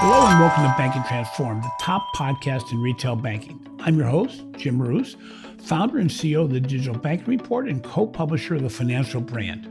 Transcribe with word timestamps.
Hello 0.00 0.28
and 0.28 0.38
welcome 0.38 0.62
to 0.62 0.72
Banking 0.78 1.02
Transformed, 1.02 1.64
the 1.64 1.72
top 1.80 2.14
podcast 2.14 2.70
in 2.70 2.80
retail 2.80 3.16
banking. 3.16 3.58
I'm 3.80 3.98
your 3.98 4.06
host, 4.06 4.44
Jim 4.52 4.78
Marous, 4.78 5.16
founder 5.60 5.98
and 5.98 6.08
CEO 6.08 6.42
of 6.42 6.52
the 6.52 6.60
Digital 6.60 6.96
Banking 6.96 7.26
Report 7.26 7.68
and 7.68 7.82
co 7.82 8.06
publisher 8.06 8.54
of 8.54 8.62
the 8.62 8.70
Financial 8.70 9.20
Brand. 9.20 9.66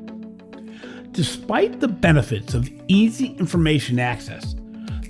Despite 1.13 1.79
the 1.79 1.87
benefits 1.87 2.53
of 2.53 2.69
easy 2.89 3.37
information 3.39 3.99
access, 3.99 4.53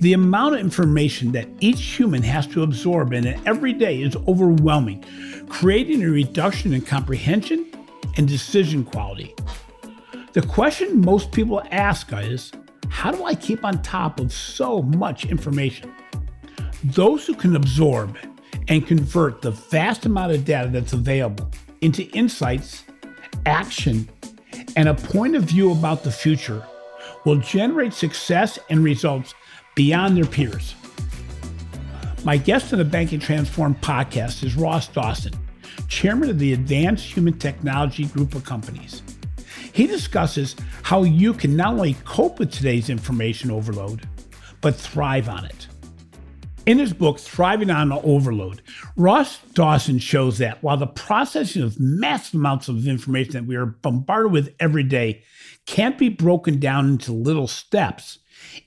the 0.01 0.13
amount 0.13 0.53
of 0.53 0.61
information 0.61 1.31
that 1.31 1.47
each 1.61 1.81
human 1.81 2.21
has 2.21 2.45
to 2.49 2.61
absorb 2.61 3.11
in 3.11 3.25
it 3.25 3.39
every 3.47 3.73
day 3.73 4.03
is 4.03 4.15
overwhelming, 4.27 5.03
creating 5.49 6.03
a 6.03 6.09
reduction 6.11 6.75
in 6.75 6.81
comprehension 6.81 7.65
and 8.17 8.27
decision 8.27 8.83
quality. 8.83 9.33
The 10.33 10.43
question 10.43 11.01
most 11.01 11.31
people 11.31 11.63
ask 11.71 12.13
is 12.13 12.51
how 12.89 13.11
do 13.11 13.23
I 13.23 13.35
keep 13.35 13.63
on 13.63 13.81
top 13.81 14.19
of 14.19 14.31
so 14.31 14.81
much 14.81 15.25
information? 15.25 15.93
Those 16.83 17.25
who 17.25 17.33
can 17.33 17.55
absorb 17.55 18.17
and 18.67 18.85
convert 18.85 19.41
the 19.41 19.51
vast 19.51 20.05
amount 20.05 20.33
of 20.33 20.45
data 20.45 20.69
that's 20.69 20.93
available 20.93 21.49
into 21.81 22.03
insights, 22.11 22.83
action, 23.45 24.09
and 24.75 24.89
a 24.89 24.93
point 24.93 25.35
of 25.35 25.43
view 25.43 25.71
about 25.71 26.03
the 26.03 26.11
future 26.11 26.65
will 27.25 27.37
generate 27.37 27.93
success 27.93 28.57
and 28.69 28.83
results 28.83 29.33
beyond 29.75 30.17
their 30.17 30.25
peers. 30.25 30.75
My 32.23 32.37
guest 32.37 32.73
on 32.73 32.79
the 32.79 32.85
Banking 32.85 33.19
Transformed 33.19 33.79
podcast 33.81 34.43
is 34.43 34.55
Ross 34.55 34.87
Dawson, 34.87 35.33
chairman 35.87 36.29
of 36.29 36.39
the 36.39 36.53
Advanced 36.53 37.05
Human 37.05 37.37
Technology 37.37 38.05
Group 38.05 38.35
of 38.35 38.43
Companies. 38.43 39.01
He 39.77 39.85
discusses 39.85 40.55
how 40.81 41.03
you 41.03 41.35
can 41.35 41.55
not 41.55 41.73
only 41.73 41.93
cope 42.03 42.39
with 42.39 42.51
today's 42.51 42.89
information 42.89 43.51
overload, 43.51 44.09
but 44.59 44.75
thrive 44.75 45.29
on 45.29 45.45
it. 45.45 45.67
In 46.65 46.79
his 46.79 46.93
book, 46.93 47.19
Thriving 47.19 47.69
on 47.69 47.91
Overload, 47.91 48.63
Ross 48.95 49.37
Dawson 49.53 49.99
shows 49.99 50.39
that 50.39 50.63
while 50.63 50.77
the 50.77 50.87
processing 50.87 51.61
of 51.61 51.79
massive 51.79 52.39
amounts 52.39 52.67
of 52.67 52.87
information 52.87 53.33
that 53.33 53.45
we 53.45 53.55
are 53.55 53.67
bombarded 53.67 54.31
with 54.31 54.55
every 54.59 54.81
day 54.81 55.21
can't 55.67 55.99
be 55.99 56.09
broken 56.09 56.59
down 56.59 56.89
into 56.89 57.11
little 57.11 57.47
steps, 57.47 58.17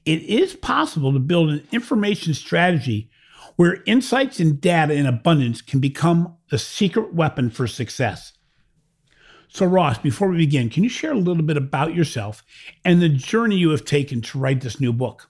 it 0.04 0.22
is 0.22 0.54
possible 0.54 1.12
to 1.12 1.18
build 1.18 1.50
an 1.50 1.66
information 1.72 2.34
strategy 2.34 3.10
where 3.56 3.82
insights 3.84 4.38
and 4.38 4.60
data 4.60 4.94
in 4.94 5.06
abundance 5.06 5.60
can 5.60 5.80
become 5.80 6.36
the 6.50 6.58
secret 6.58 7.12
weapon 7.12 7.50
for 7.50 7.66
success. 7.66 8.32
So, 9.52 9.66
Ross, 9.66 9.98
before 9.98 10.28
we 10.28 10.36
begin, 10.36 10.70
can 10.70 10.84
you 10.84 10.88
share 10.88 11.12
a 11.12 11.18
little 11.18 11.42
bit 11.42 11.56
about 11.56 11.92
yourself 11.92 12.44
and 12.84 13.02
the 13.02 13.08
journey 13.08 13.56
you 13.56 13.70
have 13.70 13.84
taken 13.84 14.20
to 14.22 14.38
write 14.38 14.60
this 14.60 14.80
new 14.80 14.92
book? 14.92 15.28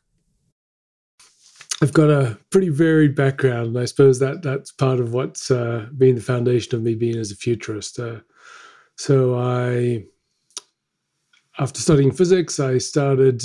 I've 1.82 1.94
got 1.94 2.10
a 2.10 2.38
pretty 2.50 2.68
varied 2.68 3.14
background, 3.16 3.68
and 3.68 3.78
I 3.78 3.86
suppose 3.86 4.18
that 4.18 4.42
that's 4.42 4.72
part 4.72 5.00
of 5.00 5.14
what's 5.14 5.50
uh, 5.50 5.86
been 5.96 6.16
the 6.16 6.20
foundation 6.20 6.74
of 6.74 6.82
me 6.82 6.94
being 6.94 7.16
as 7.16 7.32
a 7.32 7.36
futurist. 7.36 7.98
Uh, 7.98 8.20
so, 8.96 9.38
I, 9.38 10.04
after 11.58 11.80
studying 11.80 12.12
physics, 12.12 12.60
I 12.60 12.76
started 12.76 13.42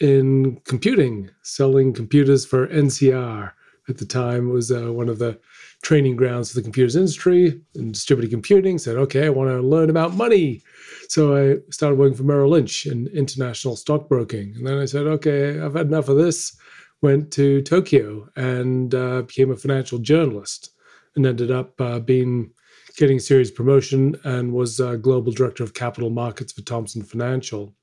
in 0.00 0.60
computing, 0.64 1.30
selling 1.42 1.92
computers 1.92 2.44
for 2.44 2.66
NCR. 2.66 3.52
At 3.88 3.98
the 3.98 4.06
time, 4.06 4.50
was 4.50 4.72
uh, 4.72 4.92
one 4.92 5.08
of 5.08 5.18
the 5.18 5.38
training 5.82 6.16
grounds 6.16 6.50
for 6.50 6.56
the 6.56 6.62
computers 6.62 6.96
industry 6.96 7.60
and 7.74 7.92
distributed 7.92 8.30
computing. 8.30 8.78
Said, 8.78 8.96
okay, 8.96 9.26
I 9.26 9.30
want 9.30 9.50
to 9.50 9.60
learn 9.60 9.90
about 9.90 10.14
money. 10.14 10.62
So 11.08 11.36
I 11.36 11.58
started 11.70 11.98
working 11.98 12.16
for 12.16 12.24
Merrill 12.24 12.50
Lynch 12.50 12.86
in 12.86 13.06
international 13.08 13.76
stockbroking. 13.76 14.54
And 14.56 14.66
then 14.66 14.78
I 14.78 14.86
said, 14.86 15.06
okay, 15.06 15.60
I've 15.60 15.74
had 15.74 15.86
enough 15.86 16.08
of 16.08 16.16
this. 16.16 16.56
Went 17.02 17.30
to 17.32 17.62
Tokyo 17.62 18.28
and 18.36 18.94
uh, 18.94 19.22
became 19.22 19.52
a 19.52 19.56
financial 19.56 19.98
journalist 19.98 20.70
and 21.14 21.26
ended 21.26 21.50
up 21.50 21.80
uh, 21.80 22.00
being 22.00 22.50
getting 22.96 23.18
a 23.18 23.20
series 23.20 23.50
promotion 23.50 24.18
and 24.24 24.52
was 24.52 24.80
uh, 24.80 24.96
global 24.96 25.30
director 25.30 25.62
of 25.62 25.74
capital 25.74 26.10
markets 26.10 26.52
for 26.52 26.62
Thomson 26.62 27.02
Financial. 27.02 27.74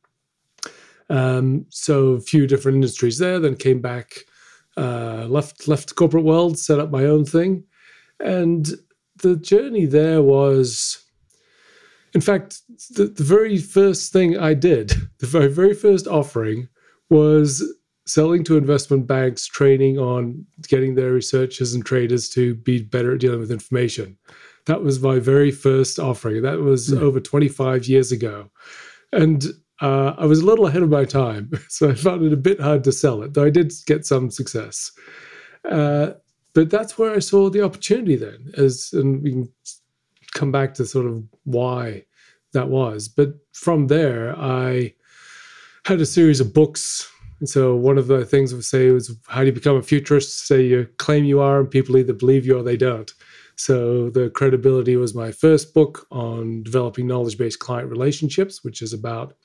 Um, 1.09 1.66
so 1.69 2.13
a 2.13 2.22
few 2.22 2.47
different 2.47 2.75
industries 2.75 3.19
there. 3.19 3.39
Then 3.39 3.55
came 3.55 3.81
back, 3.81 4.25
uh, 4.78 5.25
left 5.29 5.67
left 5.67 5.89
the 5.89 5.95
corporate 5.95 6.23
world, 6.23 6.57
set 6.57 6.79
up 6.79 6.91
my 6.91 7.06
own 7.06 7.25
thing, 7.25 7.63
and 8.19 8.69
the 9.17 9.35
journey 9.35 9.85
there 9.85 10.22
was, 10.22 11.03
in 12.13 12.22
fact, 12.22 12.61
the, 12.91 13.06
the 13.06 13.23
very 13.23 13.57
first 13.57 14.11
thing 14.11 14.38
I 14.38 14.53
did, 14.53 14.89
the 15.19 15.28
very, 15.28 15.50
very 15.50 15.73
first 15.73 16.07
offering 16.07 16.67
was 17.09 17.63
selling 18.06 18.44
to 18.44 18.57
investment 18.57 19.07
banks, 19.07 19.47
training 19.47 19.97
on 19.97 20.45
getting 20.67 20.95
their 20.95 21.13
researchers 21.13 21.73
and 21.73 21.85
traders 21.85 22.29
to 22.29 22.55
be 22.55 22.81
better 22.81 23.13
at 23.13 23.19
dealing 23.19 23.40
with 23.40 23.51
information. 23.51 24.17
That 24.66 24.84
was 24.84 25.01
my 25.01 25.19
very 25.19 25.51
first 25.51 26.00
offering. 26.00 26.41
That 26.41 26.59
was 26.59 26.90
mm. 26.90 27.00
over 27.00 27.19
25 27.19 27.85
years 27.85 28.11
ago. 28.11 28.50
And 29.11 29.45
uh, 29.81 30.13
I 30.17 30.25
was 30.25 30.39
a 30.39 30.45
little 30.45 30.67
ahead 30.67 30.84
of 30.84 30.89
my 30.89 31.06
time, 31.06 31.51
so 31.69 31.89
I 31.89 31.95
found 31.95 32.23
it 32.23 32.34
a 32.34 32.38
bit 32.38 32.59
hard 32.59 32.84
to 32.85 32.91
sell 32.91 33.23
it, 33.23 33.34
though 33.34 33.45
I 33.45 33.50
did 33.50 33.73
get 33.85 34.06
some 34.06 34.29
success. 34.29 34.91
Uh, 35.69 36.11
but 36.53 36.69
that's 36.69 36.97
where 36.97 37.13
I 37.13 37.19
saw 37.19 37.50
the 37.50 37.63
opportunity 37.63 38.16
then, 38.16 38.51
as 38.57 38.91
and 38.94 39.23
we 39.23 39.31
can 39.31 39.50
come 40.34 40.51
back 40.51 40.73
to 40.75 40.85
sort 40.85 41.06
of 41.06 41.23
why 41.44 42.06
that 42.53 42.69
was. 42.69 43.07
But 43.07 43.34
from 43.53 43.88
there, 43.88 44.35
I 44.38 44.94
had 45.85 46.01
a 46.01 46.05
series 46.05 46.40
of 46.40 46.53
books. 46.53 47.09
And 47.40 47.50
so 47.50 47.75
one 47.75 47.97
of 47.97 48.07
the 48.07 48.25
things 48.25 48.53
would 48.53 48.63
say 48.63 48.91
was 48.91 49.16
how 49.28 49.41
do 49.41 49.47
you 49.47 49.51
become 49.51 49.75
a 49.75 49.81
futurist? 49.81 50.47
Say 50.47 50.63
you 50.63 50.88
claim 50.97 51.25
you 51.25 51.40
are, 51.40 51.59
and 51.59 51.69
people 51.69 51.97
either 51.97 52.13
believe 52.13 52.45
you 52.45 52.57
or 52.57 52.63
they 52.63 52.78
don't. 52.78 53.11
So 53.55 54.09
the 54.09 54.29
credibility 54.29 54.95
was 54.95 55.13
my 55.13 55.31
first 55.31 55.73
book 55.73 56.07
on 56.11 56.63
developing 56.63 57.07
knowledge-based 57.07 57.59
client 57.59 57.90
relationships, 57.90 58.63
which 58.63 58.81
is 58.81 58.94
about 58.94 59.35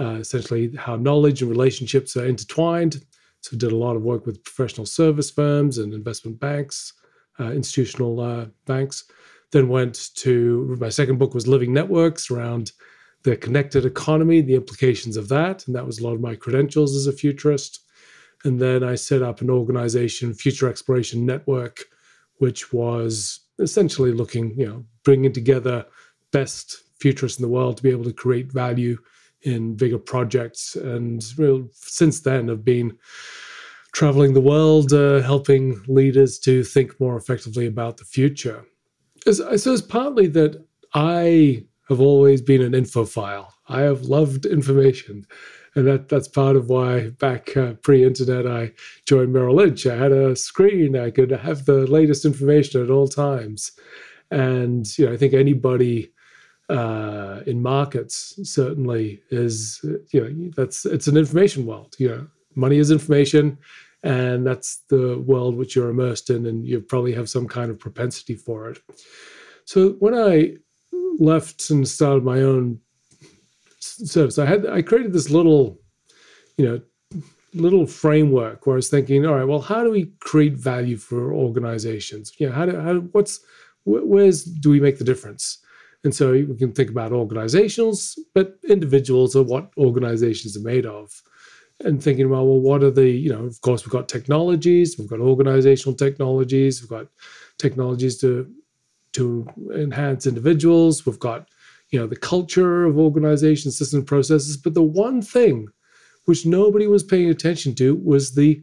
uh, 0.00 0.14
essentially 0.14 0.74
how 0.76 0.96
knowledge 0.96 1.42
and 1.42 1.50
relationships 1.50 2.16
are 2.16 2.26
intertwined 2.26 3.02
so 3.40 3.56
did 3.56 3.72
a 3.72 3.76
lot 3.76 3.96
of 3.96 4.02
work 4.02 4.26
with 4.26 4.42
professional 4.44 4.86
service 4.86 5.30
firms 5.30 5.78
and 5.78 5.94
investment 5.94 6.40
banks, 6.40 6.92
uh, 7.38 7.52
institutional 7.52 8.20
uh, 8.20 8.46
banks. 8.66 9.04
Then 9.52 9.68
went 9.68 10.10
to 10.16 10.76
my 10.80 10.88
second 10.88 11.18
book 11.18 11.34
was 11.34 11.46
Living 11.46 11.72
Networks 11.72 12.30
around 12.30 12.72
the 13.22 13.36
connected 13.36 13.84
economy, 13.84 14.40
the 14.40 14.54
implications 14.54 15.16
of 15.16 15.28
that, 15.28 15.66
and 15.66 15.74
that 15.74 15.86
was 15.86 15.98
a 15.98 16.04
lot 16.04 16.14
of 16.14 16.20
my 16.20 16.34
credentials 16.34 16.94
as 16.94 17.06
a 17.06 17.12
futurist. 17.12 17.80
And 18.44 18.60
then 18.60 18.84
I 18.84 18.94
set 18.94 19.22
up 19.22 19.40
an 19.40 19.50
organization, 19.50 20.34
Future 20.34 20.68
Exploration 20.68 21.26
Network, 21.26 21.84
which 22.36 22.72
was 22.72 23.40
essentially 23.58 24.12
looking, 24.12 24.54
you 24.58 24.66
know, 24.66 24.84
bringing 25.02 25.32
together 25.32 25.86
best 26.30 26.84
futurists 27.00 27.38
in 27.38 27.42
the 27.42 27.48
world 27.48 27.76
to 27.76 27.82
be 27.82 27.90
able 27.90 28.04
to 28.04 28.12
create 28.12 28.52
value 28.52 28.98
in 29.42 29.76
bigger 29.76 29.98
projects. 29.98 30.76
And 30.76 31.22
since 31.72 32.20
then, 32.20 32.48
have 32.48 32.64
been 32.64 32.96
traveling 33.92 34.34
the 34.34 34.40
world, 34.40 34.92
uh, 34.92 35.20
helping 35.20 35.80
leaders 35.86 36.38
to 36.40 36.62
think 36.62 36.98
more 37.00 37.16
effectively 37.16 37.66
about 37.66 37.96
the 37.96 38.04
future. 38.04 38.64
As, 39.26 39.40
I 39.40 39.56
suppose 39.56 39.82
partly 39.82 40.26
that 40.28 40.64
I 40.94 41.64
have 41.88 42.00
always 42.00 42.42
been 42.42 42.62
an 42.62 42.72
infophile. 42.72 43.48
I 43.68 43.80
have 43.80 44.02
loved 44.02 44.46
information. 44.46 45.26
And 45.74 45.86
that, 45.86 46.08
that's 46.08 46.28
part 46.28 46.56
of 46.56 46.68
why 46.68 47.10
back 47.10 47.56
uh, 47.56 47.74
pre-internet 47.74 48.46
I 48.46 48.72
joined 49.06 49.32
Merrill 49.32 49.56
Lynch. 49.56 49.86
I 49.86 49.96
had 49.96 50.12
a 50.12 50.34
screen. 50.34 50.96
I 50.96 51.10
could 51.10 51.30
have 51.30 51.64
the 51.66 51.86
latest 51.86 52.24
information 52.24 52.82
at 52.82 52.90
all 52.90 53.08
times. 53.08 53.72
And 54.30 54.86
you 54.98 55.06
know, 55.06 55.12
I 55.12 55.16
think 55.16 55.34
anybody 55.34 56.12
uh, 56.68 57.40
in 57.46 57.62
markets 57.62 58.38
certainly 58.42 59.22
is 59.30 59.80
you 60.10 60.20
know 60.20 60.50
that's 60.54 60.84
it's 60.84 61.08
an 61.08 61.16
information 61.16 61.66
world. 61.66 61.96
You 61.98 62.08
know, 62.08 62.26
money 62.54 62.78
is 62.78 62.90
information, 62.90 63.58
and 64.02 64.46
that's 64.46 64.82
the 64.88 65.18
world 65.18 65.56
which 65.56 65.74
you're 65.74 65.90
immersed 65.90 66.30
in, 66.30 66.46
and 66.46 66.66
you 66.66 66.80
probably 66.80 67.14
have 67.14 67.28
some 67.28 67.48
kind 67.48 67.70
of 67.70 67.78
propensity 67.78 68.34
for 68.34 68.70
it. 68.70 68.78
So 69.64 69.90
when 69.98 70.14
I 70.14 70.56
left 71.18 71.70
and 71.70 71.86
started 71.86 72.24
my 72.24 72.42
own 72.42 72.80
service, 73.80 74.38
I 74.38 74.46
had 74.46 74.66
I 74.66 74.82
created 74.82 75.12
this 75.12 75.30
little, 75.30 75.80
you 76.56 76.66
know, 76.66 77.22
little 77.54 77.86
framework 77.86 78.66
where 78.66 78.74
I 78.74 78.76
was 78.76 78.90
thinking, 78.90 79.26
all 79.26 79.34
right, 79.34 79.44
well, 79.44 79.60
how 79.60 79.82
do 79.82 79.90
we 79.90 80.12
create 80.20 80.54
value 80.54 80.96
for 80.96 81.32
organizations? 81.32 82.32
You 82.38 82.48
know, 82.48 82.54
how 82.54 82.66
do 82.66 82.78
how 82.78 82.94
what's 83.12 83.40
where's 83.84 84.44
do 84.44 84.70
we 84.70 84.80
make 84.80 84.98
the 84.98 85.04
difference? 85.04 85.58
And 86.04 86.14
so 86.14 86.32
we 86.32 86.56
can 86.56 86.72
think 86.72 86.90
about 86.90 87.12
organizations, 87.12 88.16
but 88.34 88.58
individuals 88.68 89.34
are 89.34 89.42
what 89.42 89.70
organizations 89.76 90.56
are 90.56 90.60
made 90.60 90.86
of. 90.86 91.22
And 91.80 92.02
thinking 92.02 92.28
well, 92.28 92.46
well, 92.46 92.60
what 92.60 92.82
are 92.82 92.90
the, 92.90 93.08
you 93.08 93.30
know, 93.30 93.44
of 93.44 93.60
course, 93.60 93.84
we've 93.84 93.92
got 93.92 94.08
technologies, 94.08 94.96
we've 94.98 95.08
got 95.08 95.20
organizational 95.20 95.96
technologies, 95.96 96.80
we've 96.80 96.90
got 96.90 97.06
technologies 97.58 98.18
to 98.20 98.50
to 99.14 99.46
enhance 99.74 100.26
individuals, 100.26 101.06
we've 101.06 101.18
got, 101.18 101.48
you 101.90 101.98
know, 101.98 102.06
the 102.06 102.14
culture 102.16 102.84
of 102.84 102.98
organizations, 102.98 103.78
systems, 103.78 104.04
processes. 104.04 104.56
But 104.56 104.74
the 104.74 104.82
one 104.82 105.22
thing 105.22 105.68
which 106.26 106.44
nobody 106.44 106.86
was 106.86 107.02
paying 107.02 107.30
attention 107.30 107.74
to 107.76 107.94
was 107.96 108.34
the 108.34 108.62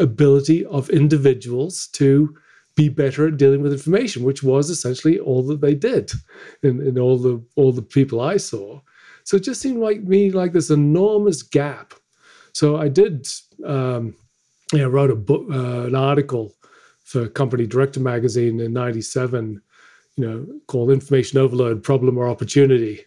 ability 0.00 0.64
of 0.64 0.88
individuals 0.88 1.88
to 1.88 2.34
be 2.74 2.88
better 2.88 3.28
at 3.28 3.36
dealing 3.36 3.62
with 3.62 3.72
information, 3.72 4.24
which 4.24 4.42
was 4.42 4.70
essentially 4.70 5.18
all 5.18 5.42
that 5.44 5.60
they 5.60 5.74
did 5.74 6.10
in, 6.62 6.80
in 6.80 6.98
all 6.98 7.18
the 7.18 7.42
all 7.56 7.72
the 7.72 7.82
people 7.82 8.20
I 8.20 8.36
saw. 8.36 8.80
So 9.24 9.36
it 9.36 9.44
just 9.44 9.60
seemed 9.60 9.78
like 9.78 10.02
me 10.02 10.30
like 10.30 10.52
this 10.52 10.70
enormous 10.70 11.42
gap. 11.42 11.94
So 12.54 12.76
I 12.76 12.88
did, 12.88 13.28
um, 13.64 14.14
you 14.72 14.80
know, 14.80 14.88
wrote 14.88 15.10
a 15.10 15.16
book, 15.16 15.46
uh, 15.50 15.82
an 15.86 15.94
article 15.94 16.54
for 17.04 17.28
Company 17.28 17.66
Director 17.66 18.00
magazine 18.00 18.60
in 18.60 18.72
'97, 18.72 19.60
you 20.16 20.26
know, 20.26 20.46
called 20.66 20.90
"Information 20.90 21.38
Overload: 21.38 21.82
Problem 21.82 22.18
or 22.18 22.28
Opportunity." 22.28 23.00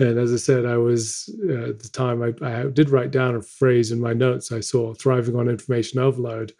And 0.00 0.16
as 0.16 0.32
I 0.32 0.36
said, 0.36 0.64
I 0.64 0.76
was 0.76 1.28
uh, 1.48 1.70
at 1.70 1.80
the 1.80 1.88
time 1.88 2.22
I, 2.22 2.32
I 2.46 2.66
did 2.66 2.90
write 2.90 3.10
down 3.10 3.34
a 3.34 3.42
phrase 3.42 3.90
in 3.90 4.00
my 4.00 4.12
notes. 4.12 4.52
I 4.52 4.60
saw 4.60 4.94
"thriving 4.94 5.36
on 5.36 5.48
information 5.48 5.98
overload" 5.98 6.52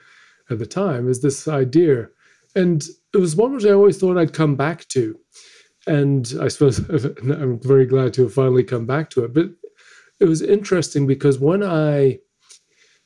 at 0.50 0.58
the 0.58 0.66
time 0.66 1.08
is 1.08 1.20
this 1.20 1.46
idea 1.46 2.08
and 2.54 2.82
it 3.14 3.18
was 3.18 3.36
one 3.36 3.54
which 3.54 3.64
I 3.64 3.70
always 3.70 3.98
thought 3.98 4.18
I'd 4.18 4.32
come 4.32 4.56
back 4.56 4.86
to. 4.88 5.18
And 5.86 6.32
I 6.40 6.48
suppose 6.48 6.78
I'm 6.88 7.60
very 7.60 7.86
glad 7.86 8.14
to 8.14 8.22
have 8.22 8.34
finally 8.34 8.64
come 8.64 8.86
back 8.86 9.10
to 9.10 9.24
it. 9.24 9.34
But 9.34 9.46
it 10.20 10.24
was 10.26 10.42
interesting 10.42 11.06
because 11.06 11.38
when 11.38 11.62
I, 11.62 12.18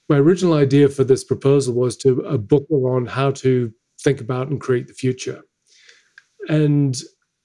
my 0.08 0.16
original 0.16 0.54
idea 0.54 0.88
for 0.88 1.04
this 1.04 1.24
proposal 1.24 1.74
was 1.74 1.96
to 1.98 2.20
a 2.20 2.38
book 2.38 2.66
on 2.70 3.06
how 3.06 3.30
to 3.32 3.72
think 4.02 4.20
about 4.20 4.48
and 4.48 4.60
create 4.60 4.88
the 4.88 4.94
future. 4.94 5.42
And 6.48 7.00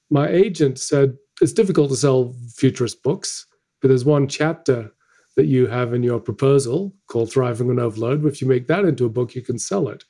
my 0.09 0.27
agent 0.27 0.79
said, 0.79 1.15
it's 1.41 1.53
difficult 1.53 1.89
to 1.91 1.95
sell 1.95 2.35
futurist 2.55 3.03
books, 3.03 3.45
but 3.81 3.89
there's 3.89 4.05
one 4.05 4.27
chapter 4.27 4.91
that 5.35 5.45
you 5.45 5.67
have 5.67 5.93
in 5.93 6.01
your 6.01 6.19
proposal 6.19 6.95
called 7.09 7.31
Thriving 7.31 7.69
on 7.69 7.79
Overload. 7.79 8.25
If 8.25 8.41
you 8.41 8.47
make 8.47 8.65
that 8.67 8.85
into 8.85 9.05
a 9.05 9.09
book, 9.09 9.35
you 9.35 9.43
can 9.43 9.59
sell 9.59 9.87
it. 9.87 10.03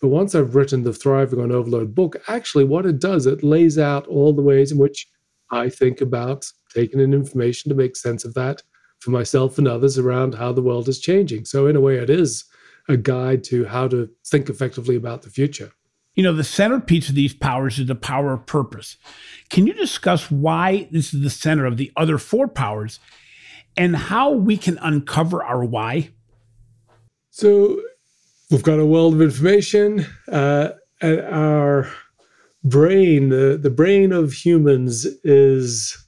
But 0.00 0.08
once 0.08 0.34
I've 0.34 0.54
written 0.54 0.82
the 0.82 0.92
Thriving 0.92 1.40
on 1.40 1.52
Overload 1.52 1.94
book, 1.94 2.16
actually, 2.28 2.64
what 2.64 2.86
it 2.86 2.98
does, 2.98 3.26
it 3.26 3.42
lays 3.42 3.78
out 3.78 4.06
all 4.06 4.32
the 4.32 4.42
ways 4.42 4.72
in 4.72 4.78
which 4.78 5.08
I 5.50 5.68
think 5.68 6.00
about 6.00 6.46
taking 6.74 7.00
in 7.00 7.14
information 7.14 7.68
to 7.68 7.74
make 7.74 7.96
sense 7.96 8.24
of 8.24 8.34
that 8.34 8.62
for 8.98 9.10
myself 9.10 9.58
and 9.58 9.68
others 9.68 9.98
around 9.98 10.34
how 10.34 10.52
the 10.52 10.62
world 10.62 10.88
is 10.88 11.00
changing. 11.00 11.44
So, 11.44 11.66
in 11.66 11.76
a 11.76 11.80
way, 11.80 11.96
it 11.96 12.10
is 12.10 12.44
a 12.88 12.96
guide 12.96 13.44
to 13.44 13.64
how 13.64 13.88
to 13.88 14.08
think 14.26 14.48
effectively 14.48 14.96
about 14.96 15.22
the 15.22 15.30
future. 15.30 15.72
You 16.14 16.22
know, 16.22 16.32
the 16.32 16.44
centerpiece 16.44 17.08
of 17.08 17.14
these 17.14 17.34
powers 17.34 17.78
is 17.78 17.86
the 17.86 17.94
power 17.94 18.32
of 18.32 18.46
purpose. 18.46 18.96
Can 19.50 19.66
you 19.66 19.72
discuss 19.72 20.30
why 20.30 20.88
this 20.90 21.12
is 21.12 21.22
the 21.22 21.30
center 21.30 21.66
of 21.66 21.76
the 21.76 21.92
other 21.96 22.18
four 22.18 22.46
powers 22.46 23.00
and 23.76 23.96
how 23.96 24.30
we 24.30 24.56
can 24.56 24.78
uncover 24.78 25.42
our 25.42 25.64
why? 25.64 26.10
So, 27.30 27.80
we've 28.54 28.62
got 28.62 28.78
a 28.78 28.86
world 28.86 29.14
of 29.14 29.20
information 29.20 30.06
uh, 30.30 30.68
and 31.00 31.20
our 31.22 31.90
brain 32.62 33.28
the, 33.30 33.58
the 33.60 33.68
brain 33.68 34.12
of 34.12 34.32
humans 34.32 35.06
is 35.24 35.98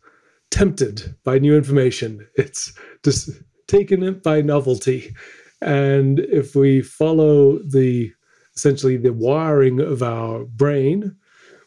tempted 0.52 1.16
by 1.24 1.40
new 1.40 1.56
information. 1.56 2.24
It's 2.36 2.72
just 3.02 3.30
taken 3.66 4.04
it 4.04 4.22
by 4.22 4.42
novelty. 4.42 5.12
And 5.60 6.20
if 6.20 6.54
we 6.54 6.82
follow 6.82 7.58
the 7.58 8.12
essentially 8.54 8.96
the 8.96 9.12
wiring 9.12 9.80
of 9.80 10.04
our 10.04 10.44
brain 10.44 11.16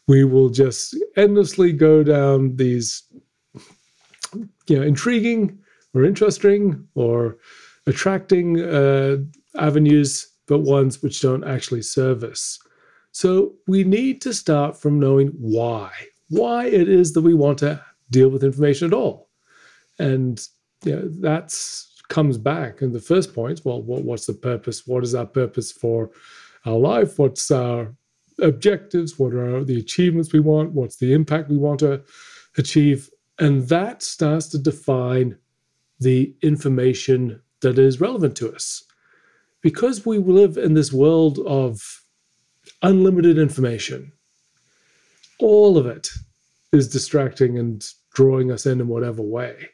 we 0.07 0.23
will 0.23 0.49
just 0.49 0.95
endlessly 1.17 1.73
go 1.73 2.03
down 2.03 2.55
these 2.55 3.03
you 4.67 4.77
know 4.77 4.81
intriguing 4.81 5.59
or 5.93 6.05
interesting 6.05 6.87
or 6.95 7.37
attracting 7.85 8.61
uh, 8.61 9.17
avenues 9.57 10.29
but 10.49 10.61
ones 10.61 11.01
which 11.01 11.21
don't 11.21 11.45
actually 11.45 11.83
serve 11.83 12.23
us. 12.23 12.59
So 13.11 13.53
we 13.67 13.83
need 13.83 14.19
to 14.23 14.33
start 14.33 14.75
from 14.75 14.99
knowing 14.99 15.27
why, 15.39 15.91
why 16.29 16.65
it 16.65 16.89
is 16.89 17.13
that 17.13 17.21
we 17.21 17.35
want 17.35 17.59
to 17.59 17.81
deal 18.09 18.29
with 18.29 18.43
information 18.43 18.87
at 18.87 18.93
all. 18.93 19.29
And 19.99 20.41
you 20.83 20.95
know, 20.95 21.07
that 21.21 21.55
comes 22.09 22.37
back 22.37 22.81
in 22.81 22.91
the 22.91 22.99
first 22.99 23.35
point. 23.35 23.61
Well, 23.63 23.83
what, 23.83 24.03
what's 24.03 24.25
the 24.25 24.33
purpose? 24.33 24.87
What 24.87 25.03
is 25.03 25.13
our 25.13 25.25
purpose 25.27 25.71
for 25.71 26.09
our 26.65 26.77
life? 26.77 27.19
What's 27.19 27.51
our 27.51 27.93
objectives? 28.41 29.19
What 29.19 29.33
are 29.33 29.63
the 29.63 29.79
achievements 29.79 30.33
we 30.33 30.39
want? 30.39 30.71
What's 30.71 30.95
the 30.95 31.13
impact 31.13 31.49
we 31.49 31.57
want 31.57 31.81
to 31.81 32.01
achieve? 32.57 33.09
And 33.37 33.67
that 33.69 34.01
starts 34.01 34.47
to 34.49 34.57
define 34.57 35.37
the 35.99 36.33
information 36.41 37.41
that 37.61 37.77
is 37.77 38.01
relevant 38.01 38.35
to 38.37 38.51
us 38.53 38.83
because 39.61 40.05
we 40.05 40.17
live 40.17 40.57
in 40.57 40.73
this 40.73 40.93
world 40.93 41.39
of 41.45 42.03
unlimited 42.81 43.37
information, 43.37 44.11
all 45.39 45.77
of 45.77 45.85
it 45.85 46.07
is 46.71 46.87
distracting 46.87 47.57
and 47.57 47.85
drawing 48.13 48.51
us 48.51 48.65
in 48.65 48.79
in 48.79 48.87
whatever 48.87 49.21
way. 49.21 49.69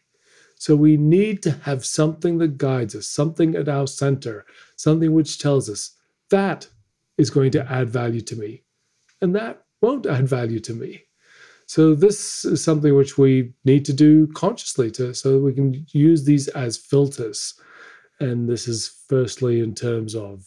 So 0.57 0.75
we 0.75 0.97
need 0.97 1.43
to 1.43 1.51
have 1.51 1.85
something 1.85 2.37
that 2.37 2.57
guides 2.57 2.95
us, 2.95 3.07
something 3.07 3.55
at 3.55 3.67
our 3.67 3.87
center, 3.87 4.45
something 4.77 5.13
which 5.13 5.37
tells 5.37 5.69
us 5.69 5.91
that 6.29 6.67
is 7.17 7.29
going 7.29 7.51
to 7.51 7.71
add 7.71 7.89
value 7.89 8.21
to 8.21 8.35
me, 8.35 8.63
and 9.21 9.35
that 9.35 9.63
won't 9.81 10.05
add 10.05 10.27
value 10.27 10.59
to 10.61 10.73
me. 10.73 11.03
So 11.67 11.95
this 11.95 12.45
is 12.45 12.63
something 12.63 12.95
which 12.95 13.17
we 13.17 13.53
need 13.63 13.85
to 13.85 13.93
do 13.93 14.27
consciously 14.27 14.91
to 14.91 15.13
so 15.13 15.33
that 15.33 15.39
we 15.39 15.53
can 15.53 15.85
use 15.91 16.23
these 16.23 16.47
as 16.49 16.77
filters 16.77 17.59
and 18.19 18.49
this 18.49 18.67
is 18.67 19.03
firstly 19.07 19.59
in 19.59 19.73
terms 19.73 20.15
of 20.15 20.45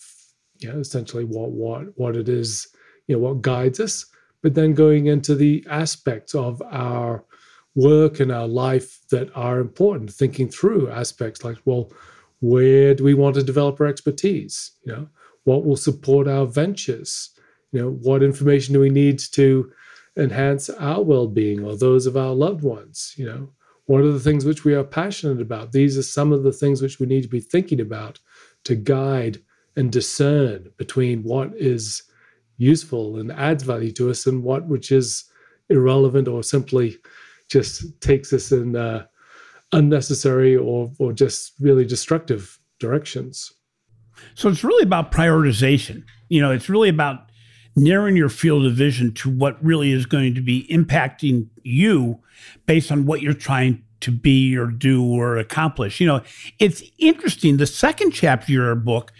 you 0.58 0.68
know 0.72 0.78
essentially 0.78 1.24
what 1.24 1.50
what 1.50 1.86
what 1.96 2.16
it 2.16 2.28
is 2.28 2.68
you 3.06 3.14
know 3.14 3.20
what 3.20 3.42
guides 3.42 3.80
us 3.80 4.06
but 4.42 4.54
then 4.54 4.72
going 4.72 5.06
into 5.06 5.34
the 5.34 5.64
aspects 5.68 6.34
of 6.34 6.62
our 6.70 7.24
work 7.74 8.20
and 8.20 8.32
our 8.32 8.48
life 8.48 8.98
that 9.10 9.30
are 9.36 9.60
important 9.60 10.10
thinking 10.10 10.48
through 10.48 10.90
aspects 10.90 11.44
like 11.44 11.58
well 11.64 11.92
where 12.40 12.94
do 12.94 13.04
we 13.04 13.14
want 13.14 13.34
to 13.34 13.42
develop 13.42 13.80
our 13.80 13.86
expertise? 13.86 14.72
You 14.84 14.92
know 14.92 15.08
what 15.44 15.64
will 15.64 15.76
support 15.76 16.28
our 16.28 16.46
ventures? 16.46 17.30
You 17.72 17.82
know 17.82 17.90
what 17.90 18.22
information 18.22 18.74
do 18.74 18.80
we 18.80 18.90
need 18.90 19.18
to 19.32 19.72
enhance 20.16 20.68
our 20.70 21.02
well-being 21.02 21.64
or 21.64 21.76
those 21.76 22.06
of 22.06 22.16
our 22.16 22.34
loved 22.34 22.62
ones? 22.62 23.14
You 23.16 23.26
know 23.26 23.50
what 23.88 24.02
are 24.02 24.12
the 24.12 24.20
things 24.20 24.44
which 24.44 24.66
we 24.66 24.74
are 24.74 24.84
passionate 24.84 25.40
about? 25.40 25.72
These 25.72 25.96
are 25.96 26.02
some 26.02 26.30
of 26.30 26.42
the 26.42 26.52
things 26.52 26.82
which 26.82 27.00
we 27.00 27.06
need 27.06 27.22
to 27.22 27.28
be 27.28 27.40
thinking 27.40 27.80
about 27.80 28.18
to 28.64 28.74
guide 28.74 29.38
and 29.76 29.90
discern 29.90 30.68
between 30.76 31.22
what 31.22 31.54
is 31.56 32.02
useful 32.58 33.18
and 33.18 33.32
adds 33.32 33.62
value 33.62 33.90
to 33.92 34.10
us 34.10 34.26
and 34.26 34.42
what 34.44 34.66
which 34.66 34.92
is 34.92 35.24
irrelevant 35.70 36.28
or 36.28 36.42
simply 36.42 36.98
just 37.48 37.98
takes 38.02 38.30
us 38.34 38.52
in 38.52 38.76
uh, 38.76 39.06
unnecessary 39.72 40.54
or, 40.54 40.92
or 40.98 41.14
just 41.14 41.54
really 41.58 41.86
destructive 41.86 42.58
directions. 42.78 43.54
So 44.34 44.50
it's 44.50 44.64
really 44.64 44.82
about 44.82 45.12
prioritization. 45.12 46.04
You 46.28 46.42
know, 46.42 46.52
it's 46.52 46.68
really 46.68 46.90
about 46.90 47.27
narrowing 47.78 48.16
your 48.16 48.28
field 48.28 48.66
of 48.66 48.74
vision 48.74 49.12
to 49.14 49.30
what 49.30 49.62
really 49.64 49.92
is 49.92 50.06
going 50.06 50.34
to 50.34 50.40
be 50.40 50.66
impacting 50.70 51.48
you 51.62 52.20
based 52.66 52.92
on 52.92 53.06
what 53.06 53.22
you're 53.22 53.34
trying 53.34 53.84
to 54.00 54.12
be 54.12 54.56
or 54.56 54.66
do 54.66 55.04
or 55.04 55.36
accomplish. 55.36 56.00
You 56.00 56.06
know, 56.06 56.22
it's 56.58 56.82
interesting. 56.98 57.56
The 57.56 57.66
second 57.66 58.12
chapter 58.12 58.44
of 58.44 58.50
your 58.50 58.74
book 58.74 59.12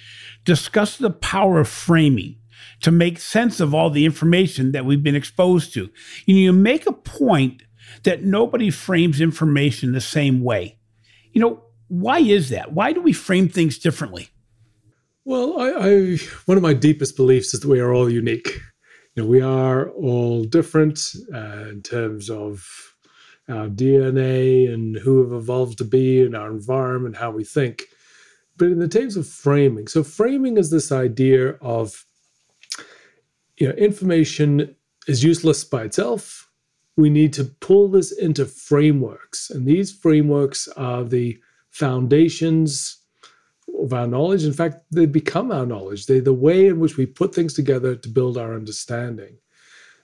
discusses 0.44 0.98
the 0.98 1.10
power 1.10 1.60
of 1.60 1.68
framing 1.68 2.36
to 2.80 2.90
make 2.90 3.18
sense 3.18 3.60
of 3.60 3.74
all 3.74 3.90
the 3.90 4.04
information 4.04 4.72
that 4.72 4.84
we've 4.84 5.02
been 5.02 5.16
exposed 5.16 5.72
to. 5.74 5.90
You 6.26 6.34
know, 6.34 6.40
you 6.40 6.52
make 6.52 6.86
a 6.86 6.92
point 6.92 7.62
that 8.04 8.22
nobody 8.22 8.70
frames 8.70 9.20
information 9.20 9.92
the 9.92 10.00
same 10.00 10.42
way. 10.42 10.78
You 11.32 11.40
know, 11.40 11.64
why 11.88 12.20
is 12.20 12.50
that? 12.50 12.72
Why 12.72 12.92
do 12.92 13.00
we 13.00 13.12
frame 13.12 13.48
things 13.48 13.78
differently? 13.78 14.28
Well, 15.28 15.60
I, 15.60 15.68
I, 15.72 16.16
one 16.46 16.56
of 16.56 16.62
my 16.62 16.72
deepest 16.72 17.14
beliefs 17.14 17.52
is 17.52 17.60
that 17.60 17.68
we 17.68 17.80
are 17.80 17.92
all 17.92 18.08
unique. 18.08 18.48
You 19.14 19.22
know, 19.22 19.28
we 19.28 19.42
are 19.42 19.90
all 19.90 20.44
different 20.44 21.00
uh, 21.34 21.68
in 21.68 21.82
terms 21.82 22.30
of 22.30 22.66
our 23.46 23.68
DNA 23.68 24.72
and 24.72 24.96
who 24.96 25.22
we've 25.22 25.34
evolved 25.34 25.76
to 25.78 25.84
be, 25.84 26.22
and 26.22 26.34
our 26.34 26.50
environment, 26.50 27.18
how 27.18 27.30
we 27.30 27.44
think. 27.44 27.82
But 28.56 28.68
in 28.68 28.78
the 28.78 28.88
terms 28.88 29.18
of 29.18 29.28
framing, 29.28 29.86
so 29.86 30.02
framing 30.02 30.56
is 30.56 30.70
this 30.70 30.90
idea 30.90 31.50
of 31.60 32.06
you 33.58 33.68
know, 33.68 33.74
information 33.74 34.74
is 35.08 35.22
useless 35.22 35.62
by 35.62 35.82
itself. 35.82 36.50
We 36.96 37.10
need 37.10 37.34
to 37.34 37.44
pull 37.44 37.88
this 37.88 38.12
into 38.12 38.46
frameworks, 38.46 39.50
and 39.50 39.66
these 39.66 39.92
frameworks 39.92 40.68
are 40.68 41.04
the 41.04 41.38
foundations 41.68 42.97
of 43.78 43.92
our 43.92 44.06
knowledge. 44.06 44.44
In 44.44 44.52
fact, 44.52 44.78
they 44.90 45.06
become 45.06 45.50
our 45.52 45.66
knowledge. 45.66 46.06
They're 46.06 46.20
the 46.20 46.32
way 46.32 46.66
in 46.66 46.80
which 46.80 46.96
we 46.96 47.06
put 47.06 47.34
things 47.34 47.54
together 47.54 47.94
to 47.96 48.08
build 48.08 48.38
our 48.38 48.54
understanding. 48.54 49.36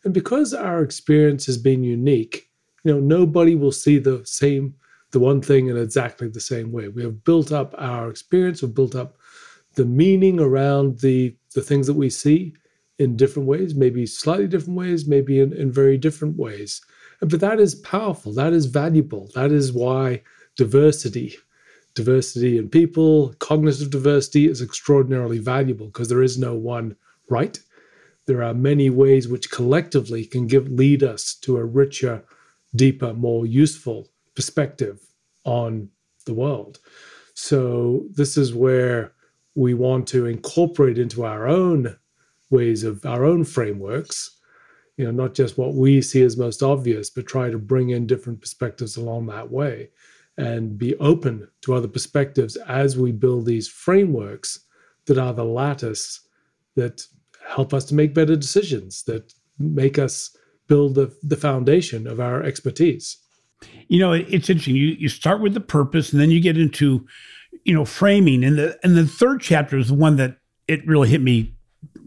And 0.04 0.12
because 0.12 0.52
our 0.52 0.83
experience 0.83 1.47
has 1.47 1.59
been 1.59 1.83
unique, 1.83 2.50
you 2.85 2.92
know, 2.92 3.00
nobody 3.00 3.54
will 3.54 3.73
see 3.73 3.99
the 3.99 4.23
same, 4.26 4.75
the 5.12 5.18
one 5.18 5.40
thing 5.40 5.68
in 5.68 5.76
exactly 5.76 6.28
the 6.28 6.40
same 6.40 6.73
way. 6.73 6.88
We 6.88 7.02
have 7.02 7.25
built 7.25 7.52
up 7.52 7.75
our 7.78 8.11
experience, 8.11 8.62
we've 8.62 8.75
built 8.75 8.94
up 8.94 9.16
the 9.75 9.85
meaning 9.85 10.40
around 10.40 11.00
the 11.00 11.37
the 11.54 11.62
things 11.62 11.87
that 11.87 11.94
we 11.94 12.11
see 12.11 12.54
in 12.99 13.16
different 13.16 13.49
ways, 13.49 13.75
maybe 13.75 14.06
slightly 14.06 14.47
different 14.47 14.78
ways, 14.78 15.06
maybe 15.06 15.40
in, 15.40 15.52
in 15.52 15.73
very 15.73 15.97
different 15.97 16.37
ways. 16.37 16.80
And 17.21 17.30
but 17.30 17.40
that 17.40 17.61
is 17.61 17.76
powerful. 17.76 18.33
That 18.33 18.52
is 18.52 18.66
valuable. 18.66 19.30
That 19.35 19.52
is 19.52 19.73
why 19.73 20.23
diversity, 20.56 21.37
diversity 21.94 22.58
in 22.58 22.68
people, 22.68 23.34
cognitive 23.38 23.90
diversity 23.90 24.46
is 24.46 24.60
extraordinarily 24.62 25.38
valuable 25.38 25.86
because 25.86 26.08
there 26.08 26.22
is 26.22 26.38
no 26.38 26.54
one 26.54 26.96
right. 27.28 27.58
There 28.26 28.42
are 28.42 28.54
many 28.54 28.90
ways 28.90 29.28
which 29.28 29.50
collectively 29.50 30.24
can 30.24 30.46
give 30.46 30.68
lead 30.68 31.02
us 31.02 31.34
to 31.42 31.56
a 31.56 31.64
richer, 31.64 32.24
deeper, 32.74 33.12
more 33.14 33.46
useful 33.46 34.08
perspective 34.34 35.00
on 35.44 35.88
the 36.26 36.34
world. 36.34 36.80
So 37.34 38.06
this 38.12 38.36
is 38.36 38.54
where 38.54 39.12
we 39.54 39.74
want 39.74 40.08
to 40.08 40.26
incorporate 40.26 40.98
into 40.98 41.24
our 41.24 41.46
own 41.46 41.96
ways 42.50 42.84
of 42.84 43.04
our 43.04 43.24
own 43.24 43.44
frameworks 43.44 44.30
you 44.96 45.04
know 45.04 45.10
not 45.10 45.34
just 45.34 45.58
what 45.58 45.74
we 45.74 46.00
see 46.00 46.22
as 46.22 46.36
most 46.36 46.62
obvious 46.62 47.10
but 47.10 47.26
try 47.26 47.50
to 47.50 47.58
bring 47.58 47.90
in 47.90 48.06
different 48.06 48.40
perspectives 48.40 48.96
along 48.96 49.26
that 49.26 49.50
way 49.50 49.88
and 50.36 50.76
be 50.78 50.96
open 50.96 51.48
to 51.62 51.74
other 51.74 51.88
perspectives 51.88 52.56
as 52.56 52.98
we 52.98 53.12
build 53.12 53.46
these 53.46 53.68
frameworks 53.68 54.60
that 55.06 55.18
are 55.18 55.32
the 55.32 55.44
lattice 55.44 56.20
that 56.76 57.06
help 57.46 57.72
us 57.72 57.84
to 57.84 57.94
make 57.94 58.14
better 58.14 58.36
decisions 58.36 59.02
that 59.04 59.32
make 59.58 59.98
us 59.98 60.36
build 60.66 60.94
the, 60.94 61.14
the 61.22 61.36
foundation 61.36 62.06
of 62.06 62.20
our 62.20 62.42
expertise. 62.42 63.18
You 63.88 63.98
know 64.00 64.12
it's 64.12 64.50
interesting. 64.50 64.76
You, 64.76 64.96
you 64.98 65.08
start 65.08 65.40
with 65.40 65.54
the 65.54 65.60
purpose 65.60 66.12
and 66.12 66.20
then 66.20 66.30
you 66.30 66.40
get 66.40 66.58
into 66.58 67.06
you 67.64 67.74
know 67.74 67.84
framing. 67.84 68.44
And 68.44 68.58
the 68.58 68.78
and 68.82 68.96
the 68.96 69.06
third 69.06 69.40
chapter 69.40 69.78
is 69.78 69.88
the 69.88 69.94
one 69.94 70.16
that 70.16 70.38
it 70.68 70.86
really 70.86 71.08
hit 71.08 71.22
me 71.22 71.54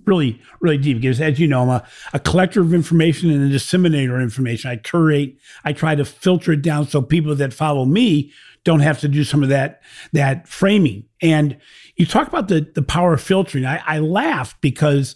really 0.08 0.42
really 0.62 0.78
deep 0.78 0.98
because 1.00 1.22
as 1.22 1.40
you 1.40 1.48
know 1.48 1.62
i'm 1.62 1.70
a, 1.70 1.88
a 2.14 2.20
collector 2.20 2.62
of 2.62 2.74
information 2.74 3.30
and 3.30 3.44
a 3.44 3.50
disseminator 3.50 4.16
of 4.16 4.22
information 4.22 4.72
i 4.72 4.76
curate 4.76 5.36
i 5.66 5.74
try 5.74 5.94
to 5.94 6.06
filter 6.06 6.54
it 6.54 6.62
down 6.62 6.88
so 6.88 7.02
people 7.02 7.36
that 7.36 7.54
follow 7.54 7.86
me 7.86 8.32
don't 8.64 8.80
have 8.80 9.00
to 9.00 9.08
do 9.08 9.24
some 9.24 9.44
of 9.44 9.50
that 9.50 9.82
that 10.14 10.48
framing 10.48 11.04
and 11.22 11.58
you 11.96 12.06
talk 12.06 12.28
about 12.28 12.48
the 12.48 12.62
the 12.74 12.82
power 12.82 13.14
of 13.14 13.22
filtering 13.22 13.66
i, 13.66 13.82
I 13.86 14.00
laugh 14.00 14.60
because 14.62 15.16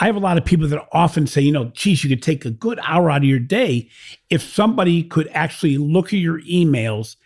I 0.00 0.06
have 0.06 0.16
a 0.16 0.20
lot 0.20 0.38
of 0.38 0.44
people 0.44 0.68
that 0.68 0.86
often 0.92 1.26
say, 1.26 1.40
you 1.40 1.50
know, 1.50 1.66
geez, 1.74 2.04
you 2.04 2.10
could 2.10 2.22
take 2.22 2.44
a 2.44 2.50
good 2.50 2.78
hour 2.84 3.10
out 3.10 3.22
of 3.22 3.24
your 3.24 3.40
day 3.40 3.88
if 4.30 4.42
somebody 4.42 5.02
could 5.02 5.28
actually 5.32 5.76
look 5.76 6.12
at 6.12 6.20
your 6.20 6.40
emails 6.42 7.16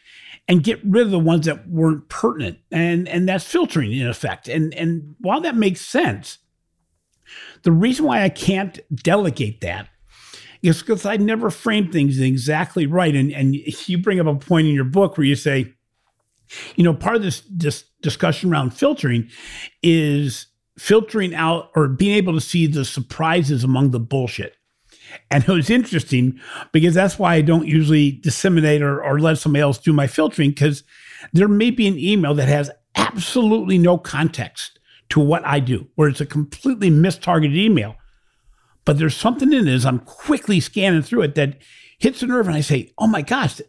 and 0.49 0.65
get 0.65 0.81
rid 0.85 1.05
of 1.05 1.11
the 1.11 1.19
ones 1.19 1.47
that 1.47 1.69
weren't 1.69 2.09
pertinent. 2.09 2.59
And 2.71 3.09
and 3.09 3.29
that's 3.29 3.45
filtering 3.45 3.93
in 3.93 4.09
effect. 4.09 4.49
And 4.49 4.73
and 4.75 5.15
while 5.21 5.41
that 5.43 5.57
makes 5.57 5.83
sense, 5.83 6.39
the 7.63 7.73
reason 7.73 8.07
why 8.07 8.23
I 8.23 8.29
can't 8.29 8.79
delegate 8.95 9.61
that 9.61 9.89
is 10.63 10.81
because 10.81 11.05
I 11.05 11.17
never 11.17 11.51
frame 11.51 11.91
things 11.91 12.21
exactly 12.21 12.87
right. 12.87 13.15
And 13.15 13.33
and 13.33 13.55
you 13.55 13.99
bring 13.99 14.21
up 14.21 14.27
a 14.27 14.35
point 14.35 14.69
in 14.69 14.75
your 14.75 14.85
book 14.85 15.17
where 15.17 15.27
you 15.27 15.37
say, 15.37 15.75
you 16.77 16.85
know, 16.85 16.95
part 16.95 17.17
of 17.17 17.23
this 17.23 17.43
this 17.51 17.85
discussion 18.01 18.53
around 18.53 18.71
filtering 18.71 19.29
is 19.83 20.47
filtering 20.79 21.35
out 21.35 21.71
or 21.75 21.89
being 21.89 22.15
able 22.15 22.33
to 22.33 22.41
see 22.41 22.67
the 22.67 22.85
surprises 22.85 23.63
among 23.65 23.91
the 23.91 24.01
bullshit. 24.01 24.57
And 25.31 25.45
it 25.45 25.49
was 25.49 25.69
interesting 25.69 26.41
because 26.73 26.95
that's 26.95 27.19
why 27.19 27.35
I 27.35 27.43
don't 27.43 27.67
usually 27.67 28.13
disseminate 28.13 28.83
or, 28.83 29.03
or 29.03 29.21
let 29.21 29.39
somebody 29.39 29.61
else 29.61 29.79
do 29.79 29.93
my 29.93 30.07
filtering 30.07 30.51
because 30.51 30.85
there 31.35 31.49
may 31.49 31.71
be 31.71 31.87
an 31.87 31.99
email 31.99 32.35
that 32.35 32.49
has 32.49 32.71
absolutely 32.95 33.77
no 33.77 33.99
context 33.99 34.79
to 35.13 35.21
what 35.21 35.45
I 35.45 35.61
do, 35.61 35.89
where 35.95 36.09
it's 36.09 36.23
a 36.23 36.27
completely 36.27 36.91
mistargeted 36.91 37.55
email. 37.55 37.97
But 38.87 38.99
there's 38.99 39.15
something 39.15 39.53
in 39.53 39.69
it 39.69 39.75
as 39.75 39.85
I'm 39.85 39.99
quickly 39.99 40.59
scanning 40.59 41.03
through 41.03 41.21
it 41.23 41.35
that 41.35 41.59
hits 41.99 42.23
a 42.23 42.27
nerve, 42.27 42.47
and 42.47 42.57
I 42.57 42.63
say, 42.63 42.95
oh 42.97 43.07
my 43.07 43.21
gosh, 43.21 43.61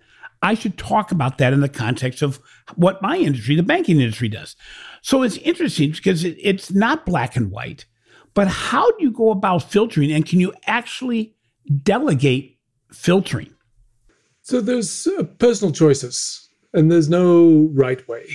I 0.41 0.53
should 0.53 0.77
talk 0.77 1.11
about 1.11 1.39
that 1.39 1.51
in 1.51 1.59
the 1.59 1.67
context 1.67 2.21
of 2.21 2.39
what 2.75 3.01
my 3.01 3.17
industry, 3.17 3.57
the 3.57 3.63
banking 3.63 3.99
industry, 3.99 4.29
does. 4.29 4.55
So 5.01 5.21
it's 5.21 5.35
interesting 5.37 5.91
because 5.91 6.23
it, 6.23 6.37
it's 6.39 6.71
not 6.71 7.05
black 7.05 7.35
and 7.35 7.51
white. 7.51 7.87
But 8.33 8.47
how 8.47 8.89
do 8.91 9.03
you 9.03 9.11
go 9.11 9.29
about 9.29 9.69
filtering 9.69 10.13
and 10.13 10.25
can 10.25 10.39
you 10.39 10.53
actually 10.65 11.35
delegate 11.83 12.57
filtering? 12.93 13.53
So 14.43 14.61
there's 14.61 15.05
uh, 15.07 15.23
personal 15.39 15.73
choices 15.73 16.49
and 16.73 16.89
there's 16.89 17.09
no 17.09 17.69
right 17.73 18.05
way. 18.07 18.27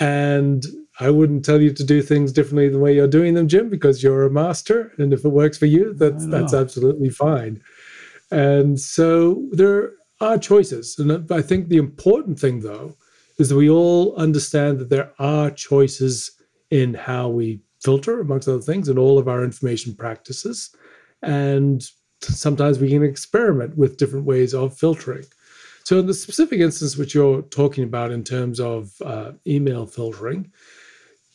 And 0.00 0.64
I 0.98 1.10
wouldn't 1.10 1.44
tell 1.44 1.60
you 1.60 1.72
to 1.72 1.84
do 1.84 2.00
things 2.00 2.32
differently 2.32 2.68
than 2.68 2.74
the 2.74 2.84
way 2.84 2.94
you're 2.94 3.06
doing 3.06 3.34
them, 3.34 3.48
Jim, 3.48 3.68
because 3.68 4.02
you're 4.02 4.24
a 4.24 4.30
master. 4.30 4.92
And 4.98 5.12
if 5.12 5.24
it 5.24 5.28
works 5.28 5.58
for 5.58 5.66
you, 5.66 5.92
that's 5.94 6.26
that's 6.26 6.54
absolutely 6.54 7.10
fine. 7.10 7.62
And 8.30 8.80
so 8.80 9.46
there 9.52 9.92
are 10.20 10.38
choices. 10.38 10.98
And 10.98 11.30
I 11.30 11.42
think 11.42 11.68
the 11.68 11.76
important 11.76 12.38
thing 12.38 12.60
though 12.60 12.96
is 13.38 13.50
that 13.50 13.56
we 13.56 13.68
all 13.68 14.16
understand 14.16 14.78
that 14.78 14.88
there 14.88 15.12
are 15.18 15.50
choices 15.50 16.30
in 16.70 16.94
how 16.94 17.28
we 17.28 17.60
filter, 17.82 18.20
amongst 18.20 18.48
other 18.48 18.60
things, 18.60 18.88
in 18.88 18.98
all 18.98 19.18
of 19.18 19.28
our 19.28 19.44
information 19.44 19.94
practices. 19.94 20.74
And 21.22 21.84
sometimes 22.22 22.78
we 22.78 22.88
can 22.88 23.02
experiment 23.02 23.76
with 23.76 23.98
different 23.98 24.24
ways 24.24 24.54
of 24.54 24.76
filtering. 24.76 25.24
So, 25.84 26.00
in 26.00 26.06
the 26.06 26.14
specific 26.14 26.60
instance 26.60 26.96
which 26.96 27.14
you're 27.14 27.42
talking 27.42 27.84
about 27.84 28.10
in 28.10 28.24
terms 28.24 28.58
of 28.58 28.90
uh, 29.04 29.32
email 29.46 29.86
filtering, 29.86 30.50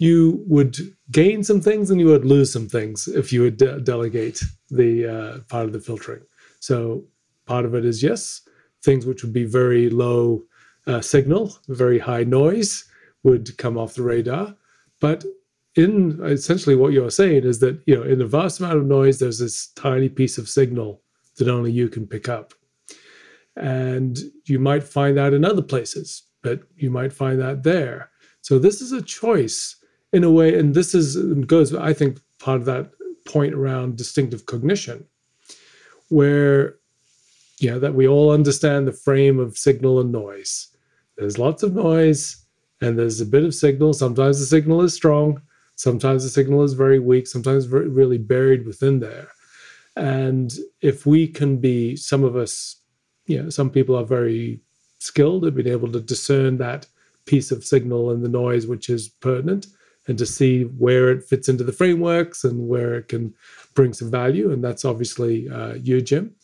you 0.02 0.44
would 0.48 0.76
gain 1.12 1.44
some 1.44 1.62
things 1.62 1.92
and 1.92 2.00
you 2.02 2.08
would 2.08 2.26
lose 2.26 2.52
some 2.52 2.68
things 2.68 3.08
if 3.08 3.32
you 3.32 3.44
would 3.44 3.58
de- 3.58 3.80
delegate 3.82 4.42
the 4.72 5.06
uh, 5.06 5.40
part 5.48 5.66
of 5.66 5.74
the 5.74 5.80
filtering. 5.80 6.24
So, 6.60 7.04
part 7.46 7.66
of 7.66 7.76
it 7.76 7.86
is 7.86 8.02
yes, 8.02 8.42
things 8.84 9.06
which 9.06 9.22
would 9.24 9.32
be 9.32 9.46
very 9.46 9.92
low 9.92 10.42
uh, 10.88 11.02
signal, 11.02 11.56
very 11.68 12.00
high 12.00 12.24
noise 12.24 12.84
would 13.22 13.56
come 13.60 13.78
off 13.78 13.94
the 13.94 14.02
radar. 14.02 14.56
But 15.00 15.24
in 15.76 16.20
essentially 16.24 16.76
what 16.76 16.94
you're 16.94 17.12
saying 17.12 17.44
is 17.44 17.60
that 17.60 17.80
you 17.86 17.96
know 17.96 18.02
in 18.02 18.22
a 18.22 18.26
vast 18.26 18.60
amount 18.60 18.80
of 18.80 18.86
noise 18.88 19.20
there's 19.20 19.40
this 19.40 19.68
tiny 19.76 20.10
piece 20.10 20.40
of 20.40 20.50
signal 20.50 21.02
that 21.38 21.48
only 21.48 21.72
you 21.72 21.88
can 21.88 22.06
pick 22.06 22.28
up 22.28 22.54
and 23.56 24.18
you 24.48 24.60
might 24.60 24.84
find 24.84 25.16
that 25.16 25.34
in 25.34 25.46
other 25.46 25.62
places 25.62 26.24
but 26.44 26.64
you 26.76 26.92
might 26.92 27.14
find 27.14 27.40
that 27.40 27.64
there 27.64 28.10
so 28.42 28.60
this 28.60 28.82
is 28.82 28.92
a 28.92 29.02
choice 29.02 29.78
in 30.14 30.24
a 30.24 30.32
way 30.32 30.58
and 30.58 30.74
this 30.74 30.94
is 30.94 31.18
goes 31.46 31.74
i 31.76 31.94
think 31.94 32.20
part 32.40 32.60
of 32.60 32.66
that 32.66 32.92
point 33.26 33.54
around 33.54 33.98
distinctive 33.98 34.46
cognition 34.46 35.06
where 36.10 36.76
yeah 37.60 37.78
that 37.78 37.94
we 37.94 38.08
all 38.08 38.32
understand 38.32 38.88
the 38.88 38.92
frame 38.92 39.40
of 39.40 39.58
signal 39.58 40.00
and 40.00 40.12
noise 40.12 40.68
there's 41.18 41.38
lots 41.38 41.64
of 41.64 41.76
noise 41.76 42.46
and 42.82 42.98
there's 42.98 43.22
a 43.22 43.26
bit 43.26 43.44
of 43.44 43.54
signal 43.54 43.94
sometimes 43.94 44.40
the 44.40 44.46
signal 44.46 44.82
is 44.82 44.94
strong 44.94 45.42
Sometimes 45.82 46.22
the 46.22 46.30
signal 46.30 46.62
is 46.62 46.74
very 46.74 47.00
weak, 47.00 47.26
sometimes 47.26 47.66
very, 47.66 47.88
really 47.88 48.20
buried 48.20 48.68
within 48.68 49.00
there. 49.00 49.30
And 49.96 50.54
if 50.82 51.08
we 51.08 51.28
can 51.28 51.58
be, 51.58 51.96
some 51.96 52.24
of 52.24 52.36
us, 52.36 52.76
you 53.26 53.42
know, 53.42 53.50
some 53.50 53.72
people 53.72 53.96
are 53.96 54.06
very 54.06 54.62
skilled 55.00 55.44
at 55.44 55.56
being 55.56 55.68
able 55.68 55.92
to 55.92 56.00
discern 56.00 56.58
that 56.58 56.86
piece 57.26 57.50
of 57.50 57.66
signal 57.66 58.12
and 58.12 58.24
the 58.24 58.30
noise 58.30 58.68
which 58.68 58.92
is 58.92 59.10
pertinent 59.10 59.66
and 60.12 60.18
to 60.20 60.26
see 60.26 60.64
where 60.64 61.10
it 61.10 61.24
fits 61.24 61.48
into 61.48 61.64
the 61.64 61.72
frameworks 61.72 62.44
and 62.44 62.68
where 62.68 62.96
it 62.96 63.08
can 63.08 63.34
bring 63.74 63.94
some 63.94 64.12
value. 64.12 64.52
And 64.52 64.62
that's 64.62 64.84
obviously 64.84 65.50
uh, 65.50 65.76
you, 65.76 66.02
Jim. 66.02 66.36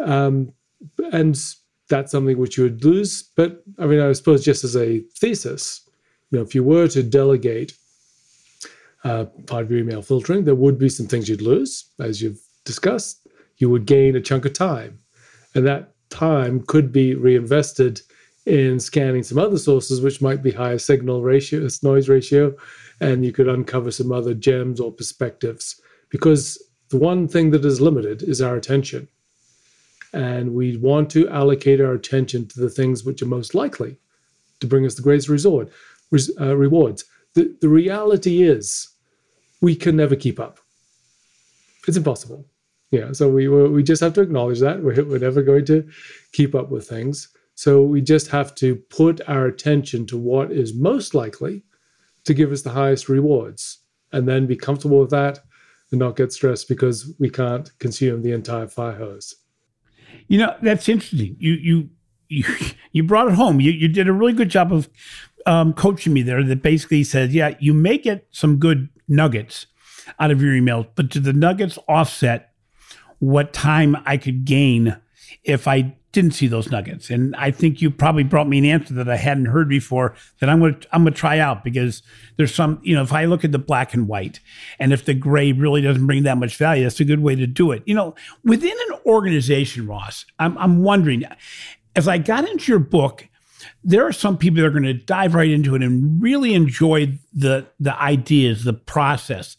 Um, 0.00 0.54
and 1.12 1.38
that's 1.90 2.10
something 2.10 2.38
which 2.38 2.56
you 2.56 2.64
would 2.64 2.82
lose. 2.82 3.22
But 3.36 3.62
I 3.78 3.84
mean, 3.84 4.00
I 4.00 4.10
suppose 4.12 4.42
just 4.42 4.64
as 4.64 4.74
a 4.74 5.00
thesis, 5.20 5.86
you 6.30 6.38
know, 6.38 6.44
if 6.44 6.54
you 6.54 6.64
were 6.64 6.88
to 6.88 7.02
delegate 7.02 7.74
uh, 9.04 9.26
part 9.46 9.64
of 9.64 9.70
your 9.70 9.80
email 9.80 10.00
filtering, 10.00 10.44
there 10.44 10.54
would 10.54 10.78
be 10.78 10.88
some 10.88 11.06
things 11.06 11.28
you'd 11.28 11.42
lose, 11.42 11.84
as 12.00 12.22
you've 12.22 12.40
discussed. 12.64 13.28
You 13.58 13.68
would 13.68 13.84
gain 13.84 14.16
a 14.16 14.20
chunk 14.20 14.46
of 14.46 14.54
time, 14.54 14.98
and 15.54 15.66
that 15.66 15.92
time 16.08 16.64
could 16.66 16.90
be 16.90 17.14
reinvested 17.14 18.00
in 18.46 18.80
scanning 18.80 19.22
some 19.22 19.38
other 19.38 19.58
sources, 19.58 20.00
which 20.00 20.22
might 20.22 20.42
be 20.42 20.50
higher 20.50 20.78
signal 20.78 21.22
ratio, 21.22 21.68
noise 21.82 22.08
ratio, 22.08 22.54
and 23.00 23.24
you 23.24 23.32
could 23.32 23.48
uncover 23.48 23.90
some 23.90 24.12
other 24.12 24.34
gems 24.34 24.80
or 24.80 24.92
perspectives. 24.92 25.80
Because 26.10 26.62
the 26.90 26.98
one 26.98 27.26
thing 27.28 27.50
that 27.50 27.64
is 27.64 27.80
limited 27.80 28.22
is 28.22 28.40
our 28.40 28.56
attention. 28.56 29.08
And 30.12 30.54
we 30.54 30.76
want 30.76 31.10
to 31.10 31.28
allocate 31.28 31.80
our 31.80 31.92
attention 31.92 32.46
to 32.48 32.60
the 32.60 32.70
things 32.70 33.04
which 33.04 33.20
are 33.20 33.26
most 33.26 33.54
likely 33.54 33.96
to 34.60 34.66
bring 34.66 34.86
us 34.86 34.94
the 34.94 35.02
greatest 35.02 35.28
resort, 35.28 35.70
uh, 36.40 36.56
rewards. 36.56 37.04
The, 37.34 37.54
the 37.60 37.68
reality 37.68 38.42
is 38.42 38.88
we 39.60 39.74
can 39.74 39.96
never 39.96 40.14
keep 40.14 40.38
up. 40.38 40.60
It's 41.88 41.96
impossible. 41.96 42.46
Yeah, 42.90 43.10
so 43.12 43.28
we 43.28 43.48
we 43.48 43.82
just 43.82 44.00
have 44.02 44.12
to 44.14 44.20
acknowledge 44.20 44.60
that 44.60 44.80
we're, 44.80 45.04
we're 45.04 45.18
never 45.18 45.42
going 45.42 45.64
to 45.66 45.88
keep 46.32 46.54
up 46.54 46.70
with 46.70 46.88
things. 46.88 47.28
So 47.56 47.82
we 47.82 48.00
just 48.00 48.28
have 48.28 48.54
to 48.56 48.76
put 48.76 49.20
our 49.28 49.46
attention 49.46 50.06
to 50.06 50.16
what 50.16 50.52
is 50.52 50.74
most 50.74 51.14
likely 51.14 51.64
to 52.24 52.34
give 52.34 52.52
us 52.52 52.62
the 52.62 52.70
highest 52.70 53.08
rewards 53.08 53.78
and 54.12 54.28
then 54.28 54.46
be 54.46 54.56
comfortable 54.56 55.00
with 55.00 55.10
that 55.10 55.40
and 55.90 56.00
not 56.00 56.16
get 56.16 56.32
stressed 56.32 56.68
because 56.68 57.12
we 57.18 57.28
can't 57.28 57.76
consume 57.78 58.22
the 58.22 58.32
entire 58.32 58.66
fire 58.66 58.96
hose. 58.96 59.34
You 60.28 60.38
know, 60.38 60.56
that's 60.62 60.88
interesting. 60.88 61.36
You 61.38 61.54
you 61.54 61.90
you 62.28 62.44
you 62.92 63.02
brought 63.02 63.28
it 63.28 63.34
home. 63.34 63.60
You 63.60 63.72
you 63.72 63.88
did 63.88 64.08
a 64.08 64.12
really 64.12 64.32
good 64.32 64.48
job 64.48 64.72
of 64.72 64.88
um, 65.46 65.72
coaching 65.72 66.12
me 66.12 66.22
there. 66.22 66.42
That 66.42 66.62
basically 66.62 67.04
says, 67.04 67.34
yeah, 67.34 67.54
you 67.60 67.74
may 67.74 67.98
get 67.98 68.26
some 68.30 68.58
good 68.58 68.88
nuggets 69.08 69.66
out 70.18 70.30
of 70.30 70.40
your 70.40 70.52
emails, 70.52 70.88
but 70.94 71.08
do 71.08 71.20
the 71.20 71.32
nuggets 71.32 71.78
offset 71.88 72.52
what 73.18 73.52
time 73.52 73.96
I 74.04 74.16
could 74.16 74.44
gain 74.44 74.96
if 75.44 75.66
I 75.66 75.96
didn't 76.14 76.30
see 76.30 76.46
those 76.46 76.70
nuggets. 76.70 77.10
And 77.10 77.34
I 77.36 77.50
think 77.50 77.82
you 77.82 77.90
probably 77.90 78.22
brought 78.22 78.48
me 78.48 78.58
an 78.58 78.64
answer 78.64 78.94
that 78.94 79.10
I 79.10 79.16
hadn't 79.16 79.46
heard 79.46 79.68
before 79.68 80.14
that 80.40 80.48
I'm 80.48 80.60
going 80.60 80.80
to 80.80 80.88
I'm 80.92 81.02
going 81.02 81.12
to 81.12 81.18
try 81.18 81.38
out 81.38 81.62
because 81.62 82.02
there's 82.36 82.54
some, 82.54 82.80
you 82.82 82.94
know, 82.94 83.02
if 83.02 83.12
I 83.12 83.26
look 83.26 83.44
at 83.44 83.52
the 83.52 83.58
black 83.58 83.92
and 83.92 84.08
white 84.08 84.40
and 84.78 84.92
if 84.92 85.04
the 85.04 85.12
gray 85.12 85.52
really 85.52 85.82
doesn't 85.82 86.06
bring 86.06 86.22
that 86.22 86.38
much 86.38 86.56
value, 86.56 86.84
that's 86.84 87.00
a 87.00 87.04
good 87.04 87.20
way 87.20 87.34
to 87.34 87.46
do 87.46 87.72
it. 87.72 87.82
You 87.84 87.94
know, 87.94 88.14
within 88.44 88.72
an 88.88 88.98
organization, 89.04 89.86
Ross, 89.86 90.24
I'm 90.38 90.56
I'm 90.56 90.82
wondering 90.82 91.24
as 91.96 92.08
I 92.08 92.18
got 92.18 92.48
into 92.48 92.72
your 92.72 92.78
book, 92.78 93.28
there 93.82 94.06
are 94.06 94.12
some 94.12 94.38
people 94.38 94.60
that 94.60 94.66
are 94.66 94.70
going 94.70 94.84
to 94.84 94.94
dive 94.94 95.34
right 95.34 95.50
into 95.50 95.74
it 95.74 95.82
and 95.82 96.22
really 96.22 96.54
enjoy 96.54 97.18
the 97.32 97.66
the 97.80 98.00
ideas, 98.00 98.64
the 98.64 98.72
process, 98.72 99.56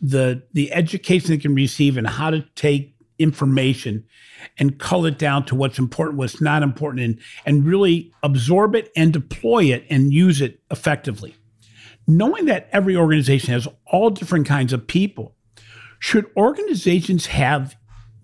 the 0.00 0.42
the 0.52 0.72
education 0.72 1.30
they 1.30 1.38
can 1.38 1.54
receive 1.54 1.96
and 1.96 2.06
how 2.06 2.30
to 2.30 2.42
take 2.54 2.95
information 3.18 4.04
and 4.58 4.78
cull 4.78 5.06
it 5.06 5.18
down 5.18 5.44
to 5.46 5.54
what's 5.54 5.78
important, 5.78 6.18
what's 6.18 6.40
not 6.40 6.62
important, 6.62 7.04
and, 7.04 7.20
and 7.44 7.66
really 7.66 8.12
absorb 8.22 8.74
it 8.74 8.90
and 8.96 9.12
deploy 9.12 9.64
it 9.64 9.84
and 9.90 10.12
use 10.12 10.40
it 10.40 10.60
effectively. 10.70 11.34
Knowing 12.06 12.44
that 12.46 12.68
every 12.72 12.96
organization 12.96 13.52
has 13.52 13.66
all 13.86 14.10
different 14.10 14.46
kinds 14.46 14.72
of 14.72 14.86
people, 14.86 15.34
should 15.98 16.30
organizations 16.36 17.26
have 17.26 17.76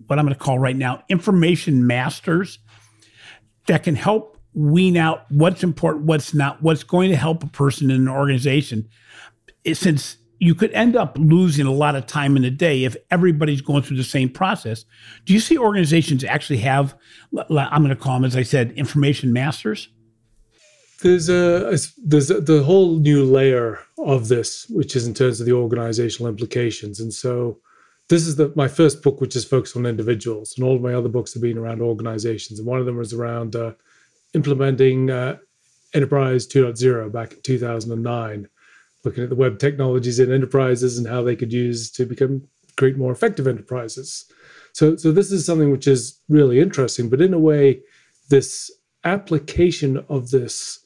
what 0.07 0.19
I'm 0.19 0.25
going 0.25 0.35
to 0.37 0.39
call 0.39 0.59
right 0.59 0.75
now 0.75 1.03
information 1.09 1.87
masters 1.87 2.59
that 3.67 3.83
can 3.83 3.95
help 3.95 4.37
wean 4.53 4.97
out 4.97 5.25
what's 5.29 5.63
important, 5.63 6.05
what's 6.05 6.33
not, 6.33 6.61
what's 6.61 6.83
going 6.83 7.09
to 7.09 7.17
help 7.17 7.43
a 7.43 7.47
person 7.47 7.89
in 7.89 8.01
an 8.01 8.07
organization? 8.07 8.87
Since 9.71 10.17
you 10.43 10.53
could 10.53 10.71
end 10.73 10.97
up 10.97 11.17
losing 11.17 11.65
a 11.65 11.71
lot 11.71 11.95
of 11.95 12.05
time 12.05 12.35
in 12.35 12.43
a 12.43 12.51
day 12.51 12.83
if 12.83 12.97
everybody's 13.11 13.61
going 13.61 13.81
through 13.81 13.95
the 13.95 14.03
same 14.03 14.29
process. 14.29 14.83
Do 15.25 15.33
you 15.33 15.39
see 15.39 15.57
organizations 15.57 16.25
actually 16.25 16.57
have, 16.57 16.95
I'm 17.49 17.81
going 17.81 17.89
to 17.89 17.95
call 17.95 18.15
them, 18.15 18.25
as 18.25 18.35
I 18.35 18.43
said, 18.43 18.73
information 18.73 19.31
masters? 19.31 19.87
There's 21.01 21.29
a 21.29 21.77
there's 22.05 22.29
a, 22.29 22.39
the 22.39 22.63
whole 22.63 22.97
new 22.99 23.23
layer 23.25 23.79
of 23.97 24.27
this, 24.27 24.67
which 24.69 24.95
is 24.95 25.07
in 25.07 25.13
terms 25.13 25.39
of 25.39 25.45
the 25.45 25.53
organizational 25.53 26.29
implications. 26.29 26.99
And 26.99 27.13
so, 27.13 27.59
this 28.09 28.25
is 28.25 28.37
the 28.37 28.53
my 28.55 28.69
first 28.69 29.01
book, 29.03 29.19
which 29.19 29.35
is 29.35 29.43
focused 29.43 29.75
on 29.75 29.85
individuals, 29.85 30.53
and 30.55 30.65
all 30.65 30.75
of 30.77 30.81
my 30.81 30.93
other 30.93 31.09
books 31.09 31.33
have 31.33 31.41
been 31.41 31.57
around 31.57 31.81
organizations. 31.81 32.59
And 32.59 32.67
one 32.67 32.79
of 32.79 32.85
them 32.85 32.95
was 32.95 33.11
around 33.11 33.53
uh, 33.53 33.73
implementing 34.33 35.09
uh, 35.09 35.37
Enterprise 35.93 36.47
2.0 36.47 37.11
back 37.11 37.33
in 37.33 37.41
2009 37.41 38.47
looking 39.03 39.23
at 39.23 39.29
the 39.29 39.35
web 39.35 39.59
technologies 39.59 40.19
in 40.19 40.31
enterprises 40.31 40.97
and 40.97 41.07
how 41.07 41.21
they 41.21 41.35
could 41.35 41.51
use 41.51 41.91
to 41.91 42.05
become 42.05 42.47
create 42.77 42.97
more 42.97 43.11
effective 43.11 43.47
enterprises. 43.47 44.25
So, 44.73 44.95
so 44.95 45.11
this 45.11 45.31
is 45.31 45.45
something 45.45 45.71
which 45.71 45.87
is 45.87 46.19
really 46.29 46.59
interesting, 46.59 47.09
but 47.09 47.21
in 47.21 47.33
a 47.33 47.39
way, 47.39 47.81
this 48.29 48.71
application 49.03 50.03
of 50.09 50.31
this 50.31 50.79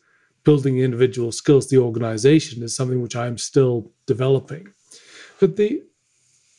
building 0.43 0.79
individual 0.79 1.31
skills, 1.31 1.69
the 1.69 1.77
organization, 1.77 2.63
is 2.63 2.75
something 2.75 3.01
which 3.01 3.15
I'm 3.15 3.37
still 3.37 3.91
developing. 4.05 4.67
But 5.39 5.55
the 5.55 5.83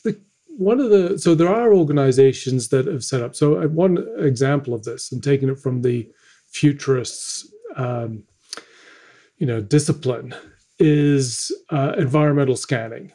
the 0.03 0.19
one 0.47 0.79
of 0.79 0.89
the 0.89 1.19
so 1.19 1.35
there 1.35 1.53
are 1.53 1.73
organizations 1.73 2.69
that 2.69 2.87
have 2.87 3.03
set 3.03 3.21
up. 3.21 3.35
So 3.35 3.67
one 3.67 3.97
example 4.17 4.73
of 4.73 4.83
this, 4.83 5.11
and 5.11 5.23
taking 5.23 5.49
it 5.49 5.59
from 5.59 5.81
the 5.81 6.09
futurists, 6.47 7.51
um, 7.75 8.23
you 9.37 9.45
know, 9.45 9.61
discipline 9.61 10.33
is 10.79 11.51
uh, 11.69 11.93
environmental 11.97 12.55
scanning. 12.55 13.11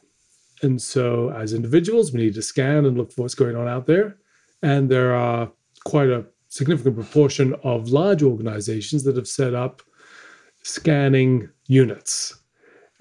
And 0.62 0.81
so, 0.81 1.31
as 1.31 1.53
individuals, 1.53 2.12
we 2.12 2.20
need 2.20 2.35
to 2.35 2.42
scan 2.42 2.85
and 2.85 2.96
look 2.96 3.12
for 3.12 3.22
what's 3.22 3.35
going 3.35 3.57
on 3.57 3.68
out 3.68 3.87
there. 3.87 4.16
And 4.62 4.88
there 4.88 5.14
are 5.14 5.50
quite 5.85 6.09
a 6.09 6.24
significant 6.48 6.94
proportion 6.94 7.55
of 7.64 7.88
large 7.88 8.22
organizations 8.22 9.05
that 9.05 9.16
have 9.16 9.29
set 9.29 9.55
up 9.55 9.83
scanning 10.62 11.48
units. 11.66 12.40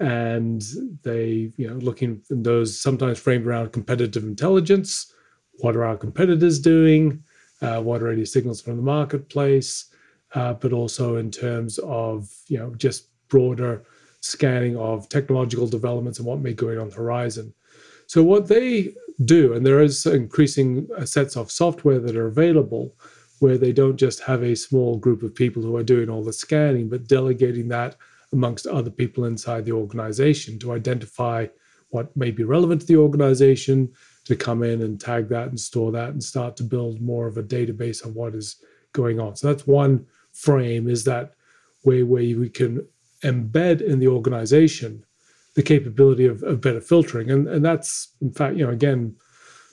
And 0.00 0.62
they, 1.02 1.52
you 1.56 1.68
know, 1.68 1.76
looking 1.76 2.20
in 2.30 2.42
those 2.42 2.78
sometimes 2.78 3.18
framed 3.18 3.46
around 3.46 3.72
competitive 3.72 4.24
intelligence. 4.24 5.12
What 5.58 5.76
are 5.76 5.84
our 5.84 5.96
competitors 5.96 6.58
doing? 6.58 7.22
Uh, 7.62 7.80
what 7.80 8.02
are 8.02 8.10
any 8.10 8.24
signals 8.24 8.60
from 8.60 8.76
the 8.76 8.82
marketplace? 8.82 9.86
Uh, 10.34 10.52
but 10.52 10.72
also 10.72 11.16
in 11.16 11.30
terms 11.30 11.78
of, 11.78 12.28
you 12.48 12.58
know, 12.58 12.74
just 12.74 13.08
broader 13.28 13.84
scanning 14.24 14.74
of 14.76 15.06
technological 15.10 15.66
developments 15.66 16.18
and 16.18 16.26
what 16.26 16.40
may 16.40 16.50
be 16.50 16.54
going 16.54 16.78
on 16.78 16.88
the 16.88 16.94
horizon. 16.94 17.52
So 18.06 18.22
what 18.22 18.48
they 18.48 18.94
do, 19.24 19.52
and 19.52 19.64
there 19.64 19.82
is 19.82 20.06
increasing 20.06 20.88
sets 21.04 21.36
of 21.36 21.50
software 21.50 22.00
that 22.00 22.16
are 22.16 22.26
available 22.26 22.94
where 23.40 23.58
they 23.58 23.72
don't 23.72 23.96
just 23.96 24.20
have 24.20 24.42
a 24.42 24.56
small 24.56 24.96
group 24.96 25.22
of 25.22 25.34
people 25.34 25.62
who 25.62 25.76
are 25.76 25.82
doing 25.82 26.08
all 26.08 26.24
the 26.24 26.32
scanning, 26.32 26.88
but 26.88 27.06
delegating 27.06 27.68
that 27.68 27.96
amongst 28.32 28.66
other 28.66 28.90
people 28.90 29.26
inside 29.26 29.64
the 29.64 29.72
organization 29.72 30.58
to 30.58 30.72
identify 30.72 31.46
what 31.90 32.16
may 32.16 32.30
be 32.30 32.44
relevant 32.44 32.80
to 32.80 32.86
the 32.86 32.96
organization, 32.96 33.92
to 34.24 34.34
come 34.34 34.62
in 34.62 34.80
and 34.82 34.98
tag 35.00 35.28
that 35.28 35.48
and 35.48 35.60
store 35.60 35.92
that 35.92 36.08
and 36.10 36.24
start 36.24 36.56
to 36.56 36.64
build 36.64 37.00
more 37.00 37.26
of 37.26 37.36
a 37.36 37.42
database 37.42 38.04
of 38.04 38.14
what 38.14 38.34
is 38.34 38.56
going 38.92 39.20
on. 39.20 39.36
So 39.36 39.48
that's 39.48 39.66
one 39.66 40.06
frame 40.32 40.88
is 40.88 41.04
that 41.04 41.34
way 41.84 42.02
where 42.02 42.22
we 42.22 42.48
can 42.48 42.86
embed 43.24 43.80
in 43.80 43.98
the 43.98 44.08
organization 44.08 45.04
the 45.54 45.62
capability 45.62 46.26
of, 46.26 46.42
of 46.42 46.60
better 46.60 46.80
filtering. 46.80 47.30
And, 47.30 47.48
and 47.48 47.64
that's, 47.64 48.14
in 48.20 48.32
fact, 48.32 48.56
you 48.56 48.64
know, 48.64 48.72
again, 48.72 49.16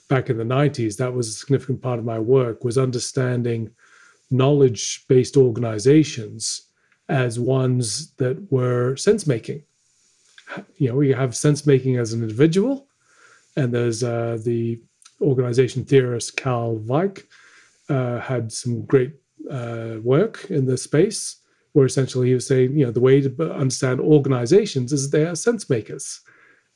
back 0.08 0.30
in 0.30 0.38
the 0.38 0.44
90s, 0.44 0.96
that 0.96 1.12
was 1.12 1.28
a 1.28 1.32
significant 1.32 1.82
part 1.82 1.98
of 1.98 2.04
my 2.04 2.18
work 2.18 2.64
was 2.64 2.78
understanding 2.78 3.70
knowledge-based 4.30 5.36
organizations 5.36 6.68
as 7.08 7.38
ones 7.38 8.12
that 8.14 8.50
were 8.50 8.96
sense 8.96 9.26
making. 9.26 9.62
You 10.76 10.90
know, 10.90 10.96
we 10.96 11.10
have 11.10 11.36
sense 11.36 11.66
making 11.66 11.96
as 11.96 12.12
an 12.12 12.22
individual, 12.22 12.86
and 13.56 13.72
there's 13.72 14.02
uh, 14.02 14.38
the 14.44 14.80
organization 15.20 15.84
theorist 15.84 16.36
Karl 16.36 16.78
Weick 16.78 17.24
uh, 17.88 18.20
had 18.20 18.52
some 18.52 18.84
great 18.84 19.14
uh, 19.50 19.96
work 20.02 20.46
in 20.50 20.66
this 20.66 20.82
space 20.82 21.41
where 21.72 21.86
essentially 21.86 22.28
he 22.28 22.34
was 22.34 22.46
saying, 22.46 22.76
you 22.76 22.84
know, 22.84 22.92
the 22.92 23.00
way 23.00 23.20
to 23.20 23.52
understand 23.52 24.00
organizations 24.00 24.92
is 24.92 25.10
they 25.10 25.26
are 25.26 25.34
sense 25.34 25.68
makers. 25.70 26.20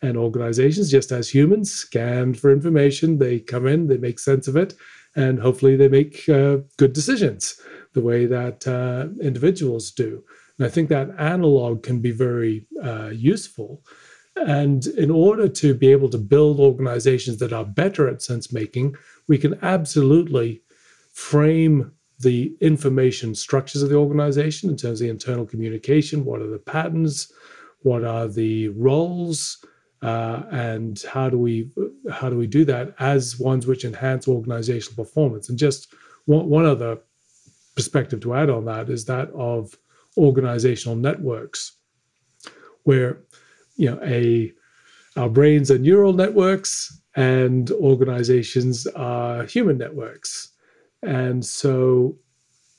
And 0.03 0.17
organizations, 0.17 0.91
just 0.91 1.11
as 1.11 1.29
humans, 1.29 1.73
scan 1.73 2.35
for 2.35 2.53
information, 2.53 3.19
they 3.19 3.41
come 3.41 3.67
in, 3.67 3.87
they 3.87 3.97
make 3.97 4.19
sense 4.19 4.47
of 4.47 4.57
it, 4.57 4.75
and 5.15 5.39
hopefully 5.39 5.77
they 5.77 5.89
make 5.89 6.29
uh, 6.29 6.59
good 6.77 6.93
decisions 6.93 7.59
the 7.95 8.03
way 8.03 8.27
that 8.27 8.67
uh, 8.69 9.09
individuals 9.23 9.91
do. 9.91 10.23
And 10.59 10.67
I 10.67 10.71
think 10.71 10.89
that 10.89 11.15
analog 11.19 11.83
can 11.83 12.01
be 12.01 12.11
very 12.11 12.67
uh, 12.83 13.09
useful. 13.09 13.83
And 14.37 14.87
in 14.87 15.11
order 15.11 15.49
to 15.49 15.75
be 15.75 15.91
able 15.93 16.11
to 16.11 16.19
build 16.19 16.61
organizations 16.61 17.39
that 17.39 17.55
are 17.55 17.65
better 17.65 18.07
at 18.07 18.21
sense 18.21 18.53
making, 18.53 18.97
we 19.29 19.39
can 19.39 19.59
absolutely 19.63 20.63
frame 21.13 21.93
the 22.21 22.57
information 22.61 23.35
structures 23.35 23.83
of 23.83 23.91
the 23.91 23.97
organization 23.97 24.71
in 24.71 24.77
terms 24.77 25.01
of 25.01 25.05
the 25.05 25.11
internal 25.11 25.47
communication. 25.47 26.25
What 26.25 26.41
are 26.41 26.47
the 26.47 26.59
patterns? 26.59 27.31
What 27.83 28.05
are 28.05 28.29
the 28.29 28.69
roles? 28.69 29.65
Uh, 30.03 30.43
and 30.51 31.03
how 31.11 31.29
do 31.29 31.39
we 31.39 31.71
how 32.11 32.29
do 32.29 32.37
we 32.37 32.47
do 32.47 32.65
that 32.65 32.95
as 32.99 33.39
ones 33.39 33.67
which 33.67 33.85
enhance 33.85 34.29
organizational 34.29 35.05
performance? 35.05 35.49
And 35.49 35.59
just 35.59 35.93
one, 36.27 36.49
one 36.49 36.67
other 36.67 36.99
perspective 37.75 38.21
to 38.21 38.35
add 38.35 38.51
on 38.51 38.67
that 38.67 38.89
is 38.89 39.05
that 39.07 39.31
of 39.31 39.75
organizational 40.17 40.97
networks, 40.97 41.73
where 42.85 43.19
you 43.77 43.91
know 43.91 43.99
a 44.03 44.53
our 45.17 45.31
brains 45.31 45.71
are 45.71 45.79
neural 45.79 46.13
networks 46.13 47.01
and 47.15 47.71
organizations 47.71 48.87
are 48.89 49.45
human 49.45 49.79
networks 49.79 50.53
and 51.03 51.45
so 51.45 52.17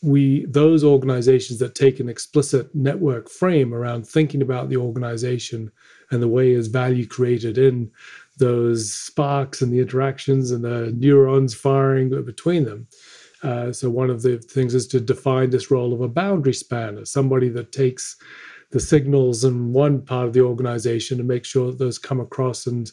we 0.04 0.46
those 0.46 0.84
organizations 0.84 1.60
that 1.60 1.74
take 1.74 2.00
an 2.00 2.08
explicit 2.08 2.74
network 2.76 3.30
frame 3.30 3.74
around 3.74 4.08
thinking 4.08 4.42
about 4.42 4.70
the 4.70 4.78
organization 4.78 5.72
and 6.12 6.22
the 6.22 6.28
way 6.28 6.52
is 6.52 6.68
value 6.68 7.06
created 7.06 7.58
in 7.58 7.92
those 8.38 8.94
sparks 8.94 9.62
and 9.62 9.74
the 9.74 9.80
interactions 9.80 10.52
and 10.52 10.64
the 10.64 10.94
neurons 10.96 11.56
firing 11.56 12.10
between 12.24 12.64
them. 12.64 12.88
Uh, 13.44 13.72
so 13.72 13.90
one 13.90 14.10
of 14.10 14.22
the 14.22 14.38
things 14.38 14.74
is 14.74 14.88
to 14.88 15.00
define 15.00 15.50
this 15.50 15.72
role 15.72 15.94
of 15.94 16.02
a 16.02 16.08
boundary 16.08 16.54
spanner, 16.54 17.06
somebody 17.06 17.50
that 17.50 17.72
takes 17.72 18.18
the 18.72 18.80
signals 18.80 19.44
in 19.44 19.72
one 19.72 20.02
part 20.02 20.28
of 20.28 20.34
the 20.34 20.42
organization 20.42 21.20
and 21.20 21.28
make 21.28 21.46
sure 21.46 21.68
that 21.68 21.80
those 21.80 21.98
come 21.98 22.20
across 22.20 22.68
and 22.68 22.92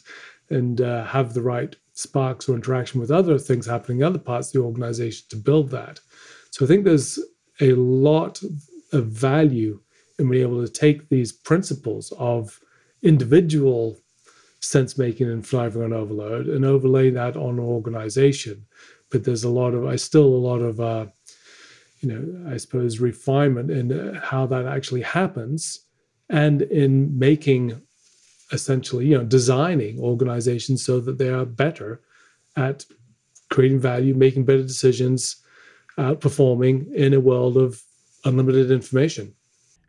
and 0.49 0.81
uh, 0.81 1.03
have 1.05 1.33
the 1.33 1.41
right 1.41 1.75
sparks 1.93 2.47
or 2.47 2.55
interaction 2.55 2.99
with 2.99 3.11
other 3.11 3.39
things 3.39 3.65
happening 3.65 3.99
in 3.99 4.03
other 4.03 4.19
parts 4.19 4.47
of 4.47 4.53
the 4.53 4.65
organization 4.65 5.25
to 5.29 5.37
build 5.37 5.69
that. 5.71 5.99
So 6.51 6.65
I 6.65 6.67
think 6.67 6.83
there's 6.83 7.19
a 7.61 7.73
lot 7.73 8.41
of 8.91 9.07
value 9.07 9.79
in 10.19 10.29
being 10.29 10.43
able 10.43 10.65
to 10.65 10.71
take 10.71 11.09
these 11.09 11.31
principles 11.31 12.13
of 12.17 12.59
individual 13.01 13.97
sense 14.59 14.97
making 14.97 15.29
and 15.29 15.45
thriving 15.45 15.83
on 15.83 15.93
overload 15.93 16.47
and 16.47 16.65
overlay 16.65 17.09
that 17.11 17.35
on 17.37 17.55
an 17.55 17.59
organization. 17.59 18.65
But 19.11 19.23
there's 19.23 19.43
a 19.43 19.49
lot 19.49 19.73
of, 19.73 19.85
I 19.85 19.95
still 19.95 20.25
a 20.25 20.45
lot 20.49 20.61
of, 20.61 20.79
uh, 20.79 21.05
you 21.99 22.09
know, 22.09 22.51
I 22.51 22.57
suppose 22.57 22.99
refinement 22.99 23.71
in 23.71 23.91
uh, 23.91 24.19
how 24.21 24.45
that 24.47 24.65
actually 24.65 25.01
happens 25.01 25.81
and 26.29 26.63
in 26.63 27.17
making 27.17 27.81
essentially, 28.55 29.05
you 29.05 29.17
know, 29.17 29.23
designing 29.23 29.99
organizations 29.99 30.83
so 30.83 30.99
that 31.01 31.19
they 31.19 31.29
are 31.29 31.45
better 31.45 32.01
at 32.55 32.85
creating 33.51 33.79
value, 33.79 34.15
making 34.15 34.45
better 34.45 34.63
decisions, 34.63 35.37
uh, 35.97 36.15
outperforming 36.15 36.91
in 36.93 37.13
a 37.13 37.19
world 37.19 37.57
of 37.57 37.81
unlimited 38.23 38.71
information. 38.71 39.33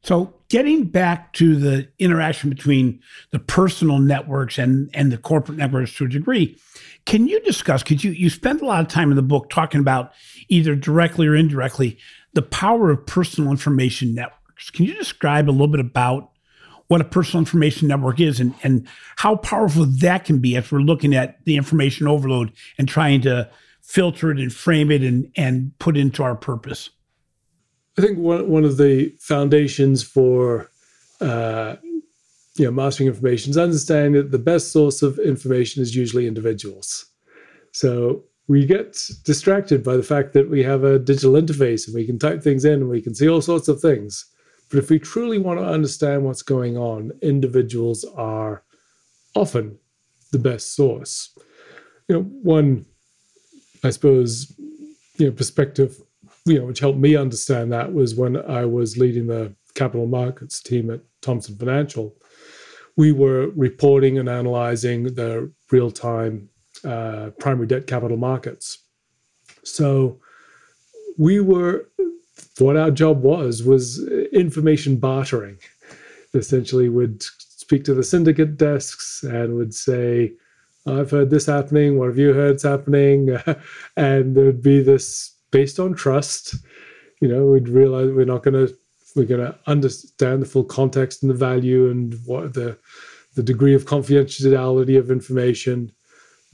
So, 0.03 0.35
getting 0.49 0.85
back 0.85 1.33
to 1.33 1.57
the 1.57 1.89
interaction 1.99 2.49
between 2.49 3.01
the 3.33 3.41
personal 3.41 3.99
networks 3.99 4.57
and, 4.57 4.89
and 4.95 5.11
the 5.11 5.19
corporate 5.19 5.59
networks 5.59 5.97
to 5.97 6.05
a 6.05 6.09
degree, 6.09 6.57
can 7.07 7.27
you 7.27 7.41
discuss? 7.41 7.83
Because 7.83 8.05
you, 8.05 8.13
you 8.13 8.31
spend 8.31 8.61
a 8.61 8.65
lot 8.65 8.81
of 8.81 8.89
time 8.89 9.11
in 9.11 9.17
the 9.17 9.23
book 9.23 9.51
talking 9.51 9.81
about 9.81 10.13
either 10.49 10.77
directly 10.77 11.27
or 11.27 11.35
indirectly 11.35 11.99
the 12.35 12.43
power 12.43 12.91
of 12.91 13.05
personal 13.07 13.51
information 13.51 14.15
networks. 14.15 14.71
Can 14.71 14.85
you 14.85 14.95
describe 14.95 15.49
a 15.49 15.51
little 15.51 15.67
bit 15.67 15.81
about 15.81 16.31
what 16.89 17.01
a 17.01 17.05
personal 17.05 17.41
information 17.41 17.89
network 17.89 18.21
is 18.21 18.41
and, 18.41 18.55
and 18.63 18.87
how 19.17 19.37
powerful 19.37 19.87
that 19.87 20.25
can 20.25 20.39
be 20.39 20.57
as 20.57 20.71
we're 20.71 20.79
looking 20.79 21.15
at 21.15 21.45
the 21.45 21.57
information 21.57 22.07
overload 22.07 22.53
and 22.79 22.89
trying 22.89 23.21
to 23.23 23.49
filter 23.83 24.31
it 24.31 24.39
and 24.39 24.53
frame 24.53 24.91
it 24.91 25.03
and, 25.03 25.31
and 25.37 25.77
put 25.79 25.97
into 25.97 26.23
our 26.23 26.35
purpose? 26.35 26.91
I 27.99 28.03
think 28.03 28.19
one 28.19 28.49
one 28.49 28.65
of 28.65 28.77
the 28.77 29.15
foundations 29.21 30.03
for 30.03 30.71
uh, 31.21 31.77
you 32.57 32.65
know 32.65 32.71
mastering 32.71 33.09
information 33.09 33.51
is 33.51 33.59
understanding 33.59 34.13
that 34.13 34.33
the 34.33 34.39
best 34.39 34.71
source 34.71 35.03
of 35.03 35.19
information 35.19 35.83
is 35.83 35.97
usually 35.97 36.27
individuals. 36.27 37.07
So 37.73 38.25
we 38.49 38.65
get 38.65 38.99
distracted 39.25 39.83
by 39.83 39.97
the 39.97 40.03
fact 40.03 40.33
that 40.35 40.51
we 40.51 40.63
have 40.63 40.85
a 40.85 40.99
digital 40.99 41.33
interface 41.33 41.87
and 41.87 41.95
we 41.95 42.07
can 42.07 42.19
type 42.19 42.43
things 42.43 42.65
in 42.65 42.75
and 42.75 42.89
we 42.89 43.03
can 43.03 43.15
see 43.15 43.29
all 43.29 43.41
sorts 43.41 43.69
of 43.69 43.81
things. 43.81 44.25
But 44.71 44.79
if 44.79 44.91
we 44.91 44.99
truly 44.99 45.39
want 45.39 45.61
to 45.61 45.67
understand 45.67 46.25
what's 46.25 46.43
going 46.43 46.77
on, 46.77 47.13
individuals 47.23 48.05
are 48.17 48.65
often 49.35 49.79
the 50.33 50.39
best 50.39 50.75
source. 50.75 51.37
You 52.09 52.17
know, 52.17 52.23
one, 52.23 52.87
I 53.85 53.91
suppose, 53.91 54.53
you 55.19 55.27
know, 55.27 55.33
perspective 55.33 56.01
you 56.47 56.61
know, 56.61 56.67
which 56.67 56.79
helped 56.79 56.99
me 56.99 57.17
understand 57.17 57.73
that 57.73 57.93
was 57.93 58.15
when 58.15 58.37
I 58.37 58.65
was 58.65 58.97
leading 58.97 59.27
the 59.27 59.55
capital 59.75 60.07
markets 60.07 60.63
team 60.63 60.91
at 60.91 61.01
Thomson 61.21 61.57
Financial. 61.57 62.15
We 62.97 63.13
were 63.13 63.51
reporting 63.51 64.19
and 64.19 64.29
analyzing 64.29 65.15
the 65.15 65.53
real 65.73 65.91
time 65.91 66.49
uh, 66.85 67.31
primary 67.41 67.67
debt 67.67 67.89
capital 67.89 68.17
markets. 68.17 68.79
So 69.65 70.21
we 71.19 71.41
were, 71.41 71.89
what 72.59 72.77
our 72.77 72.91
job 72.91 73.23
was, 73.23 73.63
was 73.63 74.03
uh, 74.09 74.25
information 74.33 74.97
bartering. 74.97 75.59
Essentially, 76.35 76.89
would 76.89 77.23
speak 77.23 77.85
to 77.85 77.95
the 77.95 78.03
syndicate 78.03 78.57
desks 78.57 79.23
and 79.23 79.57
would 79.57 79.75
say, 79.75 80.33
I've 80.87 81.11
heard 81.11 81.31
this 81.31 81.47
happening. 81.47 81.99
What 81.99 82.09
have 82.09 82.19
you 82.19 82.33
heard 82.33 82.57
is 82.57 82.63
happening? 82.63 83.37
and 83.97 84.37
there'd 84.37 84.63
be 84.63 84.83
this 84.83 85.35
based 85.51 85.81
on 85.81 85.95
trust. 85.95 86.55
You 87.21 87.29
know, 87.29 87.47
we'd 87.47 87.69
realize 87.69 88.11
we're 88.11 88.25
not 88.25 88.43
going 88.43 88.67
to 88.67 88.75
we're 89.17 89.25
going 89.25 89.41
to 89.41 89.59
understand 89.67 90.43
the 90.43 90.47
full 90.47 90.65
context 90.65 91.23
and 91.23 91.31
the 91.31 91.35
value 91.35 91.91
and 91.91 92.15
what 92.27 92.55
the 92.55 92.79
the 93.35 93.43
degree 93.43 93.75
of 93.75 93.85
confidentiality 93.85 94.99
of 94.99 95.11
information, 95.11 95.93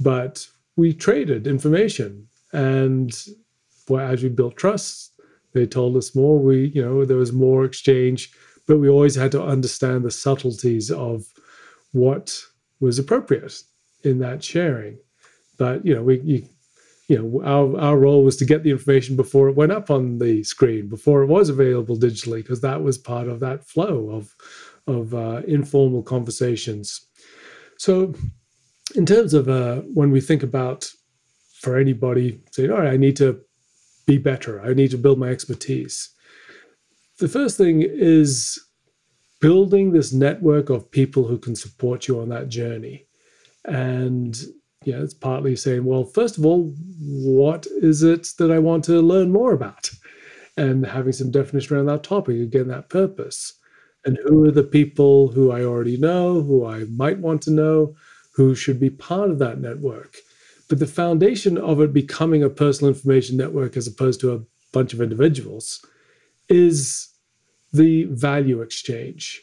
but 0.00 0.46
we 0.76 0.92
traded 0.92 1.46
information 1.46 2.26
and 2.52 3.24
well, 3.88 4.10
as 4.10 4.22
we 4.22 4.28
built 4.28 4.56
trust, 4.56 5.11
they 5.54 5.66
told 5.66 5.96
us 5.96 6.14
more. 6.14 6.38
We, 6.38 6.68
you 6.74 6.82
know, 6.84 7.04
there 7.04 7.16
was 7.16 7.32
more 7.32 7.64
exchange, 7.64 8.30
but 8.66 8.78
we 8.78 8.88
always 8.88 9.14
had 9.14 9.32
to 9.32 9.42
understand 9.42 10.04
the 10.04 10.10
subtleties 10.10 10.90
of 10.90 11.24
what 11.92 12.42
was 12.80 12.98
appropriate 12.98 13.54
in 14.04 14.18
that 14.20 14.42
sharing. 14.44 14.98
But 15.58 15.84
you 15.86 15.94
know, 15.94 16.02
we 16.02 16.20
you, 16.20 16.48
you 17.08 17.18
know 17.18 17.42
our, 17.44 17.78
our 17.78 17.98
role 17.98 18.24
was 18.24 18.36
to 18.38 18.44
get 18.44 18.62
the 18.62 18.70
information 18.70 19.16
before 19.16 19.48
it 19.48 19.56
went 19.56 19.72
up 19.72 19.90
on 19.90 20.18
the 20.18 20.42
screen 20.44 20.88
before 20.88 21.22
it 21.22 21.26
was 21.26 21.48
available 21.48 21.96
digitally 21.96 22.38
because 22.38 22.60
that 22.62 22.82
was 22.82 22.96
part 22.98 23.28
of 23.28 23.40
that 23.40 23.64
flow 23.64 24.10
of 24.10 24.34
of 24.86 25.14
uh, 25.14 25.42
informal 25.46 26.02
conversations 26.02 27.06
so 27.78 28.14
in 28.94 29.06
terms 29.06 29.34
of 29.34 29.48
uh, 29.48 29.76
when 29.94 30.10
we 30.10 30.20
think 30.20 30.42
about 30.42 30.90
for 31.60 31.76
anybody 31.76 32.40
saying 32.52 32.70
all 32.70 32.78
right 32.80 32.94
i 32.94 32.96
need 32.96 33.16
to 33.16 33.40
be 34.06 34.18
better 34.18 34.60
i 34.62 34.72
need 34.72 34.90
to 34.90 34.98
build 34.98 35.18
my 35.18 35.28
expertise 35.28 36.10
the 37.18 37.28
first 37.28 37.56
thing 37.56 37.82
is 37.82 38.58
building 39.40 39.92
this 39.92 40.12
network 40.12 40.70
of 40.70 40.90
people 40.90 41.26
who 41.26 41.38
can 41.38 41.56
support 41.56 42.08
you 42.08 42.20
on 42.20 42.28
that 42.28 42.48
journey 42.48 43.06
and 43.64 44.42
yeah, 44.84 45.00
it's 45.00 45.14
partly 45.14 45.56
saying, 45.56 45.84
well, 45.84 46.04
first 46.04 46.38
of 46.38 46.46
all, 46.46 46.74
what 46.98 47.66
is 47.80 48.02
it 48.02 48.28
that 48.38 48.50
I 48.50 48.58
want 48.58 48.84
to 48.84 49.00
learn 49.00 49.30
more 49.30 49.52
about? 49.52 49.90
And 50.56 50.84
having 50.84 51.12
some 51.12 51.30
definition 51.30 51.76
around 51.76 51.86
that 51.86 52.02
topic, 52.02 52.40
again, 52.40 52.68
that 52.68 52.88
purpose. 52.88 53.52
And 54.04 54.18
who 54.24 54.44
are 54.46 54.50
the 54.50 54.64
people 54.64 55.28
who 55.28 55.52
I 55.52 55.62
already 55.62 55.96
know, 55.96 56.42
who 56.42 56.66
I 56.66 56.84
might 56.84 57.18
want 57.18 57.42
to 57.42 57.52
know, 57.52 57.94
who 58.34 58.54
should 58.54 58.80
be 58.80 58.90
part 58.90 59.30
of 59.30 59.38
that 59.38 59.60
network? 59.60 60.16
But 60.72 60.78
the 60.78 60.86
foundation 60.86 61.58
of 61.58 61.82
it 61.82 61.92
becoming 61.92 62.42
a 62.42 62.48
personal 62.48 62.94
information 62.94 63.36
network 63.36 63.76
as 63.76 63.86
opposed 63.86 64.20
to 64.20 64.32
a 64.32 64.40
bunch 64.72 64.94
of 64.94 65.02
individuals 65.02 65.84
is 66.48 67.10
the 67.74 68.04
value 68.04 68.62
exchange. 68.62 69.42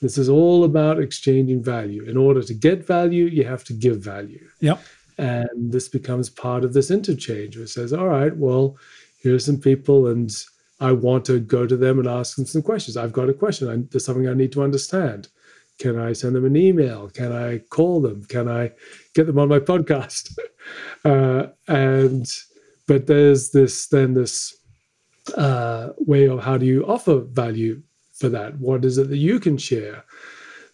This 0.00 0.16
is 0.16 0.30
all 0.30 0.64
about 0.64 0.98
exchanging 0.98 1.62
value. 1.62 2.04
In 2.04 2.16
order 2.16 2.42
to 2.42 2.54
get 2.54 2.86
value, 2.86 3.26
you 3.26 3.44
have 3.44 3.64
to 3.64 3.74
give 3.74 3.98
value. 3.98 4.48
Yep. 4.60 4.82
And 5.18 5.70
this 5.70 5.90
becomes 5.90 6.30
part 6.30 6.64
of 6.64 6.72
this 6.72 6.90
interchange 6.90 7.58
which 7.58 7.74
says, 7.74 7.92
all 7.92 8.08
right, 8.08 8.34
well, 8.34 8.78
here's 9.18 9.44
some 9.44 9.58
people 9.58 10.06
and 10.06 10.34
I 10.80 10.92
want 10.92 11.26
to 11.26 11.38
go 11.38 11.66
to 11.66 11.76
them 11.76 11.98
and 11.98 12.08
ask 12.08 12.34
them 12.34 12.46
some 12.46 12.62
questions. 12.62 12.96
I've 12.96 13.12
got 13.12 13.28
a 13.28 13.34
question. 13.34 13.68
I, 13.68 13.84
there's 13.90 14.06
something 14.06 14.26
I 14.26 14.32
need 14.32 14.52
to 14.52 14.62
understand. 14.62 15.28
Can 15.78 15.98
I 15.98 16.12
send 16.12 16.34
them 16.34 16.44
an 16.44 16.56
email? 16.56 17.08
Can 17.10 17.32
I 17.32 17.58
call 17.58 18.00
them? 18.00 18.24
Can 18.24 18.48
I 18.48 18.72
get 19.14 19.26
them 19.26 19.38
on 19.38 19.48
my 19.48 19.58
podcast? 19.58 20.36
uh, 21.04 21.48
and 21.68 22.26
but 22.86 23.06
there's 23.06 23.50
this 23.50 23.86
then 23.88 24.14
this 24.14 24.56
uh, 25.36 25.90
way 25.98 26.28
of 26.28 26.42
how 26.42 26.56
do 26.56 26.66
you 26.66 26.86
offer 26.86 27.18
value 27.18 27.82
for 28.14 28.28
that? 28.30 28.58
What 28.58 28.84
is 28.84 28.98
it 28.98 29.10
that 29.10 29.16
you 29.16 29.40
can 29.40 29.58
share? 29.58 30.04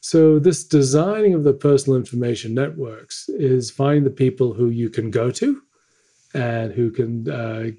So, 0.00 0.38
this 0.38 0.64
designing 0.64 1.32
of 1.32 1.44
the 1.44 1.52
personal 1.52 1.96
information 1.96 2.54
networks 2.54 3.28
is 3.28 3.70
finding 3.70 4.04
the 4.04 4.10
people 4.10 4.52
who 4.52 4.68
you 4.68 4.90
can 4.90 5.10
go 5.10 5.30
to 5.30 5.62
and 6.34 6.72
who 6.72 6.90
can, 6.90 7.30
uh, 7.30 7.70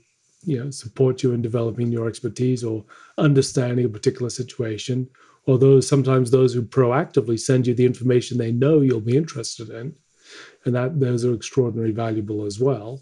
you 0.45 0.63
know, 0.63 0.69
support 0.69 1.21
you 1.21 1.33
in 1.33 1.41
developing 1.41 1.91
your 1.91 2.07
expertise 2.07 2.63
or 2.63 2.85
understanding 3.17 3.85
a 3.85 3.89
particular 3.89 4.29
situation. 4.29 5.09
Or 5.45 5.57
those 5.57 5.87
sometimes 5.87 6.31
those 6.31 6.53
who 6.53 6.61
proactively 6.61 7.39
send 7.39 7.67
you 7.67 7.73
the 7.73 7.85
information 7.85 8.37
they 8.37 8.51
know 8.51 8.79
you'll 8.79 9.01
be 9.01 9.17
interested 9.17 9.69
in, 9.69 9.95
and 10.65 10.75
that 10.75 10.99
those 10.99 11.25
are 11.25 11.33
extraordinarily 11.33 11.93
valuable 11.93 12.45
as 12.45 12.59
well 12.59 13.01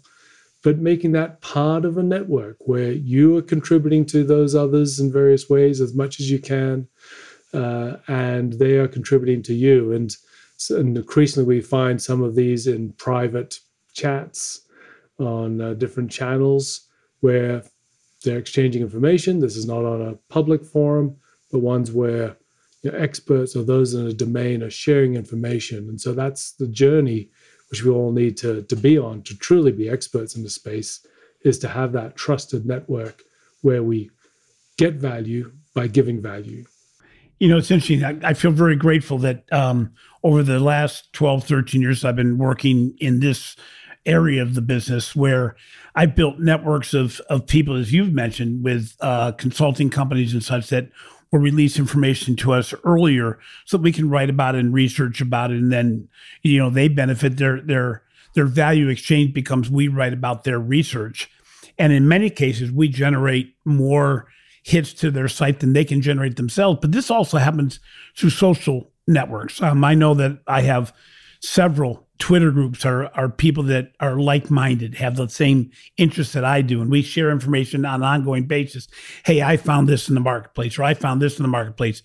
but 0.62 0.78
making 0.78 1.12
that 1.12 1.40
part 1.40 1.84
of 1.84 1.98
a 1.98 2.02
network 2.02 2.56
where 2.60 2.92
you 2.92 3.36
are 3.36 3.42
contributing 3.42 4.06
to 4.06 4.24
those 4.24 4.54
others 4.54 5.00
in 5.00 5.12
various 5.12 5.50
ways 5.50 5.80
as 5.80 5.94
much 5.94 6.20
as 6.20 6.30
you 6.30 6.38
can, 6.38 6.86
uh, 7.52 7.96
and 8.06 8.54
they 8.54 8.76
are 8.76 8.88
contributing 8.88 9.42
to 9.42 9.54
you. 9.54 9.92
And, 9.92 10.14
and, 10.70 10.96
increasingly, 10.96 11.46
we 11.46 11.60
find 11.60 12.00
some 12.00 12.22
of 12.22 12.36
these 12.36 12.68
in 12.68 12.92
private 12.92 13.58
chats 13.92 14.62
on 15.18 15.60
uh, 15.60 15.74
different 15.74 16.10
channels 16.10 16.88
where 17.20 17.64
they're 18.24 18.38
exchanging 18.38 18.82
information. 18.82 19.40
This 19.40 19.56
is 19.56 19.66
not 19.66 19.84
on 19.84 20.00
a 20.00 20.14
public 20.32 20.64
forum, 20.64 21.16
but 21.52 21.60
ones 21.60 21.92
where 21.92 22.36
you 22.82 22.90
know, 22.90 22.98
experts 22.98 23.54
or 23.54 23.62
those 23.62 23.94
in 23.94 24.06
a 24.06 24.12
domain 24.12 24.62
are 24.62 24.70
sharing 24.70 25.14
information. 25.14 25.88
And 25.88 26.00
so 26.00 26.12
that's 26.12 26.52
the 26.52 26.66
journey 26.66 27.28
which 27.70 27.84
we 27.84 27.90
all 27.90 28.12
need 28.12 28.36
to, 28.36 28.62
to 28.64 28.76
be 28.76 28.98
on 28.98 29.22
to 29.22 29.34
truly 29.38 29.72
be 29.72 29.88
experts 29.88 30.36
in 30.36 30.42
the 30.42 30.50
space, 30.50 31.06
is 31.42 31.58
to 31.60 31.68
have 31.68 31.92
that 31.92 32.16
trusted 32.16 32.66
network 32.66 33.22
where 33.62 33.82
we 33.82 34.10
get 34.76 34.94
value 34.94 35.52
by 35.74 35.86
giving 35.86 36.20
value. 36.20 36.64
You 37.38 37.48
know, 37.48 37.56
it's 37.56 37.70
interesting. 37.70 38.04
I, 38.04 38.30
I 38.30 38.34
feel 38.34 38.50
very 38.50 38.76
grateful 38.76 39.18
that 39.18 39.50
um, 39.52 39.94
over 40.22 40.42
the 40.42 40.60
last 40.60 41.12
12, 41.14 41.44
13 41.44 41.80
years, 41.80 42.04
I've 42.04 42.14
been 42.14 42.36
working 42.36 42.94
in 43.00 43.20
this 43.20 43.56
area 44.04 44.42
of 44.42 44.54
the 44.54 44.62
business 44.62 45.16
where 45.16 45.56
I've 45.94 46.14
built 46.14 46.38
networks 46.38 46.92
of, 46.92 47.20
of 47.30 47.46
people, 47.46 47.76
as 47.76 47.92
you've 47.92 48.12
mentioned, 48.12 48.64
with 48.64 48.94
uh, 49.00 49.32
consulting 49.32 49.90
companies 49.90 50.34
and 50.34 50.44
such 50.44 50.68
that 50.68 50.90
will 51.32 51.40
release 51.40 51.78
information 51.78 52.36
to 52.36 52.52
us 52.52 52.74
earlier 52.84 53.38
so 53.64 53.76
that 53.76 53.82
we 53.82 53.92
can 53.92 54.10
write 54.10 54.30
about 54.30 54.54
it 54.54 54.58
and 54.60 54.74
research 54.74 55.20
about 55.20 55.50
it. 55.50 55.56
And 55.56 55.72
then, 55.72 56.08
you 56.42 56.58
know, 56.58 56.70
they 56.70 56.88
benefit 56.88 57.38
their, 57.38 57.60
their, 57.60 58.02
their 58.34 58.44
value 58.44 58.88
exchange 58.88 59.32
becomes 59.32 59.70
we 59.70 59.88
write 59.88 60.12
about 60.12 60.44
their 60.44 60.58
research. 60.58 61.30
And 61.78 61.92
in 61.92 62.06
many 62.06 62.30
cases, 62.30 62.70
we 62.70 62.88
generate 62.88 63.56
more 63.64 64.28
hits 64.62 64.92
to 64.94 65.10
their 65.10 65.26
site 65.26 65.60
than 65.60 65.72
they 65.72 65.84
can 65.84 66.02
generate 66.02 66.36
themselves. 66.36 66.78
But 66.80 66.92
this 66.92 67.10
also 67.10 67.38
happens 67.38 67.80
through 68.16 68.30
social 68.30 68.90
networks. 69.06 69.60
Um, 69.60 69.82
I 69.84 69.94
know 69.94 70.14
that 70.14 70.38
I 70.46 70.60
have 70.60 70.94
several 71.40 72.01
Twitter 72.18 72.50
groups 72.50 72.84
are 72.84 73.06
are 73.14 73.28
people 73.28 73.64
that 73.64 73.92
are 74.00 74.16
like 74.16 74.50
minded, 74.50 74.94
have 74.96 75.16
the 75.16 75.28
same 75.28 75.70
interests 75.96 76.34
that 76.34 76.44
I 76.44 76.62
do, 76.62 76.80
and 76.80 76.90
we 76.90 77.02
share 77.02 77.30
information 77.30 77.84
on 77.84 78.02
an 78.02 78.06
ongoing 78.06 78.44
basis. 78.44 78.86
Hey, 79.24 79.42
I 79.42 79.56
found 79.56 79.88
this 79.88 80.08
in 80.08 80.14
the 80.14 80.20
marketplace, 80.20 80.78
or 80.78 80.84
I 80.84 80.94
found 80.94 81.20
this 81.20 81.38
in 81.38 81.42
the 81.42 81.48
marketplace. 81.48 82.02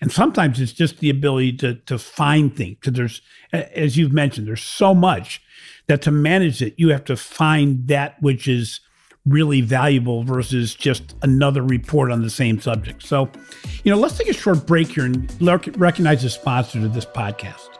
And 0.00 0.12
sometimes 0.12 0.60
it's 0.60 0.72
just 0.72 0.98
the 0.98 1.10
ability 1.10 1.56
to 1.58 1.74
to 1.74 1.98
find 1.98 2.54
things 2.54 2.76
because 2.80 2.94
there's, 2.94 3.22
as 3.52 3.96
you've 3.96 4.12
mentioned, 4.12 4.46
there's 4.46 4.62
so 4.62 4.94
much 4.94 5.40
that 5.86 6.02
to 6.02 6.10
manage 6.10 6.62
it, 6.62 6.74
you 6.76 6.88
have 6.90 7.04
to 7.04 7.16
find 7.16 7.88
that 7.88 8.20
which 8.20 8.46
is 8.46 8.80
really 9.26 9.60
valuable 9.60 10.24
versus 10.24 10.74
just 10.74 11.14
another 11.22 11.62
report 11.62 12.10
on 12.10 12.22
the 12.22 12.30
same 12.30 12.60
subject. 12.60 13.02
So, 13.02 13.30
you 13.84 13.92
know, 13.92 13.98
let's 13.98 14.16
take 14.16 14.28
a 14.28 14.32
short 14.32 14.66
break 14.66 14.88
here 14.88 15.04
and 15.04 15.32
recognize 15.40 16.22
the 16.22 16.30
sponsor 16.30 16.80
to 16.80 16.88
this 16.88 17.04
podcast. 17.04 17.79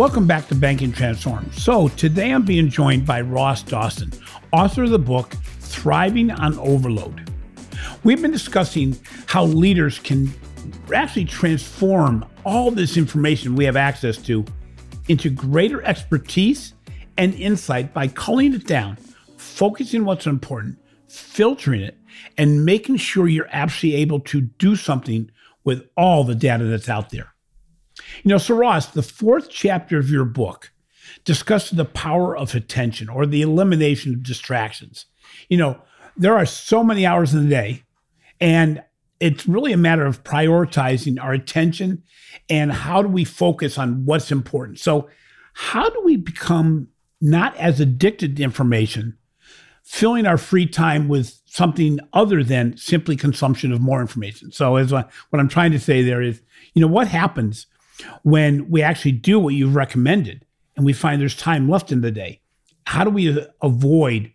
Welcome 0.00 0.26
back 0.26 0.48
to 0.48 0.54
Banking 0.54 0.92
Transformed. 0.92 1.52
So, 1.52 1.88
today 1.88 2.30
I'm 2.30 2.42
being 2.42 2.70
joined 2.70 3.04
by 3.04 3.20
Ross 3.20 3.62
Dawson, 3.62 4.10
author 4.50 4.84
of 4.84 4.88
the 4.88 4.98
book 4.98 5.34
Thriving 5.58 6.30
on 6.30 6.58
Overload. 6.58 7.30
We've 8.02 8.22
been 8.22 8.30
discussing 8.30 8.98
how 9.26 9.44
leaders 9.44 9.98
can 9.98 10.32
actually 10.94 11.26
transform 11.26 12.24
all 12.46 12.70
this 12.70 12.96
information 12.96 13.54
we 13.54 13.66
have 13.66 13.76
access 13.76 14.16
to 14.22 14.42
into 15.08 15.28
greater 15.28 15.82
expertise 15.82 16.72
and 17.18 17.34
insight 17.34 17.92
by 17.92 18.08
culling 18.08 18.54
it 18.54 18.66
down, 18.66 18.96
focusing 19.36 20.06
what's 20.06 20.26
important, 20.26 20.78
filtering 21.08 21.82
it, 21.82 21.98
and 22.38 22.64
making 22.64 22.96
sure 22.96 23.28
you're 23.28 23.50
actually 23.50 23.96
able 23.96 24.20
to 24.20 24.40
do 24.40 24.76
something 24.76 25.30
with 25.64 25.86
all 25.94 26.24
the 26.24 26.34
data 26.34 26.64
that's 26.64 26.88
out 26.88 27.10
there. 27.10 27.29
You 28.22 28.30
know, 28.30 28.38
so 28.38 28.54
Ross, 28.54 28.86
the 28.86 29.02
fourth 29.02 29.48
chapter 29.50 29.98
of 29.98 30.10
your 30.10 30.24
book 30.24 30.72
discusses 31.24 31.76
the 31.76 31.84
power 31.84 32.36
of 32.36 32.54
attention 32.54 33.08
or 33.08 33.26
the 33.26 33.42
elimination 33.42 34.14
of 34.14 34.22
distractions. 34.22 35.06
You 35.48 35.58
know, 35.58 35.80
there 36.16 36.36
are 36.36 36.46
so 36.46 36.82
many 36.82 37.06
hours 37.06 37.34
in 37.34 37.44
the 37.44 37.50
day, 37.50 37.82
and 38.40 38.82
it's 39.20 39.46
really 39.46 39.72
a 39.72 39.78
matter 39.78 40.06
of 40.06 40.24
prioritizing 40.24 41.22
our 41.22 41.32
attention 41.32 42.02
and 42.48 42.72
how 42.72 43.02
do 43.02 43.08
we 43.08 43.24
focus 43.24 43.78
on 43.78 44.04
what's 44.04 44.32
important. 44.32 44.78
So, 44.78 45.08
how 45.52 45.90
do 45.90 46.02
we 46.04 46.16
become 46.16 46.88
not 47.20 47.56
as 47.56 47.80
addicted 47.80 48.36
to 48.36 48.42
information, 48.42 49.18
filling 49.82 50.26
our 50.26 50.38
free 50.38 50.64
time 50.64 51.08
with 51.08 51.40
something 51.44 51.98
other 52.12 52.42
than 52.42 52.76
simply 52.76 53.16
consumption 53.16 53.72
of 53.72 53.80
more 53.80 54.00
information? 54.00 54.52
So, 54.52 54.76
as 54.76 54.92
what 54.92 55.10
I'm 55.32 55.48
trying 55.48 55.72
to 55.72 55.80
say 55.80 56.02
there 56.02 56.22
is, 56.22 56.40
you 56.74 56.80
know, 56.80 56.88
what 56.88 57.08
happens 57.08 57.66
when 58.22 58.68
we 58.70 58.82
actually 58.82 59.12
do 59.12 59.38
what 59.38 59.54
you've 59.54 59.74
recommended 59.74 60.44
and 60.76 60.84
we 60.84 60.92
find 60.92 61.20
there's 61.20 61.36
time 61.36 61.68
left 61.68 61.92
in 61.92 62.00
the 62.00 62.10
day? 62.10 62.40
How 62.86 63.04
do 63.04 63.10
we 63.10 63.46
avoid 63.62 64.32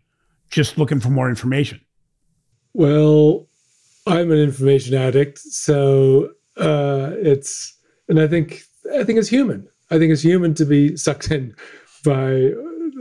just 0.50 0.78
looking 0.78 1.00
for 1.00 1.10
more 1.10 1.30
information? 1.30 1.82
Well, 2.74 3.48
I'm 4.08 4.32
an 4.32 4.38
information 4.38 4.94
addict, 4.94 5.40
so 5.40 6.32
uh, 6.58 7.12
it's, 7.16 7.76
and 8.08 8.20
I 8.20 8.28
think 8.28 8.62
I 8.94 9.04
think 9.04 9.18
it's 9.18 9.28
human. 9.28 9.68
I 9.90 9.98
think 9.98 10.12
it's 10.12 10.22
human 10.22 10.54
to 10.56 10.66
be 10.66 10.96
sucked 10.96 11.32
in 11.32 11.56
by 12.04 12.52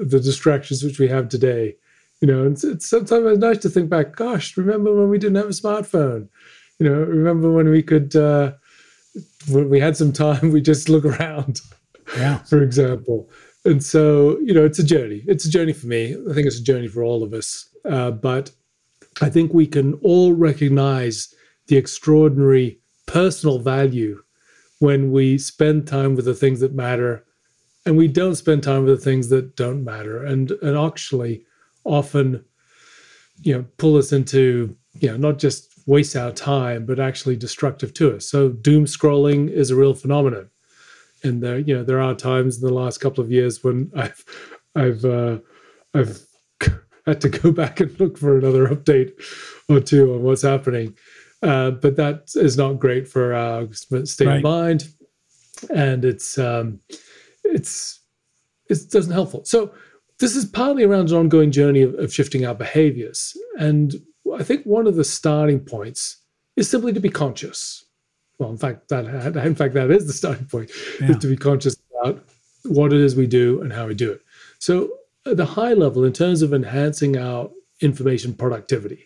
the 0.02 0.20
distractions 0.22 0.82
which 0.82 0.98
we 0.98 1.08
have 1.08 1.28
today. 1.28 1.76
You 2.20 2.28
know, 2.28 2.46
it's, 2.46 2.64
it's 2.64 2.88
sometimes 2.88 3.26
it's 3.26 3.38
nice 3.38 3.58
to 3.58 3.68
think 3.68 3.90
back. 3.90 4.16
Gosh, 4.16 4.56
remember 4.56 4.94
when 4.94 5.10
we 5.10 5.18
didn't 5.18 5.36
have 5.36 5.46
a 5.46 5.48
smartphone? 5.50 6.28
You 6.78 6.88
know, 6.88 7.00
remember 7.00 7.52
when 7.52 7.68
we 7.68 7.82
could 7.82 8.16
uh, 8.16 8.52
when 9.48 9.68
we 9.68 9.80
had 9.80 9.96
some 9.96 10.12
time, 10.12 10.50
we 10.52 10.60
just 10.60 10.88
look 10.88 11.04
around. 11.04 11.60
Yeah. 12.18 12.38
for 12.44 12.62
example. 12.62 13.30
And 13.64 13.82
so, 13.82 14.38
you 14.40 14.52
know, 14.52 14.64
it's 14.64 14.78
a 14.78 14.84
journey. 14.84 15.22
It's 15.26 15.46
a 15.46 15.50
journey 15.50 15.72
for 15.72 15.86
me. 15.86 16.14
I 16.30 16.34
think 16.34 16.46
it's 16.46 16.60
a 16.60 16.62
journey 16.62 16.86
for 16.86 17.02
all 17.02 17.22
of 17.22 17.32
us. 17.32 17.66
Uh, 17.88 18.10
but 18.10 18.50
I 19.22 19.30
think 19.30 19.54
we 19.54 19.66
can 19.66 19.94
all 20.02 20.34
recognize 20.34 21.34
the 21.68 21.78
extraordinary 21.78 22.78
personal 23.06 23.58
value 23.58 24.22
when 24.80 25.12
we 25.12 25.38
spend 25.38 25.86
time 25.86 26.14
with 26.14 26.26
the 26.26 26.34
things 26.34 26.60
that 26.60 26.74
matter 26.74 27.24
and 27.86 27.96
we 27.96 28.08
don't 28.08 28.34
spend 28.34 28.62
time 28.62 28.84
with 28.84 28.96
the 28.96 29.04
things 29.04 29.28
that 29.28 29.56
don't 29.56 29.84
matter 29.84 30.24
and 30.24 30.50
and 30.62 30.76
actually 30.76 31.44
often 31.84 32.44
you 33.42 33.54
know 33.54 33.64
pull 33.76 33.96
us 33.96 34.12
into 34.12 34.76
you 34.94 35.08
know 35.08 35.16
not 35.16 35.38
just 35.38 35.73
waste 35.86 36.16
our 36.16 36.32
time, 36.32 36.86
but 36.86 36.98
actually 36.98 37.36
destructive 37.36 37.92
to 37.94 38.16
us. 38.16 38.26
So 38.26 38.48
doom 38.48 38.86
scrolling 38.86 39.50
is 39.50 39.70
a 39.70 39.76
real 39.76 39.94
phenomenon. 39.94 40.50
And 41.22 41.42
there, 41.42 41.58
you 41.58 41.74
know, 41.74 41.84
there 41.84 42.00
are 42.00 42.14
times 42.14 42.56
in 42.60 42.66
the 42.66 42.74
last 42.74 42.98
couple 42.98 43.22
of 43.22 43.30
years 43.30 43.62
when 43.64 43.90
I've, 43.96 44.24
I've, 44.74 45.04
uh, 45.04 45.38
I've 45.94 46.20
had 47.06 47.20
to 47.20 47.28
go 47.28 47.52
back 47.52 47.80
and 47.80 47.98
look 48.00 48.18
for 48.18 48.38
another 48.38 48.68
update 48.68 49.12
or 49.68 49.80
two 49.80 50.14
on 50.14 50.22
what's 50.22 50.42
happening. 50.42 50.96
Uh, 51.44 51.72
but 51.72 51.96
that 51.96 52.30
is 52.36 52.56
not 52.56 52.78
great 52.78 53.06
for 53.06 53.34
our 53.34 53.70
state 53.72 54.26
right. 54.26 54.36
of 54.36 54.42
mind, 54.42 54.88
and 55.68 56.02
it's 56.02 56.38
um, 56.38 56.80
it's 57.44 58.00
it 58.70 58.90
doesn't 58.90 59.12
helpful. 59.12 59.44
So 59.44 59.74
this 60.20 60.36
is 60.36 60.46
partly 60.46 60.84
around 60.84 61.10
an 61.10 61.16
ongoing 61.16 61.50
journey 61.50 61.82
of, 61.82 61.94
of 61.96 62.14
shifting 62.14 62.46
our 62.46 62.54
behaviors, 62.54 63.36
and 63.58 63.94
I 64.34 64.42
think 64.42 64.64
one 64.64 64.86
of 64.86 64.96
the 64.96 65.04
starting 65.04 65.60
points 65.60 66.18
is 66.56 66.68
simply 66.68 66.92
to 66.92 67.00
be 67.00 67.10
conscious. 67.10 67.84
Well, 68.38 68.50
in 68.50 68.56
fact, 68.56 68.88
that 68.88 69.06
in 69.36 69.54
fact 69.54 69.74
that 69.74 69.90
is 69.90 70.06
the 70.06 70.12
starting 70.12 70.46
point 70.46 70.70
yeah. 71.00 71.12
is 71.12 71.18
to 71.18 71.26
be 71.28 71.36
conscious 71.36 71.76
about 72.00 72.24
what 72.64 72.92
it 72.92 73.00
is 73.00 73.14
we 73.14 73.26
do 73.26 73.60
and 73.60 73.72
how 73.72 73.86
we 73.86 73.94
do 73.94 74.12
it. 74.12 74.22
So, 74.58 74.98
at 75.26 75.36
the 75.36 75.46
high 75.46 75.72
level, 75.72 76.04
in 76.04 76.12
terms 76.12 76.42
of 76.42 76.52
enhancing 76.52 77.16
our 77.16 77.50
information 77.80 78.34
productivity, 78.34 79.04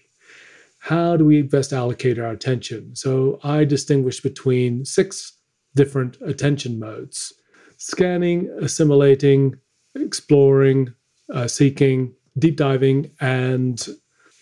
how 0.78 1.16
do 1.16 1.24
we 1.24 1.42
best 1.42 1.72
allocate 1.72 2.18
our 2.18 2.30
attention? 2.30 2.96
So, 2.96 3.38
I 3.44 3.64
distinguish 3.64 4.20
between 4.20 4.84
six 4.84 5.34
different 5.74 6.16
attention 6.22 6.78
modes: 6.78 7.32
scanning, 7.76 8.48
assimilating, 8.60 9.56
exploring, 9.94 10.94
uh, 11.32 11.48
seeking, 11.48 12.14
deep 12.38 12.56
diving, 12.56 13.10
and 13.20 13.86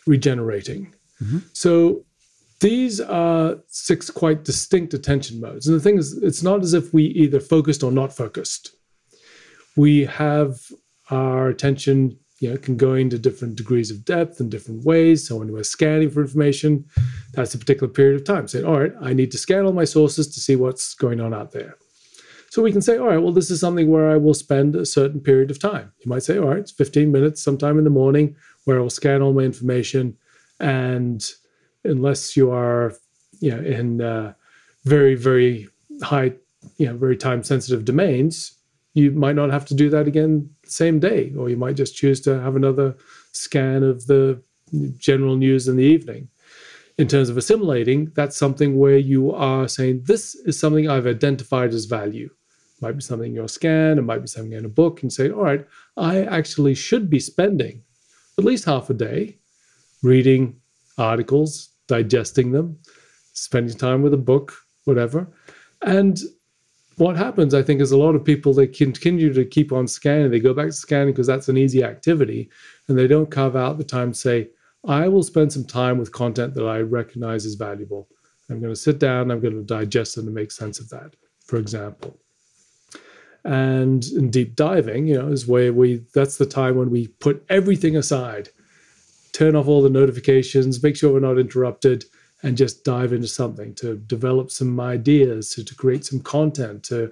regenerating. 0.06 0.94
Mm-hmm. 1.22 1.38
So 1.52 2.04
these 2.60 3.00
are 3.00 3.56
six 3.68 4.10
quite 4.10 4.44
distinct 4.44 4.94
attention 4.94 5.40
modes. 5.40 5.66
And 5.66 5.76
the 5.76 5.82
thing 5.82 5.98
is, 5.98 6.16
it's 6.22 6.42
not 6.42 6.62
as 6.62 6.74
if 6.74 6.92
we 6.94 7.04
either 7.04 7.40
focused 7.40 7.82
or 7.82 7.92
not 7.92 8.12
focused. 8.12 8.74
We 9.76 10.06
have 10.06 10.58
our 11.10 11.48
attention, 11.48 12.18
you 12.40 12.50
know, 12.50 12.56
can 12.56 12.76
go 12.76 12.94
into 12.94 13.18
different 13.18 13.56
degrees 13.56 13.90
of 13.90 14.04
depth 14.04 14.40
in 14.40 14.48
different 14.48 14.84
ways. 14.84 15.28
So 15.28 15.36
when 15.36 15.52
we're 15.52 15.64
scanning 15.64 16.10
for 16.10 16.22
information, 16.22 16.86
that's 17.34 17.54
a 17.54 17.58
particular 17.58 17.92
period 17.92 18.18
of 18.18 18.26
time. 18.26 18.48
Saying, 18.48 18.64
all 18.64 18.80
right, 18.80 18.92
I 19.02 19.12
need 19.12 19.30
to 19.32 19.38
scan 19.38 19.64
all 19.64 19.72
my 19.72 19.84
sources 19.84 20.32
to 20.34 20.40
see 20.40 20.56
what's 20.56 20.94
going 20.94 21.20
on 21.20 21.34
out 21.34 21.52
there. 21.52 21.76
So 22.50 22.62
we 22.62 22.72
can 22.72 22.80
say, 22.80 22.96
all 22.96 23.08
right, 23.08 23.18
well, 23.18 23.32
this 23.32 23.50
is 23.50 23.60
something 23.60 23.90
where 23.90 24.08
I 24.08 24.16
will 24.16 24.32
spend 24.32 24.76
a 24.76 24.86
certain 24.86 25.20
period 25.20 25.50
of 25.50 25.58
time. 25.58 25.92
You 25.98 26.08
might 26.08 26.22
say, 26.22 26.38
all 26.38 26.48
right, 26.48 26.60
it's 26.60 26.72
15 26.72 27.12
minutes 27.12 27.42
sometime 27.42 27.76
in 27.76 27.84
the 27.84 27.90
morning 27.90 28.34
where 28.66 28.78
it 28.78 28.82
will 28.82 28.90
scan 28.90 29.22
all 29.22 29.32
my 29.32 29.42
information. 29.42 30.16
And 30.60 31.24
unless 31.84 32.36
you 32.36 32.50
are, 32.50 32.92
you 33.40 33.52
know, 33.52 33.62
in 33.62 34.02
uh, 34.02 34.34
very, 34.84 35.14
very 35.14 35.68
high, 36.02 36.32
you 36.76 36.86
know, 36.86 36.96
very 36.96 37.16
time 37.16 37.42
sensitive 37.42 37.84
domains, 37.84 38.52
you 38.94 39.12
might 39.12 39.36
not 39.36 39.50
have 39.50 39.64
to 39.66 39.74
do 39.74 39.88
that 39.90 40.08
again 40.08 40.50
the 40.62 40.70
same 40.70 40.98
day, 40.98 41.32
or 41.38 41.48
you 41.48 41.56
might 41.56 41.76
just 41.76 41.94
choose 41.94 42.20
to 42.22 42.40
have 42.40 42.56
another 42.56 42.96
scan 43.32 43.84
of 43.84 44.06
the 44.06 44.42
general 44.98 45.36
news 45.36 45.68
in 45.68 45.76
the 45.76 45.84
evening. 45.84 46.28
In 46.98 47.06
terms 47.06 47.28
of 47.28 47.36
assimilating, 47.36 48.10
that's 48.16 48.36
something 48.36 48.78
where 48.78 48.96
you 48.96 49.32
are 49.32 49.68
saying, 49.68 50.02
This 50.04 50.34
is 50.34 50.58
something 50.58 50.88
I've 50.88 51.06
identified 51.06 51.72
as 51.72 51.84
value. 51.84 52.30
It 52.78 52.82
might 52.82 52.96
be 52.96 53.02
something 53.02 53.28
in 53.28 53.34
your 53.34 53.48
scan, 53.48 53.98
it 53.98 54.02
might 54.02 54.22
be 54.22 54.26
something 54.26 54.52
in 54.52 54.64
a 54.64 54.70
book, 54.70 55.02
and 55.02 55.12
say, 55.12 55.30
All 55.30 55.44
right, 55.44 55.64
I 55.96 56.22
actually 56.22 56.74
should 56.74 57.08
be 57.08 57.20
spending 57.20 57.82
at 58.38 58.44
least 58.44 58.64
half 58.64 58.90
a 58.90 58.94
day 58.94 59.38
reading 60.02 60.60
articles, 60.98 61.70
digesting 61.88 62.52
them, 62.52 62.78
spending 63.32 63.76
time 63.76 64.02
with 64.02 64.14
a 64.14 64.18
book, 64.18 64.54
whatever. 64.84 65.28
And 65.82 66.18
what 66.96 67.16
happens, 67.16 67.52
I 67.52 67.62
think, 67.62 67.80
is 67.80 67.92
a 67.92 67.98
lot 67.98 68.14
of 68.14 68.24
people 68.24 68.54
they 68.54 68.66
continue 68.66 69.32
to 69.32 69.44
keep 69.44 69.72
on 69.72 69.86
scanning. 69.86 70.30
They 70.30 70.40
go 70.40 70.54
back 70.54 70.66
to 70.66 70.72
scanning 70.72 71.12
because 71.12 71.26
that's 71.26 71.48
an 71.48 71.58
easy 71.58 71.84
activity, 71.84 72.50
and 72.88 72.98
they 72.98 73.06
don't 73.06 73.30
carve 73.30 73.56
out 73.56 73.78
the 73.78 73.84
time 73.84 74.12
to 74.12 74.18
say, 74.18 74.48
I 74.86 75.08
will 75.08 75.22
spend 75.22 75.52
some 75.52 75.64
time 75.64 75.98
with 75.98 76.12
content 76.12 76.54
that 76.54 76.66
I 76.66 76.80
recognize 76.80 77.44
as 77.44 77.54
valuable. 77.54 78.08
I'm 78.48 78.60
going 78.60 78.72
to 78.72 78.80
sit 78.80 78.98
down, 78.98 79.30
I'm 79.30 79.40
going 79.40 79.56
to 79.56 79.62
digest 79.62 80.16
and 80.16 80.32
make 80.32 80.52
sense 80.52 80.78
of 80.78 80.88
that, 80.90 81.16
for 81.44 81.56
example. 81.56 82.18
And 83.46 84.04
in 84.06 84.30
deep 84.30 84.56
diving, 84.56 85.06
you 85.06 85.16
know, 85.16 85.28
is 85.28 85.46
where 85.46 85.72
we 85.72 86.04
that's 86.14 86.36
the 86.36 86.46
time 86.46 86.76
when 86.76 86.90
we 86.90 87.06
put 87.06 87.44
everything 87.48 87.96
aside, 87.96 88.48
turn 89.32 89.54
off 89.54 89.68
all 89.68 89.82
the 89.82 89.88
notifications, 89.88 90.82
make 90.82 90.96
sure 90.96 91.12
we're 91.12 91.20
not 91.20 91.38
interrupted, 91.38 92.06
and 92.42 92.56
just 92.56 92.82
dive 92.82 93.12
into 93.12 93.28
something 93.28 93.72
to 93.76 93.98
develop 93.98 94.50
some 94.50 94.80
ideas, 94.80 95.50
to, 95.50 95.64
to 95.64 95.74
create 95.76 96.04
some 96.04 96.18
content, 96.18 96.82
to 96.84 97.08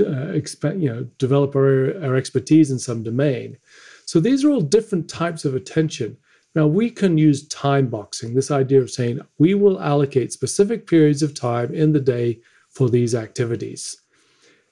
uh, 0.00 0.28
expect, 0.32 0.76
you 0.76 0.92
know, 0.92 1.04
develop 1.16 1.56
our, 1.56 1.98
our 2.04 2.14
expertise 2.14 2.70
in 2.70 2.78
some 2.78 3.02
domain. 3.02 3.56
So 4.04 4.20
these 4.20 4.44
are 4.44 4.50
all 4.50 4.60
different 4.60 5.08
types 5.08 5.46
of 5.46 5.54
attention. 5.54 6.18
Now 6.54 6.66
we 6.66 6.90
can 6.90 7.16
use 7.16 7.48
time 7.48 7.88
boxing, 7.88 8.34
this 8.34 8.50
idea 8.50 8.82
of 8.82 8.90
saying 8.90 9.20
we 9.38 9.54
will 9.54 9.80
allocate 9.80 10.32
specific 10.32 10.86
periods 10.86 11.22
of 11.22 11.34
time 11.34 11.72
in 11.74 11.92
the 11.92 12.00
day 12.00 12.40
for 12.68 12.90
these 12.90 13.14
activities. 13.14 13.96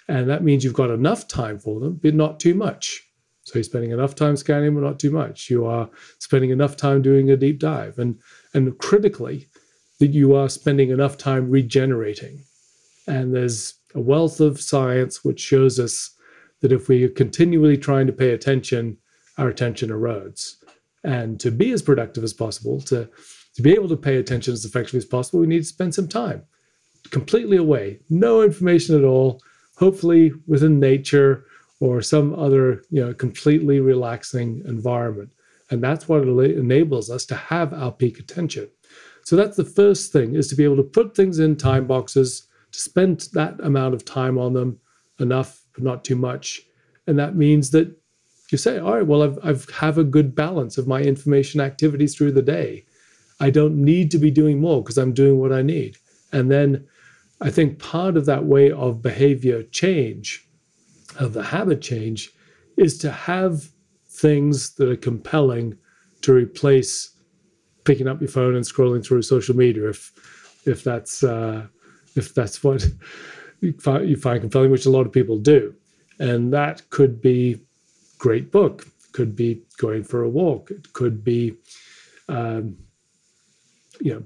And 0.09 0.29
that 0.29 0.45
means 0.45 0.65
you've 0.65 0.75
got 0.75 0.91
enough 0.91 1.27
time 1.27 1.59
for 1.59 1.81
them, 1.81 1.99
but 2.03 2.15
not 2.15 2.39
too 2.39 2.55
much. 2.55 3.03
So 3.43 3.55
you're 3.55 3.65
spending 3.65 3.91
enough 3.91 4.15
time 4.15 4.37
scanning, 4.37 4.75
but 4.75 4.83
not 4.83 4.99
too 4.99 5.11
much. 5.11 5.51
You 5.51 5.67
are 5.67 5.89
spending 6.19 6.51
enough 6.51 6.77
time 6.77 7.03
doing 7.03 7.31
a 7.31 7.37
deep 7.37 7.59
dive. 7.59 7.99
And, 7.99 8.19
and 8.55 8.77
critically, 8.79 9.49
that 10.01 10.09
you 10.09 10.35
are 10.35 10.49
spending 10.49 10.91
enough 10.91 11.17
time 11.17 11.51
regenerating. 11.51 12.45
And 13.07 13.35
there's 13.35 13.75
a 13.95 14.01
wealth 14.01 14.41
of 14.41 14.61
science 14.61 15.25
which 15.25 15.41
shows 15.41 15.79
us 15.79 16.11
that 16.61 16.73
if 16.73 16.89
we 16.89 17.05
are 17.05 17.09
continually 17.09 17.77
trying 17.77 18.07
to 18.07 18.13
pay 18.13 18.31
attention, 18.31 18.99
our 19.39 19.49
attention 19.49 19.91
erodes. 19.91 20.55
And 21.05 21.39
to 21.41 21.51
be 21.51 21.71
as 21.73 21.83
productive 21.83 22.25
as 22.25 22.33
possible, 22.33 22.81
to, 22.83 23.09
to 23.55 23.63
be 23.63 23.73
able 23.73 23.89
to 23.89 23.97
pay 23.97 24.17
attention 24.17 24.55
as 24.55 24.65
effectively 24.65 24.99
as 24.99 25.05
possible, 25.05 25.41
we 25.41 25.47
need 25.47 25.61
to 25.61 25.65
spend 25.65 25.95
some 25.95 26.09
time 26.09 26.43
completely 27.11 27.57
away, 27.57 28.01
no 28.11 28.43
information 28.43 28.97
at 28.97 29.05
all, 29.05 29.41
hopefully 29.77 30.33
within 30.47 30.81
nature 30.81 31.45
or 31.81 32.03
some 32.03 32.35
other, 32.35 32.83
you 32.91 33.05
know, 33.05 33.15
completely 33.15 33.81
relaxing 33.81 34.63
environment. 34.67 35.31
And 35.71 35.83
that's 35.83 36.09
what 36.09 36.23
enables 36.23 37.11
us 37.11 37.25
to 37.27 37.37
have 37.37 37.73
our 37.75 37.93
peak 37.93 38.19
attention. 38.19 38.69
So 39.25 39.37
that's 39.37 39.57
the 39.57 39.65
first 39.65 40.13
thing 40.13 40.35
is 40.35 40.49
to 40.49 40.55
be 40.55 40.65
able 40.65 40.77
to 40.77 40.83
put 40.83 41.17
things 41.17 41.39
in 41.39 41.57
time 41.57 41.87
boxes, 41.87 42.47
to 42.73 42.81
spend 42.81 43.29
that 43.33 43.59
amount 43.61 43.95
of 43.95 44.05
time 44.05 44.39
on 44.39 44.53
them, 44.53 44.79
enough, 45.19 45.63
but 45.75 45.83
not 45.83 46.05
too 46.05 46.17
much. 46.17 46.63
And 47.07 47.19
that 47.19 47.37
means 47.37 47.71
that 47.71 47.95
you 48.51 48.59
say, 48.59 48.79
all 48.79 48.95
right, 48.95 49.07
well, 49.07 49.23
I've, 49.23 49.39
I've 49.43 49.69
have 49.71 49.99
a 49.99 50.05
good 50.05 50.35
balance 50.35 50.79
of 50.79 50.87
my 50.87 51.01
information 51.01 51.61
activities 51.61 52.15
through 52.15 52.33
the 52.33 52.43
day. 52.43 52.85
I 53.41 53.51
don't 53.51 53.77
need 53.77 54.11
to 54.13 54.19
be 54.19 54.31
doing 54.31 54.61
more 54.61 54.83
because 54.83 54.99
I'm 54.99 55.13
doing 55.13 55.39
what 55.39 55.53
I 55.53 55.63
need. 55.63 55.97
And 56.33 56.51
then 56.51 56.87
I 57.41 57.51
think 57.51 57.79
part 57.79 58.17
of 58.17 58.27
that 58.27 58.45
way 58.45 58.71
of 58.71 59.03
behavior 59.03 59.63
change, 59.63 60.49
of 61.19 61.33
the 61.33 61.43
habit 61.43 61.83
change, 61.83 62.31
is 62.77 62.99
to 62.99 63.11
have 63.11 63.69
things 64.09 64.75
that 64.77 64.89
are 64.89 64.97
compelling 64.97 65.77
to 66.23 66.33
replace 66.33 67.11
picking 67.85 68.09
up 68.09 68.21
your 68.21 68.29
phone 68.29 68.57
and 68.57 68.65
scrolling 68.65 69.05
through 69.05 69.23
social 69.23 69.55
media 69.55 69.89
if 69.89 70.13
if 70.67 70.83
that's 70.83 71.23
uh, 71.23 71.67
if 72.17 72.35
that's 72.35 72.65
what 72.65 72.85
you 73.61 73.73
find, 73.75 74.09
you 74.09 74.17
find 74.17 74.41
compelling, 74.41 74.71
which 74.71 74.87
a 74.87 74.91
lot 74.91 75.07
of 75.07 75.13
people 75.13 75.39
do, 75.39 75.75
and 76.19 76.53
that 76.53 76.89
could 76.91 77.21
be 77.21 77.61
great 78.19 78.51
book, 78.51 78.87
could 79.13 79.37
be 79.37 79.63
going 79.79 80.03
for 80.03 80.23
a 80.23 80.29
walk, 80.29 80.71
it 80.71 80.93
could 80.93 81.23
be 81.23 81.55
um, 82.29 82.77
you 84.01 84.15
know 84.15 84.25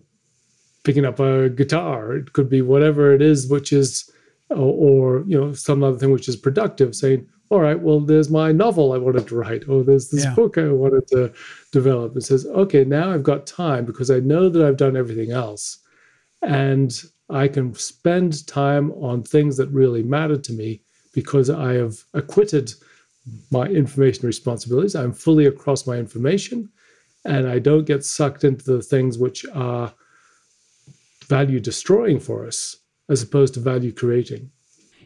picking 0.85 1.05
up 1.05 1.21
a 1.21 1.49
guitar, 1.49 2.15
it 2.15 2.33
could 2.33 2.49
be 2.49 2.63
whatever 2.63 3.13
it 3.13 3.23
is, 3.23 3.49
which 3.49 3.73
is 3.73 4.11
or, 4.51 4.57
or 4.57 5.25
you 5.27 5.41
know 5.41 5.53
some 5.53 5.83
other 5.83 5.99
thing 5.99 6.11
which 6.11 6.29
is 6.29 6.37
productive, 6.37 6.95
saying 6.95 7.27
all 7.51 7.61
right, 7.61 7.81
well, 7.81 7.99
there's 7.99 8.31
my 8.31 8.53
novel 8.53 8.93
I 8.93 8.99
wanted 8.99 9.27
to 9.27 9.35
write, 9.35 9.69
or 9.69 9.83
there's 9.83 10.09
this 10.09 10.25
yeah. 10.25 10.35
book 10.35 10.57
I 10.57 10.69
wanted 10.69 11.09
to 11.09 11.33
develop. 11.73 12.17
It 12.17 12.23
says, 12.23 12.47
okay, 12.47 12.85
now 12.85 13.13
I've 13.13 13.25
got 13.25 13.45
time 13.45 13.85
because 13.85 14.09
I 14.09 14.21
know 14.21 14.49
that 14.49 14.65
I've 14.65 14.77
done 14.77 14.97
everything 14.97 15.33
else. 15.33 15.79
And 16.43 16.97
I 17.29 17.49
can 17.49 17.75
spend 17.75 18.47
time 18.47 18.93
on 18.93 19.25
things 19.25 19.57
that 19.57 19.69
really 19.71 20.05
matter 20.05 20.37
to 20.37 20.53
me 20.53 20.83
because 21.13 21.51
I 21.51 21.73
have 21.75 21.97
acquitted 22.15 22.73
my 23.51 23.67
information 23.67 24.27
responsibilities. 24.27 24.95
I'm 24.95 25.13
fully 25.13 25.47
across 25.47 25.89
my 25.89 25.97
information 25.97 26.71
and 27.25 27.49
I 27.49 27.59
don't 27.59 27.85
get 27.85 28.05
sucked 28.05 28.45
into 28.45 28.65
the 28.65 28.81
things 28.81 29.19
which 29.19 29.45
are 29.53 29.93
value 31.31 31.61
destroying 31.61 32.21
for 32.21 32.47
us 32.47 32.77
as 33.09 33.23
opposed 33.23 33.55
to 33.55 33.61
value 33.61 33.93
creating. 33.93 34.51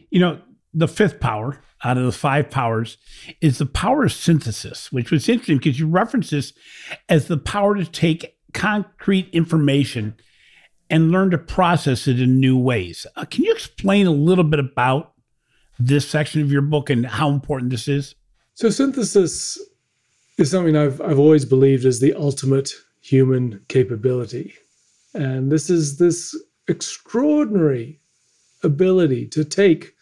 You 0.09 0.19
know, 0.19 0.41
the 0.73 0.87
fifth 0.89 1.21
power 1.21 1.61
out 1.83 1.97
of 1.97 2.03
the 2.03 2.11
five 2.11 2.49
powers 2.49 2.97
is 3.41 3.59
the 3.59 3.65
power 3.65 4.03
of 4.03 4.11
synthesis, 4.11 4.91
which 4.91 5.11
was 5.11 5.29
interesting 5.29 5.57
because 5.57 5.79
you 5.79 5.87
reference 5.87 6.31
this 6.31 6.51
as 7.07 7.27
the 7.27 7.37
power 7.37 7.75
to 7.75 7.85
take 7.85 8.35
concrete 8.53 9.29
information 9.31 10.15
and 10.89 11.11
learn 11.11 11.31
to 11.31 11.37
process 11.37 12.07
it 12.07 12.19
in 12.19 12.39
new 12.39 12.57
ways. 12.57 13.05
Uh, 13.15 13.25
can 13.25 13.43
you 13.43 13.53
explain 13.53 14.07
a 14.07 14.11
little 14.11 14.43
bit 14.43 14.59
about 14.59 15.13
this 15.79 16.07
section 16.07 16.41
of 16.41 16.51
your 16.51 16.61
book 16.61 16.89
and 16.89 17.05
how 17.05 17.29
important 17.29 17.69
this 17.71 17.87
is? 17.87 18.15
So, 18.53 18.69
synthesis 18.69 19.59
is 20.37 20.51
something 20.51 20.75
I've, 20.75 21.01
I've 21.01 21.19
always 21.19 21.45
believed 21.45 21.85
is 21.85 21.99
the 21.99 22.13
ultimate 22.13 22.71
human 23.01 23.61
capability. 23.67 24.53
And 25.15 25.51
this 25.51 25.69
is 25.69 25.97
this 25.97 26.35
extraordinary 26.67 28.01
ability 28.63 29.27
to 29.27 29.45
take 29.45 29.93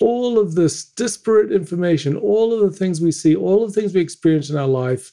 all 0.00 0.38
of 0.38 0.54
this 0.54 0.84
disparate 0.84 1.50
information, 1.50 2.16
all 2.16 2.52
of 2.52 2.60
the 2.60 2.76
things 2.76 3.00
we 3.00 3.12
see, 3.12 3.34
all 3.34 3.64
of 3.64 3.72
the 3.72 3.80
things 3.80 3.94
we 3.94 4.00
experience 4.00 4.50
in 4.50 4.58
our 4.58 4.68
life, 4.68 5.12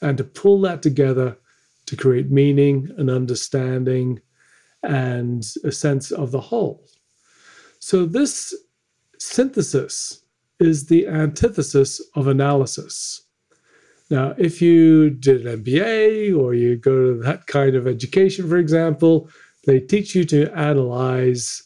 and 0.00 0.18
to 0.18 0.24
pull 0.24 0.60
that 0.62 0.82
together 0.82 1.36
to 1.86 1.96
create 1.96 2.30
meaning 2.30 2.88
and 2.98 3.10
understanding 3.10 4.20
and 4.82 5.44
a 5.64 5.70
sense 5.70 6.10
of 6.10 6.32
the 6.32 6.40
whole. 6.40 6.84
So, 7.78 8.04
this 8.04 8.54
synthesis 9.18 10.24
is 10.58 10.86
the 10.86 11.06
antithesis 11.06 12.00
of 12.16 12.26
analysis. 12.26 13.22
Now, 14.12 14.34
if 14.36 14.60
you 14.60 15.08
did 15.08 15.46
an 15.46 15.64
MBA 15.64 16.38
or 16.38 16.52
you 16.52 16.76
go 16.76 17.14
to 17.14 17.22
that 17.22 17.46
kind 17.46 17.74
of 17.74 17.86
education, 17.86 18.46
for 18.46 18.58
example, 18.58 19.30
they 19.64 19.80
teach 19.80 20.14
you 20.14 20.24
to 20.26 20.52
analyze 20.52 21.62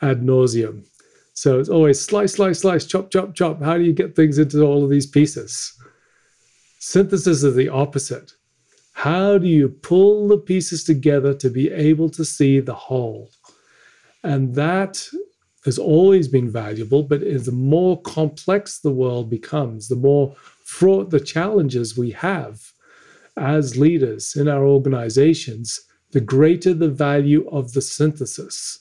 ad 0.00 0.22
nauseum. 0.22 0.86
So 1.34 1.60
it's 1.60 1.68
always 1.68 2.00
slice, 2.00 2.32
slice, 2.36 2.60
slice, 2.60 2.86
chop, 2.86 3.10
chop, 3.10 3.34
chop. 3.34 3.62
How 3.62 3.76
do 3.76 3.84
you 3.84 3.92
get 3.92 4.16
things 4.16 4.38
into 4.38 4.62
all 4.62 4.82
of 4.82 4.88
these 4.88 5.06
pieces? 5.06 5.78
Synthesis 6.78 7.42
is 7.42 7.54
the 7.54 7.68
opposite. 7.68 8.32
How 8.94 9.36
do 9.36 9.46
you 9.46 9.68
pull 9.68 10.26
the 10.26 10.38
pieces 10.38 10.84
together 10.84 11.34
to 11.34 11.50
be 11.50 11.70
able 11.70 12.08
to 12.12 12.24
see 12.24 12.60
the 12.60 12.74
whole? 12.74 13.28
And 14.24 14.54
that 14.54 15.06
has 15.66 15.78
always 15.78 16.28
been 16.28 16.50
valuable, 16.50 17.02
but 17.02 17.20
the 17.20 17.52
more 17.52 18.00
complex 18.00 18.78
the 18.78 18.90
world 18.90 19.28
becomes, 19.28 19.88
the 19.88 19.96
more 19.96 20.34
fraught 20.70 21.10
the 21.10 21.18
challenges 21.18 21.98
we 21.98 22.12
have 22.12 22.72
as 23.36 23.76
leaders 23.76 24.36
in 24.36 24.46
our 24.46 24.64
organizations, 24.64 25.80
the 26.12 26.20
greater 26.20 26.72
the 26.72 26.88
value 26.88 27.46
of 27.48 27.72
the 27.72 27.82
synthesis. 27.82 28.78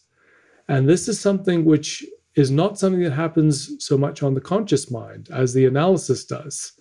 And 0.67 0.87
this 0.87 1.07
is 1.07 1.19
something 1.19 1.65
which 1.65 2.05
is 2.35 2.51
not 2.51 2.77
something 2.77 3.01
that 3.01 3.13
happens 3.13 3.83
so 3.83 3.97
much 3.97 4.21
on 4.21 4.35
the 4.35 4.41
conscious 4.53 4.91
mind 4.91 5.29
as 5.33 5.53
the 5.53 5.65
analysis 5.65 6.25
does. 6.25 6.73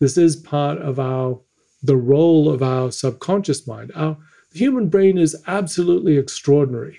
This 0.00 0.18
is 0.18 0.34
part 0.34 0.78
of 0.78 0.98
our 0.98 1.40
the 1.82 1.96
role 1.96 2.50
of 2.50 2.60
our 2.60 2.90
subconscious 2.90 3.68
mind. 3.68 3.92
Our 3.94 4.16
the 4.50 4.58
human 4.58 4.88
brain 4.88 5.16
is 5.16 5.40
absolutely 5.46 6.16
extraordinary. 6.18 6.98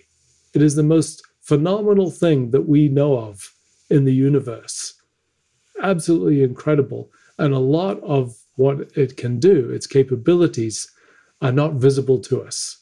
It 0.54 0.62
is 0.62 0.76
the 0.76 0.84
most 0.84 1.22
phenomenal 1.42 2.12
thing 2.12 2.52
that 2.52 2.70
we 2.70 2.88
know 2.88 3.18
of 3.18 3.54
in 3.90 4.06
the 4.06 4.16
universe. 4.16 4.94
Absolutely 5.84 6.44
incredible. 6.44 7.12
And 7.38 7.54
a 7.54 7.60
lot 7.60 8.02
of 8.02 8.36
what 8.56 8.98
it 8.98 9.18
can 9.18 9.40
do, 9.40 9.70
its 9.70 9.88
capabilities, 9.88 10.90
are 11.42 11.52
not 11.52 11.74
visible 11.74 12.20
to 12.20 12.42
us. 12.42 12.78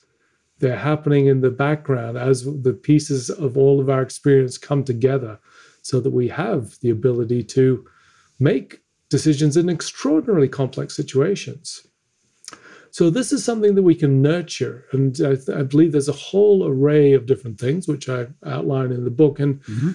They're 0.59 0.77
happening 0.77 1.27
in 1.27 1.41
the 1.41 1.51
background 1.51 2.17
as 2.17 2.45
the 2.45 2.73
pieces 2.73 3.29
of 3.29 3.57
all 3.57 3.81
of 3.81 3.89
our 3.89 4.01
experience 4.01 4.57
come 4.57 4.83
together 4.83 5.39
so 5.81 5.99
that 5.99 6.11
we 6.11 6.29
have 6.29 6.79
the 6.79 6.89
ability 6.89 7.43
to 7.43 7.85
make 8.39 8.81
decisions 9.09 9.57
in 9.57 9.69
extraordinarily 9.69 10.47
complex 10.47 10.95
situations. 10.95 11.85
So, 12.91 13.09
this 13.09 13.33
is 13.33 13.43
something 13.43 13.75
that 13.75 13.83
we 13.83 13.93
can 13.93 14.21
nurture. 14.21 14.85
And 14.93 15.13
I, 15.21 15.35
th- 15.35 15.49
I 15.49 15.63
believe 15.63 15.91
there's 15.91 16.07
a 16.07 16.13
whole 16.13 16.65
array 16.65 17.11
of 17.11 17.25
different 17.25 17.59
things, 17.59 17.89
which 17.89 18.07
I 18.07 18.27
outline 18.45 18.93
in 18.93 19.03
the 19.03 19.11
book. 19.11 19.37
And 19.37 19.61
mm-hmm. 19.63 19.91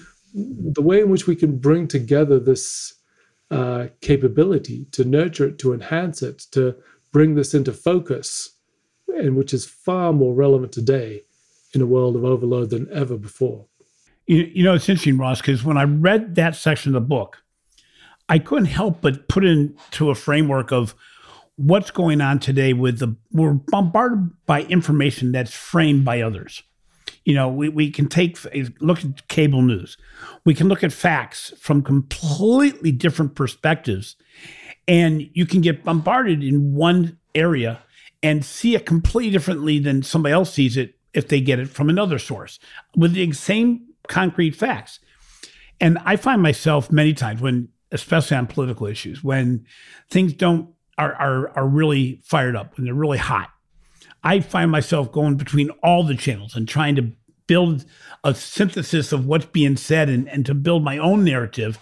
the 0.71 0.83
way 0.83 1.01
in 1.01 1.09
which 1.09 1.25
we 1.25 1.35
can 1.35 1.57
bring 1.57 1.87
together 1.87 2.39
this 2.39 2.93
uh, 3.51 3.87
capability 3.99 4.85
to 4.93 5.03
nurture 5.03 5.47
it, 5.47 5.59
to 5.59 5.73
enhance 5.73 6.21
it, 6.21 6.39
to 6.51 6.75
bring 7.11 7.35
this 7.35 7.53
into 7.53 7.73
focus, 7.73 8.55
and 9.07 9.35
which 9.35 9.53
is 9.53 9.65
far 9.65 10.13
more 10.13 10.33
relevant 10.33 10.71
today 10.71 11.23
in 11.73 11.81
a 11.81 11.85
world 11.85 12.15
of 12.15 12.23
overload 12.23 12.69
than 12.69 12.87
ever 12.93 13.17
before. 13.17 13.65
You, 14.25 14.49
you 14.53 14.63
know, 14.63 14.73
it's 14.73 14.87
interesting, 14.87 15.17
Ross, 15.17 15.41
because 15.41 15.63
when 15.63 15.77
I 15.77 15.83
read 15.83 16.35
that 16.35 16.55
section 16.55 16.95
of 16.95 17.01
the 17.01 17.07
book, 17.07 17.43
I 18.29 18.39
couldn't 18.39 18.65
help 18.65 19.01
but 19.01 19.27
put 19.27 19.43
into 19.43 20.09
a 20.09 20.15
framework 20.15 20.71
of 20.71 20.95
what's 21.57 21.91
going 21.91 22.21
on 22.21 22.39
today 22.39 22.71
with 22.71 22.99
the 22.99 23.15
we're 23.31 23.53
bombarded 23.53 24.31
by 24.45 24.61
information 24.63 25.33
that's 25.33 25.53
framed 25.53 26.05
by 26.05 26.21
others. 26.21 26.63
You 27.25 27.35
know, 27.35 27.49
we, 27.49 27.69
we 27.69 27.91
can 27.91 28.07
take 28.07 28.37
look 28.79 29.05
at 29.05 29.27
cable 29.27 29.61
news. 29.61 29.97
We 30.43 30.55
can 30.55 30.67
look 30.67 30.83
at 30.83 30.91
facts 30.91 31.53
from 31.59 31.83
completely 31.83 32.91
different 32.91 33.35
perspectives. 33.35 34.15
And 34.87 35.29
you 35.33 35.45
can 35.45 35.61
get 35.61 35.83
bombarded 35.83 36.43
in 36.43 36.73
one 36.73 37.19
area 37.35 37.81
and 38.23 38.43
see 38.43 38.75
it 38.75 38.85
completely 38.85 39.31
differently 39.31 39.79
than 39.79 40.03
somebody 40.03 40.33
else 40.33 40.53
sees 40.53 40.77
it 40.77 40.95
if 41.13 41.27
they 41.27 41.41
get 41.41 41.59
it 41.59 41.69
from 41.69 41.89
another 41.89 42.19
source 42.19 42.59
with 42.95 43.13
the 43.13 43.31
same 43.33 43.87
concrete 44.07 44.51
facts. 44.51 44.99
And 45.79 45.97
I 46.05 46.15
find 46.15 46.41
myself 46.41 46.91
many 46.91 47.13
times 47.13 47.41
when, 47.41 47.69
especially 47.91 48.37
on 48.37 48.47
political 48.47 48.87
issues, 48.87 49.23
when 49.23 49.65
things 50.09 50.33
don't 50.33 50.69
are 50.97 51.13
are, 51.15 51.57
are 51.57 51.67
really 51.67 52.21
fired 52.23 52.55
up 52.55 52.77
and 52.77 52.85
they're 52.85 52.93
really 52.93 53.17
hot, 53.17 53.49
I 54.23 54.39
find 54.39 54.71
myself 54.71 55.11
going 55.11 55.35
between 55.35 55.69
all 55.83 56.03
the 56.03 56.15
channels 56.15 56.55
and 56.55 56.67
trying 56.67 56.95
to 56.95 57.11
build 57.47 57.85
a 58.23 58.33
synthesis 58.33 59.11
of 59.11 59.25
what's 59.25 59.45
being 59.45 59.75
said 59.75 60.09
and, 60.09 60.29
and 60.29 60.45
to 60.45 60.53
build 60.53 60.83
my 60.83 60.97
own 60.97 61.23
narrative 61.23 61.79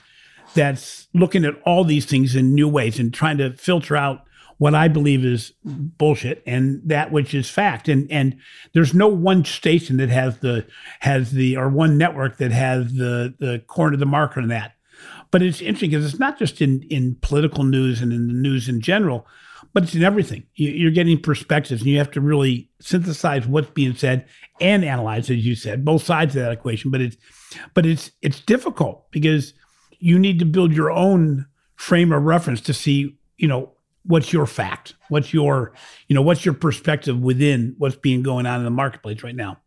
that's 0.56 1.08
looking 1.14 1.46
at 1.46 1.62
all 1.66 1.84
these 1.84 2.06
things 2.06 2.36
in 2.36 2.56
new 2.56 2.68
ways 2.68 3.00
and 3.00 3.14
trying 3.14 3.38
to 3.38 3.54
filter 3.54 3.96
out 3.96 4.26
what 4.58 4.76
I 4.76 4.88
believe 4.88 5.24
is 5.24 5.54
bullshit 5.64 6.44
and 6.46 6.82
that 6.86 7.12
which 7.12 7.34
is 7.34 7.50
fact. 7.50 7.88
And 7.88 8.12
and 8.12 8.38
there's 8.74 8.94
no 8.94 9.08
one 9.08 9.46
station 9.46 9.98
that 9.98 10.10
has 10.10 10.40
the 10.40 10.66
has 11.00 11.32
the 11.32 11.56
or 11.56 11.70
one 11.70 11.98
network 11.98 12.38
that 12.38 12.52
has 12.52 12.94
the 12.94 13.34
the 13.40 13.64
corner 13.68 13.94
of 13.94 14.00
the 14.00 14.06
market 14.06 14.42
on 14.42 14.50
that. 14.50 14.74
But 15.32 15.42
it's 15.42 15.62
interesting 15.62 15.92
because 15.92 16.06
it's 16.06 16.20
not 16.20 16.38
just 16.38 16.62
in 16.62 16.84
in 16.90 17.18
political 17.22 17.64
news 17.64 18.02
and 18.02 18.12
in 18.12 18.28
the 18.28 18.34
news 18.34 18.68
in 18.68 18.82
general, 18.82 19.26
but 19.74 19.84
it's 19.84 19.96
in 19.96 20.04
everything. 20.04 20.44
You're 20.56 20.92
getting 20.92 21.20
perspectives, 21.22 21.82
and 21.82 21.90
you 21.90 21.98
have 21.98 22.12
to 22.12 22.22
really 22.22 22.70
synthesize 22.80 23.46
what's 23.48 23.70
being 23.72 23.96
said 23.96 24.26
and 24.60 24.84
analyze, 24.84 25.30
as 25.30 25.46
you 25.46 25.56
said, 25.56 25.86
both 25.86 26.04
sides 26.04 26.36
of 26.36 26.44
that 26.44 26.52
equation. 26.52 26.92
But 26.92 27.02
it's 27.02 27.18
but 27.74 27.86
it's 27.86 28.12
it's 28.22 28.40
difficult 28.40 29.12
because 29.12 29.54
you 30.00 30.18
need 30.18 30.40
to 30.40 30.46
build 30.46 30.74
your 30.74 30.92
own 30.92 31.46
frame 31.76 32.12
of 32.12 32.24
reference 32.24 32.62
to 32.62 32.74
see, 32.74 33.18
you 33.38 33.48
know, 33.48 33.72
what's 34.04 34.34
your 34.34 34.46
fact? 34.46 34.96
What's 35.10 35.34
your, 35.34 35.74
you 36.08 36.16
know, 36.16 36.22
what's 36.22 36.46
your 36.46 36.54
perspective 36.54 37.20
within 37.20 37.76
what's 37.78 37.96
being 37.96 38.24
going 38.24 38.46
on 38.46 38.60
in 38.60 38.66
the 38.66 38.72
marketplace 38.72 39.24
right 39.24 39.36
now? 39.36 39.60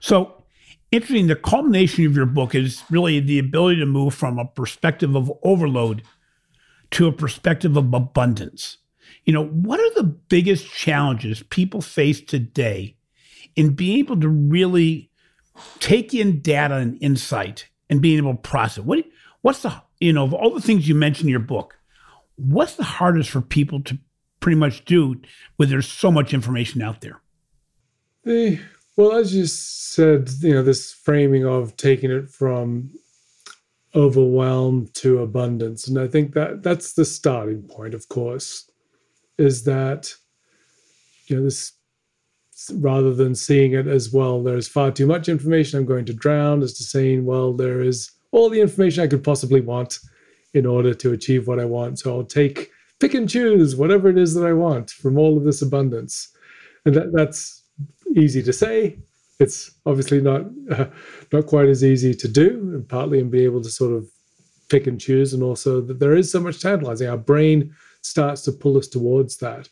So 0.00 0.44
interesting, 0.90 1.26
the 1.26 1.36
culmination 1.36 2.06
of 2.06 2.16
your 2.16 2.26
book 2.26 2.54
is 2.54 2.82
really 2.90 3.20
the 3.20 3.38
ability 3.38 3.80
to 3.80 3.86
move 3.86 4.14
from 4.14 4.38
a 4.38 4.44
perspective 4.44 5.14
of 5.14 5.32
overload 5.42 6.02
to 6.92 7.06
a 7.06 7.12
perspective 7.12 7.76
of 7.76 7.92
abundance. 7.92 8.78
You 9.24 9.32
know, 9.32 9.46
what 9.46 9.80
are 9.80 9.94
the 9.94 10.04
biggest 10.04 10.66
challenges 10.66 11.42
people 11.44 11.80
face 11.80 12.20
today 12.20 12.96
in 13.56 13.74
being 13.74 13.98
able 13.98 14.18
to 14.20 14.28
really 14.28 15.10
take 15.80 16.14
in 16.14 16.40
data 16.40 16.76
and 16.76 16.98
insight 17.02 17.68
and 17.90 18.00
being 18.00 18.18
able 18.18 18.34
to 18.34 18.40
process? 18.40 18.84
What 18.84 19.04
what's 19.42 19.62
the 19.62 19.74
you 20.00 20.12
know 20.12 20.24
of 20.24 20.34
all 20.34 20.54
the 20.54 20.60
things 20.60 20.88
you 20.88 20.94
mentioned 20.94 21.26
in 21.26 21.30
your 21.30 21.40
book? 21.40 21.78
What's 22.36 22.76
the 22.76 22.84
hardest 22.84 23.30
for 23.30 23.40
people 23.40 23.80
to 23.82 23.98
pretty 24.40 24.56
much 24.56 24.84
do 24.84 25.20
when 25.56 25.70
there's 25.70 25.88
so 25.88 26.10
much 26.10 26.34
information 26.34 26.82
out 26.82 27.00
there? 27.00 27.20
The 28.24 28.60
well, 28.96 29.12
as 29.12 29.34
you 29.34 29.46
said, 29.46 30.30
you 30.40 30.54
know, 30.54 30.62
this 30.62 30.92
framing 30.92 31.46
of 31.46 31.76
taking 31.76 32.10
it 32.10 32.28
from 32.28 32.90
overwhelm 33.94 34.88
to 34.94 35.18
abundance, 35.18 35.88
and 35.88 35.98
I 35.98 36.08
think 36.08 36.34
that 36.34 36.62
that's 36.62 36.94
the 36.94 37.04
starting 37.04 37.62
point. 37.62 37.94
Of 37.94 38.08
course, 38.08 38.70
is 39.38 39.64
that 39.64 40.14
you 41.26 41.36
know 41.36 41.44
this 41.44 41.72
rather 42.74 43.14
than 43.14 43.34
seeing 43.34 43.72
it 43.72 43.86
as 43.86 44.12
well, 44.12 44.42
there's 44.42 44.68
far 44.68 44.90
too 44.90 45.06
much 45.06 45.28
information. 45.28 45.78
I'm 45.78 45.86
going 45.86 46.04
to 46.06 46.14
drown, 46.14 46.62
as 46.62 46.74
to 46.74 46.84
saying, 46.84 47.24
well, 47.24 47.52
there 47.52 47.80
is 47.80 48.10
all 48.30 48.48
the 48.48 48.60
information 48.60 49.02
I 49.02 49.08
could 49.08 49.24
possibly 49.24 49.60
want 49.60 49.98
in 50.54 50.66
order 50.66 50.94
to 50.94 51.12
achieve 51.12 51.48
what 51.48 51.58
I 51.58 51.64
want. 51.64 51.98
So 51.98 52.14
I'll 52.14 52.24
take 52.24 52.70
pick 53.00 53.14
and 53.14 53.28
choose 53.28 53.74
whatever 53.74 54.08
it 54.08 54.18
is 54.18 54.34
that 54.34 54.46
I 54.46 54.52
want 54.52 54.90
from 54.90 55.18
all 55.18 55.36
of 55.36 55.44
this 55.44 55.62
abundance. 55.62 56.28
And 56.84 56.94
that, 56.94 57.12
that's 57.12 57.62
easy 58.14 58.42
to 58.42 58.52
say. 58.52 58.98
It's 59.38 59.72
obviously 59.86 60.20
not 60.20 60.42
uh, 60.70 60.86
not 61.32 61.46
quite 61.46 61.68
as 61.68 61.84
easy 61.84 62.14
to 62.14 62.28
do, 62.28 62.70
and 62.74 62.88
partly 62.88 63.18
in 63.18 63.30
being 63.30 63.44
able 63.44 63.62
to 63.62 63.70
sort 63.70 63.92
of 63.92 64.08
pick 64.68 64.86
and 64.86 65.00
choose, 65.00 65.34
and 65.34 65.42
also 65.42 65.80
that 65.80 65.98
there 65.98 66.16
is 66.16 66.30
so 66.30 66.40
much 66.40 66.60
tantalizing. 66.60 67.08
Our 67.08 67.16
brain 67.16 67.74
starts 68.02 68.42
to 68.42 68.52
pull 68.52 68.76
us 68.76 68.88
towards 68.88 69.36
that. 69.38 69.68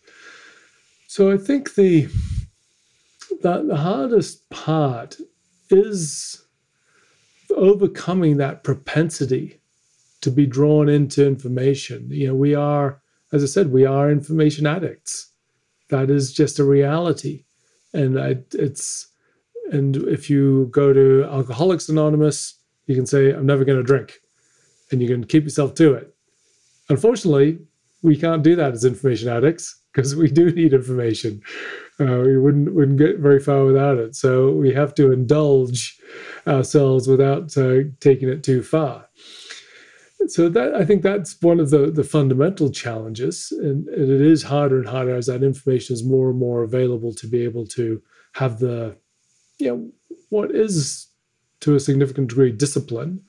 So 1.08 1.32
I 1.32 1.36
think 1.36 1.74
the 1.74 2.08
the, 3.42 3.62
the 3.62 3.76
hardest 3.76 4.48
part 4.50 5.16
is 5.70 6.44
overcoming 7.56 8.36
that 8.36 8.64
propensity 8.64 9.60
to 10.20 10.30
be 10.30 10.46
drawn 10.46 10.88
into 10.88 11.26
information. 11.26 12.08
You 12.10 12.28
know, 12.28 12.34
we 12.34 12.54
are, 12.54 13.00
as 13.32 13.42
I 13.42 13.46
said, 13.46 13.72
we 13.72 13.86
are 13.86 14.10
information 14.10 14.66
addicts. 14.66 15.32
That 15.88 16.10
is 16.10 16.32
just 16.32 16.58
a 16.58 16.64
reality, 16.64 17.44
and 17.92 18.20
I, 18.20 18.36
it's 18.52 19.08
and 19.70 19.96
if 19.96 20.28
you 20.30 20.68
go 20.72 20.92
to 20.92 21.24
Alcoholics 21.30 21.88
Anonymous, 21.88 22.58
you 22.86 22.94
can 22.94 23.06
say, 23.06 23.30
"I'm 23.30 23.46
never 23.46 23.64
going 23.64 23.78
to 23.78 23.84
drink," 23.84 24.20
and 24.90 25.00
you 25.00 25.08
can 25.08 25.24
keep 25.24 25.44
yourself 25.44 25.74
to 25.74 25.94
it. 25.94 26.14
Unfortunately, 26.88 27.58
we 28.02 28.16
can't 28.16 28.42
do 28.42 28.56
that 28.56 28.72
as 28.72 28.84
information 28.84 29.28
addicts 29.28 29.78
because 29.92 30.16
we 30.16 30.28
do 30.30 30.50
need 30.52 30.72
information. 30.72 31.42
Uh, 32.00 32.22
we 32.24 32.38
wouldn't 32.38 32.74
wouldn't 32.74 32.98
get 32.98 33.18
very 33.18 33.40
far 33.40 33.64
without 33.64 33.98
it. 33.98 34.14
So 34.16 34.52
we 34.52 34.72
have 34.72 34.94
to 34.94 35.12
indulge 35.12 35.98
ourselves 36.46 37.06
without 37.06 37.56
uh, 37.56 37.82
taking 38.00 38.28
it 38.28 38.42
too 38.42 38.62
far 38.62 39.06
so 40.26 40.48
that 40.48 40.74
I 40.74 40.84
think 40.84 41.02
that's 41.02 41.40
one 41.40 41.60
of 41.60 41.70
the 41.70 41.90
the 41.90 42.04
fundamental 42.04 42.70
challenges, 42.70 43.52
and, 43.52 43.88
and, 43.88 44.10
it 44.10 44.20
is 44.20 44.42
harder 44.42 44.78
and 44.78 44.88
harder 44.88 45.16
as 45.16 45.26
that 45.26 45.42
information 45.42 45.94
is 45.94 46.04
more 46.04 46.30
and 46.30 46.38
more 46.38 46.62
available 46.62 47.14
to 47.14 47.26
be 47.26 47.42
able 47.42 47.66
to 47.68 48.02
have 48.34 48.58
the, 48.58 48.96
you 49.60 49.68
know, 49.68 49.90
what 50.30 50.50
is 50.54 51.08
to 51.60 51.74
a 51.74 51.80
significant 51.80 52.28
degree 52.28 52.52
discipline 52.52 53.20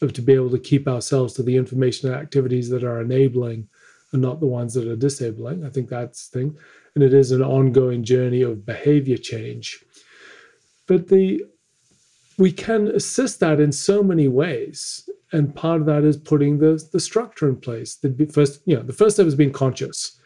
of 0.00 0.12
to 0.12 0.22
be 0.22 0.34
able 0.34 0.50
to 0.50 0.58
keep 0.58 0.86
ourselves 0.86 1.34
to 1.34 1.42
the 1.42 1.56
information 1.56 2.08
and 2.08 2.20
activities 2.20 2.68
that 2.68 2.84
are 2.84 3.00
enabling 3.00 3.68
and 4.12 4.22
not 4.22 4.40
the 4.40 4.46
ones 4.46 4.74
that 4.74 4.86
are 4.86 4.96
disabling. 4.96 5.64
I 5.64 5.70
think 5.70 5.88
that's 5.88 6.28
the 6.28 6.38
thing, 6.38 6.56
and 6.94 7.02
it 7.02 7.12
is 7.12 7.32
an 7.32 7.42
ongoing 7.42 8.04
journey 8.04 8.42
of 8.42 8.66
behavior 8.66 9.16
change. 9.16 9.84
But 10.86 11.08
the 11.08 11.44
we 12.36 12.52
can 12.52 12.88
assist 12.88 13.40
that 13.40 13.60
in 13.60 13.70
so 13.70 14.02
many 14.02 14.26
ways 14.26 15.08
and 15.34 15.54
part 15.54 15.80
of 15.80 15.86
that 15.86 16.04
is 16.04 16.16
putting 16.16 16.58
the 16.58 16.82
the 16.92 17.00
structure 17.00 17.48
in 17.48 17.56
place. 17.56 17.96
The 17.96 18.30
first, 18.32 18.62
you 18.66 18.76
know, 18.76 18.82
the 18.82 18.92
first 18.92 19.16
step 19.16 19.26
is 19.26 19.34
being 19.34 19.52
conscious, 19.52 20.18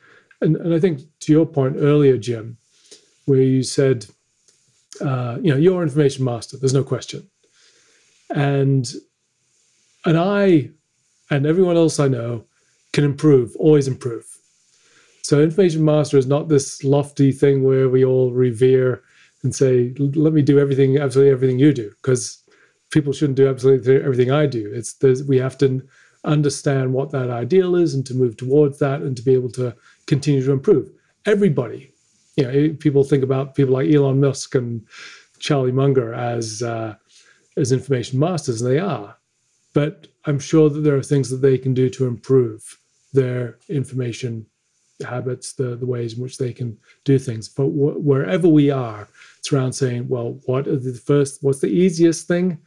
and 0.42 0.56
and 0.56 0.74
I 0.74 0.78
think 0.78 1.00
to 1.20 1.32
your 1.32 1.46
point 1.46 1.76
earlier, 1.78 2.18
Jim, 2.18 2.58
where 3.24 3.40
you 3.40 3.62
said, 3.62 4.06
uh, 5.00 5.38
you 5.42 5.50
know, 5.52 5.58
you're 5.58 5.82
information 5.82 6.24
master. 6.24 6.56
There's 6.56 6.74
no 6.74 6.84
question, 6.84 7.28
and 8.30 8.90
and 10.04 10.18
I 10.18 10.70
and 11.30 11.46
everyone 11.46 11.76
else 11.76 12.00
I 12.00 12.08
know 12.08 12.44
can 12.92 13.04
improve, 13.04 13.54
always 13.56 13.88
improve. 13.88 14.24
So 15.22 15.42
information 15.42 15.84
master 15.84 16.16
is 16.16 16.26
not 16.26 16.48
this 16.48 16.82
lofty 16.82 17.32
thing 17.32 17.62
where 17.62 17.88
we 17.88 18.04
all 18.04 18.32
revere 18.32 19.02
and 19.42 19.54
say, 19.54 19.94
let 19.98 20.32
me 20.32 20.42
do 20.42 20.58
everything, 20.58 20.98
absolutely 20.98 21.32
everything 21.32 21.58
you 21.58 21.72
do, 21.72 21.90
because 22.02 22.42
people 22.90 23.12
shouldn't 23.12 23.36
do 23.36 23.48
absolutely 23.48 23.96
everything 23.96 24.30
I 24.30 24.46
do. 24.46 24.70
It's 24.72 24.96
we 25.26 25.38
have 25.38 25.58
to 25.58 25.82
understand 26.24 26.92
what 26.92 27.10
that 27.12 27.30
ideal 27.30 27.76
is 27.76 27.94
and 27.94 28.04
to 28.06 28.14
move 28.14 28.36
towards 28.36 28.78
that 28.78 29.02
and 29.02 29.16
to 29.16 29.22
be 29.22 29.34
able 29.34 29.52
to 29.52 29.76
continue 30.06 30.42
to 30.44 30.52
improve. 30.52 30.90
Everybody, 31.26 31.92
you 32.38 32.44
know, 32.44 32.76
people 32.78 33.04
think 33.04 33.24
about 33.24 33.56
people 33.56 33.74
like 33.74 33.92
Elon 33.92 34.20
Musk 34.20 34.54
and 34.54 34.86
Charlie 35.40 35.72
Munger 35.72 36.14
as 36.14 36.62
uh, 36.62 36.94
as 37.56 37.72
information 37.72 38.18
masters, 38.20 38.62
and 38.62 38.70
they 38.70 38.78
are. 38.78 39.16
But 39.74 40.08
I'm 40.26 40.38
sure 40.38 40.70
that 40.70 40.80
there 40.80 40.96
are 40.96 41.02
things 41.02 41.30
that 41.30 41.38
they 41.38 41.58
can 41.58 41.74
do 41.74 41.90
to 41.90 42.06
improve 42.06 42.78
their 43.12 43.58
information 43.68 44.46
habits, 45.04 45.54
the 45.54 45.76
the 45.76 45.86
ways 45.86 46.14
in 46.14 46.22
which 46.22 46.38
they 46.38 46.52
can 46.52 46.78
do 47.04 47.18
things. 47.18 47.48
But 47.48 47.66
wh- 47.66 48.04
wherever 48.04 48.48
we 48.48 48.70
are, 48.70 49.08
it's 49.38 49.52
around 49.52 49.72
saying, 49.72 50.08
well, 50.08 50.40
what 50.46 50.68
are 50.68 50.76
the 50.78 50.94
first? 50.94 51.42
What's 51.42 51.60
the 51.60 51.68
easiest 51.68 52.28
thing 52.28 52.58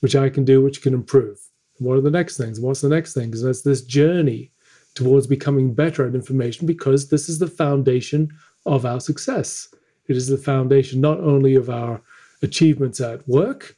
which 0.00 0.16
I 0.16 0.30
can 0.30 0.46
do, 0.46 0.62
which 0.62 0.82
can 0.82 0.94
improve? 0.94 1.40
What 1.78 1.98
are 1.98 2.02
the 2.02 2.10
next 2.10 2.38
things? 2.38 2.60
What's 2.60 2.82
the 2.82 2.88
next 2.88 3.14
thing? 3.14 3.28
Because 3.28 3.44
that's 3.44 3.62
this 3.62 3.82
journey 3.82 4.52
towards 4.94 5.26
becoming 5.26 5.74
better 5.74 6.06
at 6.08 6.14
information 6.14 6.66
because 6.66 7.08
this 7.10 7.28
is 7.28 7.38
the 7.38 7.48
foundation 7.48 8.30
of 8.70 8.86
our 8.86 9.00
success. 9.00 9.68
It 10.06 10.16
is 10.16 10.28
the 10.28 10.38
foundation 10.38 11.00
not 11.00 11.18
only 11.20 11.56
of 11.56 11.68
our 11.68 12.00
achievements 12.40 13.00
at 13.00 13.26
work, 13.28 13.76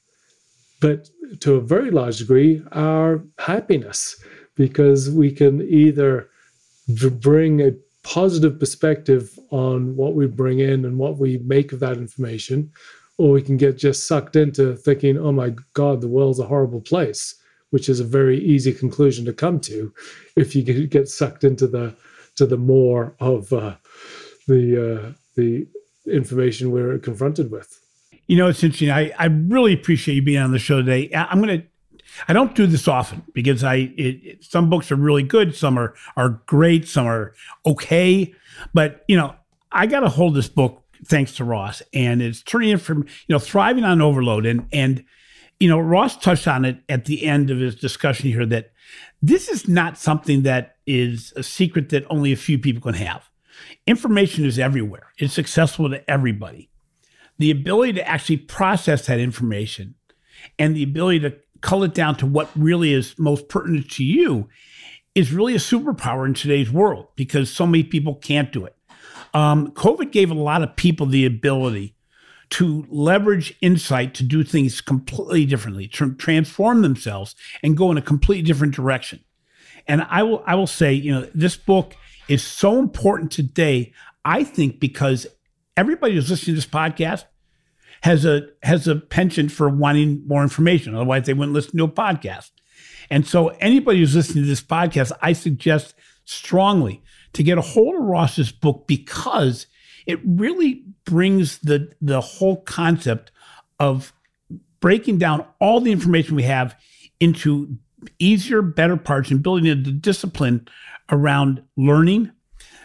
but 0.81 1.09
to 1.41 1.55
a 1.55 1.61
very 1.61 1.91
large 1.91 2.19
degree, 2.19 2.63
our 2.73 3.25
happiness, 3.39 4.23
because 4.55 5.11
we 5.11 5.31
can 5.31 5.63
either 5.63 6.29
bring 7.21 7.61
a 7.61 7.73
positive 8.03 8.59
perspective 8.59 9.39
on 9.51 9.97
what 9.97 10.15
we 10.15 10.27
bring 10.27 10.59
in 10.59 10.85
and 10.85 10.99
what 10.99 11.17
we 11.19 11.39
make 11.39 11.73
of 11.73 11.81
that 11.81 11.97
information, 11.97 12.71
or 13.17 13.31
we 13.31 13.43
can 13.43 13.57
get 13.57 13.79
just 13.79 14.07
sucked 14.07 14.37
into 14.37 14.77
thinking, 14.77 15.17
oh 15.17 15.33
my 15.33 15.55
God, 15.73 16.01
the 16.01 16.09
world's 16.09 16.41
a 16.41 16.47
horrible 16.47 16.81
place, 16.81 17.37
which 17.71 17.89
is 17.89 18.01
a 18.01 18.05
very 18.05 18.39
easy 18.45 18.73
conclusion 18.73 19.25
to 19.25 19.33
come 19.33 19.59
to 19.61 19.95
if 20.37 20.55
you 20.55 20.63
get 20.87 21.09
sucked 21.09 21.45
into 21.45 21.67
the 21.67 21.95
to 22.35 22.47
the 22.47 22.57
more 22.57 23.15
of 23.21 23.53
uh, 23.53 23.75
the 24.53 24.95
uh, 24.95 25.13
the 25.35 25.67
information 26.07 26.71
we're 26.71 26.99
confronted 26.99 27.51
with. 27.51 27.81
You 28.27 28.37
know, 28.37 28.49
it's 28.49 28.63
interesting. 28.63 28.91
I, 28.91 29.13
I 29.19 29.27
really 29.27 29.73
appreciate 29.73 30.15
you 30.15 30.23
being 30.23 30.39
on 30.39 30.53
the 30.53 30.59
show 30.59 30.77
today. 30.77 31.11
I'm 31.15 31.43
going 31.43 31.61
to 31.61 31.67
I 32.29 32.33
don't 32.33 32.55
do 32.55 32.67
this 32.67 32.89
often 32.89 33.23
because 33.33 33.65
I 33.65 33.75
it, 33.97 34.21
it, 34.25 34.45
some 34.45 34.69
books 34.69 34.93
are 34.93 34.97
really 34.97 35.23
good, 35.23 35.55
some 35.55 35.79
are 35.79 35.95
are 36.17 36.41
great, 36.47 36.87
some 36.89 37.07
are 37.07 37.35
okay, 37.65 38.35
but 38.75 39.05
you 39.09 39.17
know 39.17 39.35
I 39.71 39.87
got 39.87 40.01
to 40.01 40.09
hold 40.09 40.35
this 40.35 40.49
book 40.49 40.83
thanks 41.05 41.35
to 41.37 41.45
Ross, 41.45 41.83
and 41.93 42.23
it's 42.23 42.43
turning 42.43 42.71
it 42.71 42.81
from 42.81 43.03
you 43.03 43.35
know 43.35 43.39
thriving 43.39 43.85
on 43.85 44.01
overload, 44.01 44.47
and 44.47 44.67
and 44.73 45.05
you 45.59 45.69
know 45.69 45.79
Ross 45.79 46.17
touched 46.17 46.47
on 46.47 46.65
it 46.65 46.79
at 46.89 47.07
the 47.07 47.25
end 47.25 47.51
of 47.51 47.59
his 47.59 47.75
discussion 47.75 48.31
here 48.31 48.47
that 48.47 48.73
this 49.23 49.49
is 49.49 49.69
not 49.69 49.97
something 49.97 50.43
that 50.43 50.77
is 50.87 51.33
a 51.37 51.43
secret 51.43 51.89
that 51.91 52.05
only 52.11 52.33
a 52.33 52.37
few 52.37 52.59
people 52.59 52.83
can 52.83 52.95
have. 52.95 53.31
Information 53.87 54.45
is 54.45 54.59
everywhere; 54.59 55.13
it's 55.19 55.39
accessible 55.39 55.91
to 55.91 56.11
everybody. 56.11 56.71
The 57.39 57.51
ability 57.51 57.95
to 57.95 58.09
actually 58.09 58.39
process 58.39 59.07
that 59.07 59.19
information 59.19 59.95
and 60.59 60.77
the 60.77 60.83
ability 60.83 61.21
to 61.21 61.37
cull 61.61 61.83
it 61.85 61.95
down 61.95 62.17
to 62.17 62.27
what 62.27 62.51
really 62.55 62.93
is 62.93 63.19
most 63.19 63.49
pertinent 63.49 63.91
to 63.93 64.05
you 64.05 64.49
is 65.15 65.33
really 65.33 65.55
a 65.55 65.59
superpower 65.59 66.27
in 66.27 66.35
today's 66.35 66.71
world 66.71 67.09
because 67.17 67.53
so 67.53 67.67
many 67.67 67.83
people 67.83 68.15
can't 68.17 68.53
do 68.53 68.65
it. 68.65 68.77
Um, 69.35 69.73
COVID 69.73 70.13
gave 70.13 70.31
a 70.31 70.35
lot 70.35 70.63
of 70.63 70.77
people 70.77 71.07
the 71.07 71.25
ability 71.25 71.95
to 72.51 72.87
leverage 72.91 73.57
insight 73.63 74.13
to 74.15 74.23
do 74.23 74.45
things 74.45 74.83
completely 74.83 75.47
differently, 75.47 75.89
to 75.89 76.15
transform 76.15 76.83
themselves 76.83 77.35
and 77.63 77.77
go 77.77 77.91
in 77.91 77.97
a 77.97 78.03
completely 78.03 78.43
different 78.43 78.75
direction. 78.75 79.21
And 79.89 80.07
I 80.11 80.23
will, 80.23 80.43
I 80.47 80.55
will 80.55 80.67
say, 80.67 80.93
you 80.93 81.13
know, 81.13 81.29
this 81.35 81.57
book 81.57 81.95
is 82.29 82.43
so 82.43 82.79
important 82.79 83.31
today. 83.31 83.93
I 84.25 84.45
think 84.45 84.81
because 84.81 85.27
everybody 85.77 86.15
who's 86.15 86.31
listening 86.31 86.57
to 86.57 86.61
this 86.61 86.71
podcast 86.71 87.25
has 88.03 88.25
a 88.25 88.49
has 88.63 88.89
a 88.89 88.97
penchant 88.97 89.53
for 89.53 89.69
wanting 89.69 90.27
more 90.27 90.43
information. 90.43 90.95
Otherwise, 90.95 91.27
they 91.27 91.35
wouldn't 91.35 91.55
listen 91.55 91.79
to 91.79 91.85
a 91.85 91.89
podcast. 91.89 92.51
And 93.11 93.27
so, 93.27 93.49
anybody 93.61 94.01
who's 94.01 94.17
listening 94.17 94.45
to 94.45 94.49
this 94.49 94.63
podcast, 94.63 95.13
I 95.21 95.33
suggest 95.33 95.95
strongly 96.25 97.03
to 97.33 97.43
get 97.43 97.59
a 97.59 97.63
hold 97.63 97.97
of 97.97 98.03
Ross's 98.03 98.53
book 98.53 98.87
because 98.87 99.67
it 100.07 100.21
really 100.25 100.85
brings 101.05 101.59
the 101.59 101.93
the 102.01 102.21
whole 102.21 102.63
concept 102.63 103.31
of 103.79 104.13
breaking 104.81 105.19
down 105.19 105.47
all 105.61 105.81
the 105.81 105.93
information 105.93 106.35
we 106.35 106.43
have 106.43 106.77
into 107.21 107.79
easier, 108.19 108.63
better 108.63 108.97
parts 108.97 109.31
and 109.31 109.43
building 109.43 109.69
a 109.69 109.77
discipline 109.77 110.67
around 111.11 111.63
learning 111.77 112.33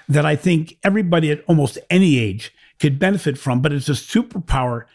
that 0.10 0.26
I 0.26 0.36
think 0.36 0.78
everybody 0.84 1.32
at 1.32 1.44
almost 1.48 1.78
any 1.90 2.18
age 2.18 2.54
could 2.80 3.00
benefit 3.00 3.38
from. 3.38 3.62
But 3.62 3.74
it's 3.74 3.90
a 3.90 3.94
superpower 3.94 4.86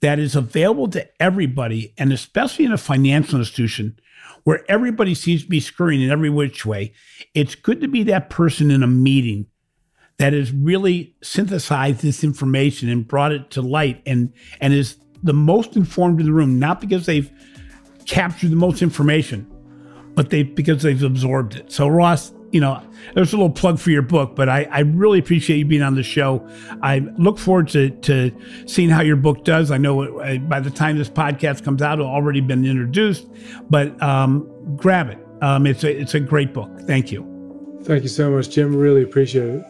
that 0.00 0.18
is 0.18 0.36
available 0.36 0.88
to 0.88 1.08
everybody, 1.20 1.94
and 1.98 2.12
especially 2.12 2.64
in 2.64 2.72
a 2.72 2.78
financial 2.78 3.38
institution 3.38 3.98
where 4.44 4.64
everybody 4.70 5.14
seems 5.14 5.42
to 5.42 5.48
be 5.48 5.60
scurrying 5.60 6.02
in 6.02 6.10
every 6.10 6.30
which 6.30 6.64
way, 6.64 6.92
it's 7.34 7.54
good 7.54 7.80
to 7.80 7.88
be 7.88 8.02
that 8.04 8.30
person 8.30 8.70
in 8.70 8.82
a 8.82 8.86
meeting 8.86 9.46
that 10.18 10.32
has 10.32 10.52
really 10.52 11.14
synthesized 11.22 12.00
this 12.00 12.24
information 12.24 12.88
and 12.88 13.06
brought 13.06 13.32
it 13.32 13.50
to 13.50 13.62
light 13.62 14.02
and 14.04 14.32
and 14.60 14.74
is 14.74 14.96
the 15.22 15.32
most 15.32 15.76
informed 15.76 16.20
in 16.20 16.26
the 16.26 16.32
room, 16.32 16.58
not 16.58 16.80
because 16.80 17.06
they've 17.06 17.30
captured 18.06 18.50
the 18.50 18.56
most 18.56 18.82
information, 18.82 19.46
but 20.14 20.30
they 20.30 20.42
because 20.42 20.82
they've 20.82 21.02
absorbed 21.02 21.56
it. 21.56 21.72
So 21.72 21.88
Ross, 21.88 22.32
you 22.50 22.60
know, 22.60 22.82
there's 23.14 23.32
a 23.32 23.36
little 23.36 23.50
plug 23.50 23.78
for 23.78 23.90
your 23.90 24.02
book, 24.02 24.34
but 24.34 24.48
I, 24.48 24.64
I 24.70 24.80
really 24.80 25.18
appreciate 25.18 25.58
you 25.58 25.64
being 25.64 25.82
on 25.82 25.94
the 25.94 26.02
show. 26.02 26.48
I 26.82 27.00
look 27.18 27.38
forward 27.38 27.68
to, 27.68 27.90
to 27.90 28.32
seeing 28.66 28.88
how 28.88 29.02
your 29.02 29.16
book 29.16 29.44
does. 29.44 29.70
I 29.70 29.78
know 29.78 30.20
it, 30.20 30.48
by 30.48 30.60
the 30.60 30.70
time 30.70 30.98
this 30.98 31.10
podcast 31.10 31.64
comes 31.64 31.82
out, 31.82 31.98
it'll 31.98 32.10
already 32.10 32.40
been 32.40 32.64
introduced, 32.64 33.26
but 33.68 34.00
um, 34.02 34.76
grab 34.76 35.10
it. 35.10 35.18
Um, 35.40 35.66
it's 35.66 35.84
a 35.84 36.00
it's 36.00 36.14
a 36.14 36.20
great 36.20 36.52
book. 36.52 36.70
Thank 36.80 37.12
you. 37.12 37.78
Thank 37.84 38.02
you 38.02 38.08
so 38.08 38.30
much, 38.30 38.50
Jim. 38.50 38.74
Really 38.74 39.02
appreciate 39.02 39.48
it. 39.48 39.64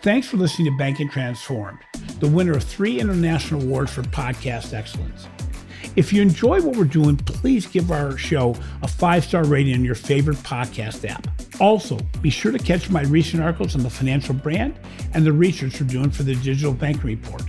Thanks 0.00 0.26
for 0.26 0.36
listening 0.36 0.72
to 0.72 0.76
Banking 0.76 1.08
Transformed, 1.08 1.78
the 2.18 2.26
winner 2.26 2.52
of 2.52 2.64
three 2.64 2.98
international 2.98 3.62
awards 3.62 3.92
for 3.92 4.02
podcast 4.02 4.74
excellence. 4.74 5.28
If 5.94 6.12
you 6.12 6.22
enjoy 6.22 6.60
what 6.60 6.76
we're 6.76 6.84
doing, 6.84 7.16
please 7.18 7.66
give 7.66 7.92
our 7.92 8.16
show 8.16 8.56
a 8.82 8.88
five 8.88 9.24
star 9.24 9.44
rating 9.44 9.74
in 9.74 9.84
your 9.84 9.94
favorite 9.94 10.38
podcast 10.38 11.08
app. 11.08 11.28
Also, 11.62 11.96
be 12.20 12.28
sure 12.28 12.50
to 12.50 12.58
catch 12.58 12.90
my 12.90 13.02
recent 13.02 13.40
articles 13.40 13.76
on 13.76 13.84
the 13.84 13.88
financial 13.88 14.34
brand 14.34 14.76
and 15.14 15.24
the 15.24 15.32
research 15.32 15.80
we're 15.80 15.86
doing 15.86 16.10
for 16.10 16.24
the 16.24 16.34
Digital 16.34 16.72
Banking 16.72 17.04
Report. 17.04 17.44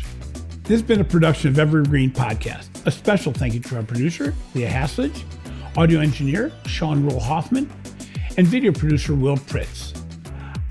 This 0.62 0.70
has 0.70 0.82
been 0.84 1.02
a 1.02 1.04
production 1.04 1.50
of 1.50 1.58
Evergreen 1.58 2.12
Podcast. 2.12 2.70
A 2.86 2.92
special 2.92 3.34
thank 3.34 3.56
you 3.56 3.60
to 3.62 3.76
our 3.78 3.82
producer, 3.82 4.36
Leah 4.54 4.70
Haslage, 4.70 5.24
audio 5.76 6.00
engineer, 6.00 6.52
Sean 6.68 7.04
Rule-Hoffman, 7.04 7.68
and 8.38 8.46
video 8.46 8.72
producer, 8.72 9.16
Will 9.16 9.36
Pritz. 9.36 10.00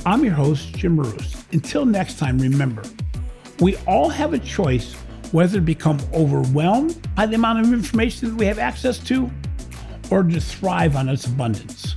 I'm 0.07 0.23
your 0.23 0.35
host, 0.35 0.73
Jim 0.77 0.95
Marous. 0.95 1.45
Until 1.51 1.85
next 1.85 2.21
time, 2.21 2.39
remember, 2.39 2.85
we 3.59 3.77
all 3.89 4.09
have 4.09 4.35
a 4.35 4.39
choice 4.39 4.95
whether 5.33 5.55
to 5.55 5.61
become 5.61 5.99
overwhelmed 6.15 7.09
by 7.17 7.27
the 7.27 7.35
amount 7.35 7.59
of 7.59 7.73
information 7.73 8.29
that 8.29 8.37
we 8.37 8.47
have 8.47 8.61
access 8.61 8.99
to 8.99 9.29
or 10.13 10.23
to 10.23 10.41
thrive 10.41 10.95
on 10.95 11.09
its 11.09 11.27
abundance. 11.27 11.97